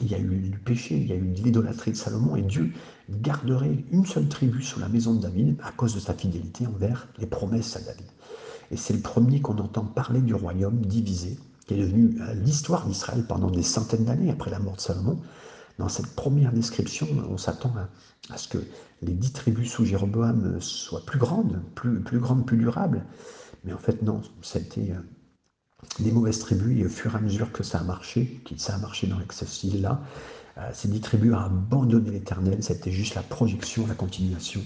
il 0.00 0.10
y 0.10 0.14
a 0.14 0.18
eu 0.18 0.50
du 0.50 0.58
péché, 0.58 0.96
il 0.96 1.06
y 1.06 1.12
a 1.12 1.16
eu 1.16 1.24
l'idolâtrie 1.24 1.92
de 1.92 1.96
Salomon, 1.96 2.36
et 2.36 2.42
Dieu 2.42 2.72
garderait 3.08 3.84
une 3.90 4.04
seule 4.04 4.28
tribu 4.28 4.62
sous 4.62 4.80
la 4.80 4.88
maison 4.88 5.14
de 5.14 5.22
David 5.22 5.56
à 5.62 5.72
cause 5.72 5.94
de 5.94 6.00
sa 6.00 6.14
fidélité 6.14 6.66
envers 6.66 7.08
les 7.18 7.26
promesses 7.26 7.76
à 7.76 7.80
David. 7.80 8.06
Et 8.70 8.76
c'est 8.76 8.94
le 8.94 9.00
premier 9.00 9.40
qu'on 9.40 9.58
entend 9.58 9.84
parler 9.84 10.20
du 10.20 10.34
royaume 10.34 10.84
divisé, 10.84 11.38
qui 11.66 11.74
est 11.74 11.78
devenu 11.78 12.20
euh, 12.20 12.34
l'histoire 12.34 12.86
d'Israël 12.86 13.24
pendant 13.26 13.50
des 13.50 13.62
centaines 13.62 14.04
d'années 14.04 14.30
après 14.30 14.50
la 14.50 14.58
mort 14.58 14.76
de 14.76 14.80
Salomon. 14.80 15.18
Dans 15.78 15.88
cette 15.88 16.14
première 16.14 16.52
description, 16.52 17.06
on 17.28 17.36
s'attend 17.36 17.72
à, 18.30 18.38
ce 18.38 18.48
que 18.48 18.58
les 19.02 19.12
dix 19.12 19.32
tribus 19.32 19.70
sous 19.70 19.84
Jéroboam 19.84 20.60
soient 20.60 21.04
plus 21.04 21.18
grandes, 21.18 21.62
plus, 21.74 22.00
plus 22.00 22.18
grandes, 22.18 22.46
plus 22.46 22.56
durables. 22.56 23.04
Mais 23.64 23.72
en 23.72 23.78
fait, 23.78 24.02
non, 24.02 24.22
c'était 24.42 24.92
des 26.00 26.12
mauvaises 26.12 26.38
tribus, 26.38 26.78
et 26.80 26.84
au 26.84 26.88
fur 26.88 27.14
et 27.14 27.18
à 27.18 27.20
mesure 27.20 27.52
que 27.52 27.62
ça 27.62 27.78
a 27.78 27.82
marché, 27.84 28.40
que 28.44 28.56
ça 28.58 28.74
a 28.74 28.78
marché 28.78 29.06
dans 29.06 29.18
ce 29.30 29.80
là 29.80 30.00
euh, 30.58 30.70
ces 30.72 30.88
dix 30.88 31.00
tribus 31.00 31.32
ont 31.34 31.38
abandonné 31.38 32.10
l'Éternel. 32.10 32.62
C'était 32.62 32.90
juste 32.90 33.14
la 33.14 33.22
projection, 33.22 33.86
la 33.86 33.94
continuation 33.94 34.62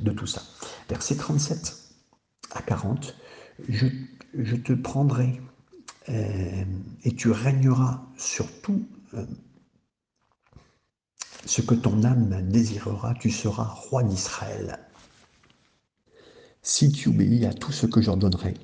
de 0.00 0.10
tout 0.10 0.26
ça. 0.26 0.42
Verset 0.88 1.16
37 1.16 1.76
à 2.52 2.62
40, 2.62 3.14
je, 3.68 4.56
te 4.56 4.72
prendrai 4.72 5.40
euh, 6.08 6.64
et 7.04 7.14
tu 7.14 7.30
régneras 7.30 8.02
sur 8.16 8.46
tout 8.62 8.84
euh, 9.14 9.24
ce 11.44 11.62
que 11.62 11.74
ton 11.74 12.02
âme 12.04 12.48
désirera, 12.48 13.14
tu 13.14 13.30
seras 13.30 13.64
roi 13.64 14.02
d'Israël. 14.02 14.78
Si 16.62 16.90
tu 16.90 17.08
obéis 17.08 17.46
à 17.46 17.52
tout 17.52 17.72
ce 17.72 17.86
que 17.86 18.02
j'ordonnerai, 18.02 18.54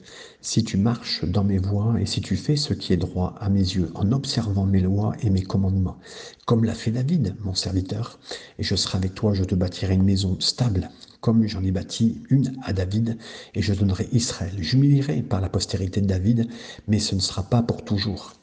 si 0.40 0.64
tu 0.64 0.76
marches 0.76 1.24
dans 1.24 1.44
mes 1.44 1.58
voies 1.58 2.00
et 2.00 2.06
si 2.06 2.20
tu 2.20 2.36
fais 2.36 2.56
ce 2.56 2.74
qui 2.74 2.92
est 2.92 2.98
droit 2.98 3.34
à 3.40 3.48
mes 3.48 3.60
yeux 3.60 3.90
en 3.94 4.12
observant 4.12 4.66
mes 4.66 4.80
lois 4.80 5.14
et 5.22 5.30
mes 5.30 5.42
commandements, 5.42 5.98
comme 6.44 6.64
l'a 6.64 6.74
fait 6.74 6.90
David, 6.90 7.36
mon 7.44 7.54
serviteur, 7.54 8.18
et 8.58 8.62
je 8.62 8.74
serai 8.74 8.98
avec 8.98 9.14
toi, 9.14 9.32
je 9.32 9.44
te 9.44 9.54
bâtirai 9.54 9.94
une 9.94 10.02
maison 10.02 10.38
stable, 10.40 10.90
comme 11.20 11.46
j'en 11.46 11.62
ai 11.62 11.70
bâti 11.70 12.20
une 12.30 12.56
à 12.62 12.72
David, 12.72 13.16
et 13.54 13.62
je 13.62 13.72
donnerai 13.72 14.08
Israël. 14.12 14.54
J'humilierai 14.58 15.22
par 15.22 15.40
la 15.40 15.48
postérité 15.48 16.00
de 16.00 16.06
David, 16.06 16.48
mais 16.88 16.98
ce 16.98 17.14
ne 17.14 17.20
sera 17.20 17.44
pas 17.44 17.62
pour 17.62 17.84
toujours. 17.84 18.34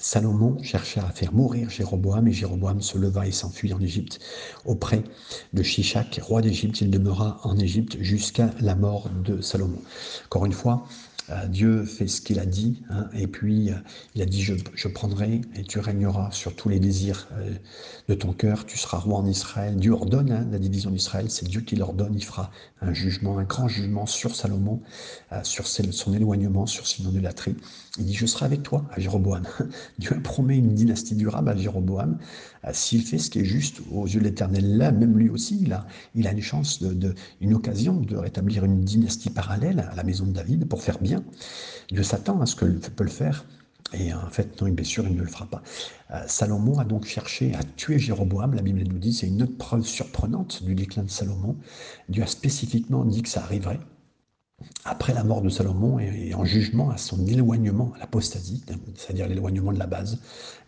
Salomon 0.00 0.62
chercha 0.62 1.06
à 1.06 1.10
faire 1.10 1.34
mourir 1.34 1.68
Jéroboam 1.68 2.26
et 2.26 2.32
Jéroboam 2.32 2.80
se 2.80 2.96
leva 2.96 3.26
et 3.26 3.32
s'enfuit 3.32 3.74
en 3.74 3.80
Égypte. 3.80 4.18
Auprès 4.64 5.04
de 5.52 5.62
Shishak, 5.62 6.20
roi 6.22 6.40
d'Égypte, 6.40 6.80
il 6.80 6.90
demeura 6.90 7.38
en 7.44 7.58
Égypte 7.58 7.98
jusqu'à 8.00 8.50
la 8.60 8.74
mort 8.74 9.10
de 9.24 9.42
Salomon. 9.42 9.82
Encore 10.24 10.46
une 10.46 10.54
fois, 10.54 10.86
Dieu 11.48 11.84
fait 11.84 12.08
ce 12.08 12.20
qu'il 12.20 12.40
a 12.40 12.46
dit, 12.46 12.82
hein, 12.90 13.08
et 13.12 13.26
puis 13.26 13.70
euh, 13.70 13.74
il 14.14 14.22
a 14.22 14.26
dit 14.26 14.42
je, 14.42 14.88
prendrai 14.88 15.40
et 15.54 15.62
tu 15.62 15.78
régneras 15.78 16.30
sur 16.32 16.56
tous 16.56 16.68
les 16.68 16.80
désirs 16.80 17.28
euh, 17.32 17.50
de 18.08 18.14
ton 18.14 18.32
cœur, 18.32 18.66
tu 18.66 18.76
seras 18.76 18.98
roi 18.98 19.18
en 19.18 19.26
Israël. 19.26 19.76
Dieu 19.76 19.92
ordonne 19.92 20.32
hein, 20.32 20.46
la 20.50 20.58
division 20.58 20.90
d'Israël, 20.90 21.30
c'est 21.30 21.46
Dieu 21.46 21.60
qui 21.60 21.76
l'ordonne, 21.76 22.14
il 22.14 22.24
fera 22.24 22.50
un 22.80 22.92
jugement, 22.92 23.38
un 23.38 23.44
grand 23.44 23.68
jugement 23.68 24.06
sur 24.06 24.34
Salomon, 24.34 24.80
sur 25.42 25.66
son 25.66 26.14
éloignement, 26.14 26.66
sur 26.66 26.86
son 26.86 27.08
idolâtrie. 27.08 27.54
Il 27.98 28.06
dit 28.06 28.14
je 28.14 28.26
serai 28.26 28.46
avec 28.46 28.62
toi 28.62 28.84
à 28.90 29.00
Jéroboam. 29.00 29.42
Dieu 29.98 30.16
a 30.16 30.20
promis 30.20 30.58
une 30.58 30.74
dynastie 30.74 31.14
durable 31.14 31.50
à 31.50 31.56
Jéroboam. 31.56 32.18
S'il 32.72 33.02
fait 33.02 33.18
ce 33.18 33.30
qui 33.30 33.40
est 33.40 33.44
juste 33.44 33.80
aux 33.92 34.06
yeux 34.06 34.20
de 34.20 34.24
l'Éternel, 34.24 34.76
là, 34.76 34.92
même 34.92 35.16
lui 35.16 35.28
aussi, 35.28 35.58
il 35.62 35.72
a, 35.72 35.86
une 36.14 36.42
chance, 36.42 36.82
une 37.40 37.54
occasion 37.54 37.94
de 37.94 38.16
rétablir 38.16 38.64
une 38.64 38.82
dynastie 38.82 39.30
parallèle 39.30 39.88
à 39.90 39.94
la 39.94 40.02
maison 40.02 40.26
de 40.26 40.32
David 40.32 40.66
pour 40.66 40.82
faire 40.82 40.98
bien. 40.98 41.19
Dieu 41.90 42.02
s'attend 42.02 42.40
à 42.40 42.46
ce 42.46 42.56
que 42.56 42.64
peut 42.64 43.04
le 43.04 43.10
faire. 43.10 43.44
Et 43.92 44.14
en 44.14 44.30
fait, 44.30 44.60
non, 44.60 44.68
bien 44.68 44.84
sûr, 44.84 45.04
il 45.08 45.16
ne 45.16 45.20
le 45.20 45.26
fera 45.26 45.46
pas. 45.46 45.62
Euh, 46.12 46.22
Salomon 46.26 46.78
a 46.78 46.84
donc 46.84 47.06
cherché 47.06 47.54
à 47.54 47.64
tuer 47.76 47.98
Jéroboam. 47.98 48.54
La 48.54 48.62
Bible 48.62 48.82
nous 48.82 48.98
dit, 48.98 49.12
c'est 49.12 49.26
une 49.26 49.42
autre 49.42 49.56
preuve 49.56 49.84
surprenante 49.84 50.62
du 50.62 50.74
déclin 50.74 51.02
de 51.02 51.10
Salomon. 51.10 51.56
Dieu 52.08 52.22
a 52.22 52.26
spécifiquement 52.26 53.04
dit 53.04 53.22
que 53.22 53.28
ça 53.28 53.42
arriverait 53.42 53.80
après 54.84 55.14
la 55.14 55.24
mort 55.24 55.42
de 55.42 55.48
Salomon 55.48 55.98
et, 55.98 56.34
en 56.34 56.44
jugement 56.44 56.90
à 56.90 56.98
son 56.98 57.26
éloignement, 57.26 57.92
à 57.96 58.00
l'apostasie, 58.00 58.62
c'est-à-dire 58.94 59.26
l'éloignement 59.26 59.72
de 59.72 59.78
la 59.78 59.86
base 59.86 60.18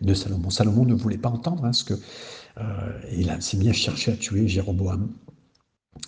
de 0.01 0.13
Salomon. 0.13 0.49
Salomon 0.49 0.85
ne 0.85 0.93
voulait 0.93 1.17
pas 1.17 1.29
entendre 1.29 1.65
hein, 1.65 1.73
ce 1.73 1.83
que 1.83 1.93
euh, 2.57 2.63
il 3.11 3.35
s'est 3.41 3.57
bien 3.57 3.73
cherché 3.73 4.11
à 4.11 4.15
tuer 4.15 4.47
Jéroboam. 4.47 5.09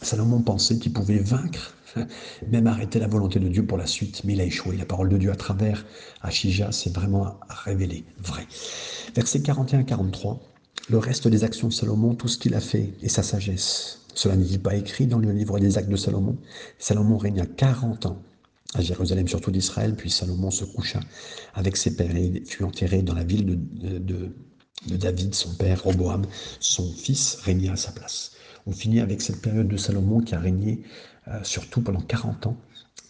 Salomon 0.01 0.41
pensait 0.41 0.77
qu'il 0.77 0.93
pouvait 0.93 1.19
vaincre, 1.19 1.75
même 2.51 2.67
arrêter 2.67 2.99
la 2.99 3.07
volonté 3.07 3.39
de 3.39 3.47
Dieu 3.47 3.65
pour 3.65 3.77
la 3.77 3.88
suite, 3.88 4.23
mais 4.23 4.33
il 4.33 4.41
a 4.41 4.45
échoué. 4.45 4.77
La 4.77 4.86
parole 4.86 5.09
de 5.09 5.17
Dieu 5.17 5.31
à 5.31 5.36
travers 5.36 5.86
Achija 6.21 6.71
s'est 6.71 6.89
vraiment 6.89 7.39
révélée 7.49 8.05
vrai. 8.19 8.45
Versets 9.15 9.39
41-43, 9.39 10.39
le 10.89 10.97
reste 10.97 11.27
des 11.27 11.43
actions 11.43 11.67
de 11.67 11.73
Salomon, 11.73 12.13
tout 12.15 12.27
ce 12.27 12.38
qu'il 12.38 12.53
a 12.53 12.59
fait 12.59 12.93
et 13.01 13.09
sa 13.09 13.23
sagesse. 13.23 14.01
Cela 14.13 14.36
n'est 14.36 14.57
pas 14.57 14.75
écrit 14.75 15.07
dans 15.07 15.19
le 15.19 15.31
livre 15.31 15.59
des 15.59 15.77
actes 15.77 15.89
de 15.89 15.95
Salomon. 15.95 16.38
Salomon 16.79 17.17
régna 17.17 17.45
40 17.45 18.05
ans 18.05 18.21
à 18.73 18.81
Jérusalem, 18.81 19.27
surtout 19.27 19.51
d'Israël, 19.51 19.95
puis 19.95 20.09
Salomon 20.09 20.51
se 20.51 20.65
coucha 20.65 20.99
avec 21.53 21.77
ses 21.77 21.95
pères 21.95 22.15
et 22.15 22.43
fut 22.45 22.63
enterré 22.63 23.01
dans 23.01 23.13
la 23.13 23.23
ville 23.23 23.45
de, 23.45 24.31
David, 24.88 25.33
son 25.33 25.53
père, 25.55 25.83
Roboam, 25.83 26.25
son 26.59 26.91
fils, 26.93 27.36
régna 27.43 27.73
à 27.73 27.75
sa 27.75 27.91
place. 27.91 28.34
On 28.68 28.72
finit 28.72 28.99
avec 28.99 29.22
cette 29.22 29.41
période 29.41 29.68
de 29.68 29.78
Salomon 29.78 30.22
qui 30.22 30.36
a 30.36 30.39
régné 30.39 30.82
euh, 31.28 31.39
surtout 31.43 31.82
pendant 31.82 32.01
40 32.01 32.47
ans. 32.47 32.57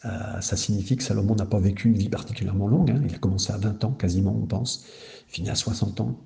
Euh, 0.05 0.41
ça 0.41 0.57
signifie 0.57 0.97
que 0.97 1.03
Salomon 1.03 1.35
n'a 1.35 1.45
pas 1.45 1.59
vécu 1.59 1.87
une 1.87 1.97
vie 1.97 2.09
particulièrement 2.09 2.67
longue. 2.67 2.91
Hein. 2.91 3.01
Il 3.07 3.15
a 3.15 3.17
commencé 3.17 3.51
à 3.51 3.57
20 3.57 3.83
ans 3.85 3.91
quasiment, 3.91 4.35
on 4.35 4.45
pense, 4.45 4.85
fini 5.27 5.49
à 5.49 5.55
60 5.55 6.01
ans. 6.01 6.19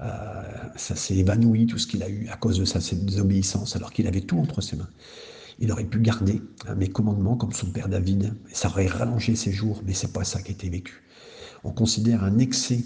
Euh, 0.00 0.42
ça 0.76 0.96
s'est 0.96 1.16
évanoui, 1.16 1.66
tout 1.66 1.78
ce 1.78 1.86
qu'il 1.86 2.02
a 2.02 2.08
eu 2.08 2.28
à 2.28 2.36
cause 2.36 2.58
de 2.58 2.64
sa 2.64 2.78
désobéissance, 2.78 3.76
alors 3.76 3.92
qu'il 3.92 4.06
avait 4.06 4.22
tout 4.22 4.38
entre 4.38 4.60
ses 4.60 4.76
mains. 4.76 4.88
Il 5.58 5.70
aurait 5.72 5.84
pu 5.84 6.00
garder 6.00 6.40
hein, 6.66 6.74
mes 6.76 6.88
commandements 6.88 7.36
comme 7.36 7.52
son 7.52 7.66
père 7.66 7.88
David, 7.88 8.34
ça 8.50 8.68
aurait 8.68 8.86
rallongé 8.86 9.36
ses 9.36 9.52
jours, 9.52 9.82
mais 9.84 9.92
c'est 9.92 10.12
pas 10.12 10.24
ça 10.24 10.40
qui 10.40 10.48
a 10.48 10.52
été 10.52 10.70
vécu. 10.70 11.02
On 11.64 11.72
considère 11.72 12.24
un 12.24 12.38
excès 12.38 12.82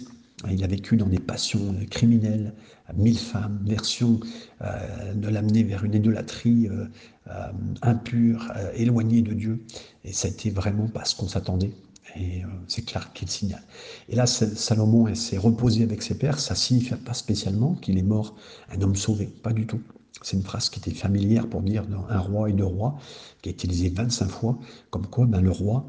il 0.50 0.62
a 0.64 0.66
vécu 0.66 0.96
dans 0.96 1.06
des 1.06 1.18
passions 1.18 1.74
criminelles, 1.90 2.54
mille 2.94 3.18
femmes, 3.18 3.60
version 3.64 4.20
euh, 4.62 5.14
de 5.14 5.28
l'amener 5.28 5.62
vers 5.62 5.84
une 5.84 5.94
idolâtrie 5.94 6.68
euh, 6.68 6.86
euh, 7.28 7.52
impure, 7.82 8.52
éloignée 8.74 9.22
de 9.22 9.32
Dieu. 9.32 9.64
Et 10.04 10.12
ça 10.12 10.28
a 10.28 10.30
été 10.30 10.50
vraiment 10.50 10.88
pas 10.88 11.04
ce 11.04 11.14
qu'on 11.14 11.28
s'attendait. 11.28 11.72
Et 12.16 12.42
c'est 12.68 12.84
clair 12.84 13.12
qu'il 13.12 13.28
signale. 13.28 13.62
Et 14.08 14.14
là, 14.14 14.26
Salomon 14.26 15.12
s'est 15.16 15.38
reposé 15.38 15.82
avec 15.82 16.00
ses 16.00 16.16
pères. 16.16 16.38
Ça 16.38 16.54
signifie 16.54 16.94
pas 16.94 17.14
spécialement 17.14 17.74
qu'il 17.74 17.98
est 17.98 18.02
mort 18.02 18.36
un 18.70 18.80
homme 18.82 18.94
sauvé, 18.94 19.26
pas 19.26 19.52
du 19.52 19.66
tout. 19.66 19.80
C'est 20.22 20.36
une 20.36 20.44
phrase 20.44 20.68
qui 20.68 20.78
était 20.78 20.92
familière 20.92 21.48
pour 21.48 21.62
dire 21.62 21.84
un 22.08 22.18
roi 22.20 22.50
et 22.50 22.52
deux 22.52 22.64
rois, 22.64 22.98
qui 23.42 23.48
a 23.48 23.52
été 23.52 23.66
utilisée 23.66 23.88
25 23.88 24.28
fois, 24.28 24.58
comme 24.90 25.08
quoi 25.08 25.26
ben, 25.26 25.40
le 25.40 25.50
roi 25.50 25.86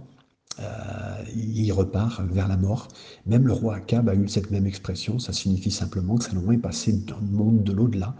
euh, 0.59 1.23
il 1.35 1.71
repart 1.71 2.21
vers 2.31 2.47
la 2.47 2.57
mort. 2.57 2.87
Même 3.25 3.47
le 3.47 3.53
roi 3.53 3.75
Akab 3.75 4.09
a 4.09 4.15
eu 4.15 4.27
cette 4.27 4.51
même 4.51 4.65
expression. 4.65 5.19
Ça 5.19 5.33
signifie 5.33 5.71
simplement 5.71 6.15
que 6.15 6.23
Salomon 6.23 6.51
est 6.51 6.57
passé 6.57 6.93
dans 6.93 7.19
le 7.19 7.27
monde 7.27 7.63
de 7.63 7.73
l'au-delà. 7.73 8.15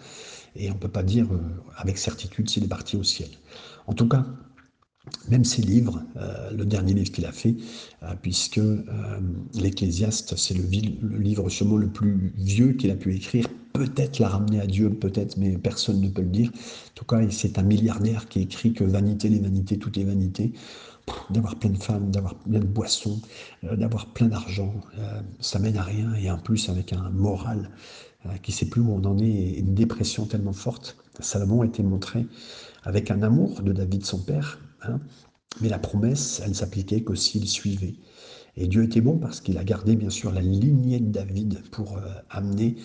Et 0.55 0.69
on 0.69 0.73
ne 0.73 0.79
peut 0.79 0.89
pas 0.89 1.03
dire 1.03 1.27
euh, 1.31 1.39
avec 1.77 1.97
certitude 1.97 2.49
s'il 2.49 2.63
est 2.63 2.69
parti 2.69 2.97
au 2.97 3.03
ciel. 3.03 3.29
En 3.87 3.93
tout 3.93 4.07
cas, 4.07 4.25
même 5.29 5.45
ses 5.45 5.61
livres, 5.61 6.03
euh, 6.17 6.51
le 6.51 6.65
dernier 6.65 6.93
livre 6.93 7.11
qu'il 7.11 7.25
a 7.25 7.31
fait, 7.31 7.55
puisque 8.21 8.59
l'Ecclésiaste, 9.53 10.35
c'est 10.35 10.55
le, 10.55 10.63
le, 10.63 11.17
livre 11.19 11.47
sûrement 11.49 11.77
le 11.77 11.87
plus 11.87 12.33
vieux 12.37 12.73
qu'il 12.73 12.89
a 12.89 12.95
pu 12.95 13.15
écrire, 13.15 13.47
peut-être 13.73 14.19
l'a 14.19 14.29
ramené 14.29 14.59
à 14.59 14.65
Dieu, 14.65 14.89
peut-être, 14.89 15.37
mais 15.37 15.57
personne 15.57 16.01
ne 16.01 16.09
peut 16.09 16.21
le 16.21 16.29
dire. 16.29 16.49
En 16.49 16.93
tout 16.95 17.05
cas, 17.05 17.19
c'est 17.29 17.59
un 17.59 17.63
milliardaire 17.63 18.27
qui 18.27 18.41
écrit 18.41 18.73
que 18.73 18.83
vanité, 18.83 19.29
les 19.29 19.39
vanités, 19.39 19.77
toutes 19.77 19.97
les 19.97 20.05
vanités 20.05 20.53
d'avoir 21.29 21.55
plein 21.55 21.69
de 21.69 21.77
femmes, 21.77 22.11
d'avoir 22.11 22.35
plein 22.35 22.59
de 22.59 22.65
boissons, 22.65 23.21
euh, 23.63 23.75
d'avoir 23.75 24.07
plein 24.07 24.27
d'argent, 24.27 24.73
euh, 24.97 25.21
ça 25.39 25.59
mène 25.59 25.77
à 25.77 25.83
rien. 25.83 26.13
Et 26.15 26.29
en 26.29 26.37
plus, 26.37 26.69
avec 26.69 26.93
un 26.93 27.09
moral 27.09 27.69
euh, 28.25 28.29
qui 28.41 28.51
ne 28.51 28.55
sait 28.55 28.65
plus 28.67 28.81
où 28.81 28.91
on 28.91 29.03
en 29.05 29.17
est 29.19 29.27
et 29.27 29.59
une 29.59 29.73
dépression 29.73 30.25
tellement 30.25 30.53
forte, 30.53 30.97
Salomon 31.19 31.61
a 31.61 31.65
été 31.65 31.83
montré 31.83 32.25
avec 32.83 33.11
un 33.11 33.21
amour 33.21 33.61
de 33.61 33.71
David, 33.71 34.05
son 34.05 34.19
père. 34.19 34.59
Hein. 34.87 34.99
mais 35.61 35.69
la 35.69 35.79
promesse, 35.79 36.43
elle 36.45 36.53
s'appliquait 36.53 37.01
que 37.01 37.15
s'il 37.15 37.47
suivait. 37.47 37.95
Et 38.55 38.67
Dieu 38.67 38.83
était 38.83 39.01
bon 39.01 39.17
parce 39.17 39.41
qu'il 39.41 39.57
a 39.57 39.63
gardé 39.63 39.95
bien 39.95 40.11
sûr 40.11 40.31
la 40.31 40.41
lignée 40.41 40.99
de 40.99 41.11
David 41.11 41.61
pour 41.71 41.99
amener 42.29 42.75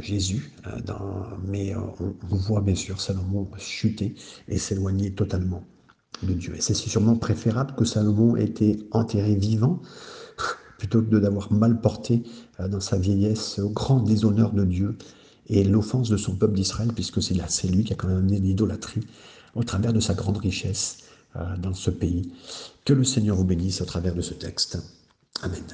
Jésus. 0.00 0.52
dans, 0.86 1.26
mais 1.46 1.74
on, 1.76 2.14
voit 2.30 2.62
bien 2.62 2.74
sûr 2.74 3.00
Salomon 3.00 3.46
chuter 3.58 4.14
et 4.48 4.58
s'éloigner 4.58 5.12
totalement 5.12 5.62
de 6.22 6.32
Dieu. 6.34 6.54
Et 6.56 6.60
c'est 6.60 6.74
sûrement 6.74 7.16
préférable 7.16 7.74
que 7.76 7.84
Salomon 7.84 8.36
ait 8.36 8.44
été 8.44 8.86
enterré 8.90 9.34
vivant 9.34 9.80
plutôt 10.78 11.02
que 11.02 11.16
d'avoir 11.16 11.52
mal 11.52 11.80
porté 11.80 12.22
euh, 12.60 12.68
dans 12.68 12.80
sa 12.80 12.98
vieillesse 12.98 13.58
au 13.58 13.70
grand 13.70 14.00
déshonneur 14.00 14.52
de 14.52 14.64
Dieu 14.64 14.96
et 15.48 15.64
l'offense 15.64 16.08
de 16.08 16.16
son 16.16 16.36
peuple 16.36 16.54
d'Israël, 16.54 16.90
puisque 16.94 17.22
c'est 17.22 17.34
c'est 17.48 17.68
lui 17.68 17.84
qui 17.84 17.92
a 17.92 17.96
quand 17.96 18.08
même 18.08 18.18
amené 18.18 18.38
l'idolâtrie 18.38 19.06
au 19.54 19.64
travers 19.64 19.92
de 19.92 20.00
sa 20.00 20.14
grande 20.14 20.38
richesse 20.38 20.98
euh, 21.36 21.56
dans 21.56 21.74
ce 21.74 21.90
pays. 21.90 22.32
Que 22.84 22.92
le 22.92 23.04
Seigneur 23.04 23.36
vous 23.36 23.44
bénisse 23.44 23.80
au 23.80 23.84
travers 23.84 24.14
de 24.14 24.22
ce 24.22 24.34
texte. 24.34 24.78
Amen. 25.42 25.64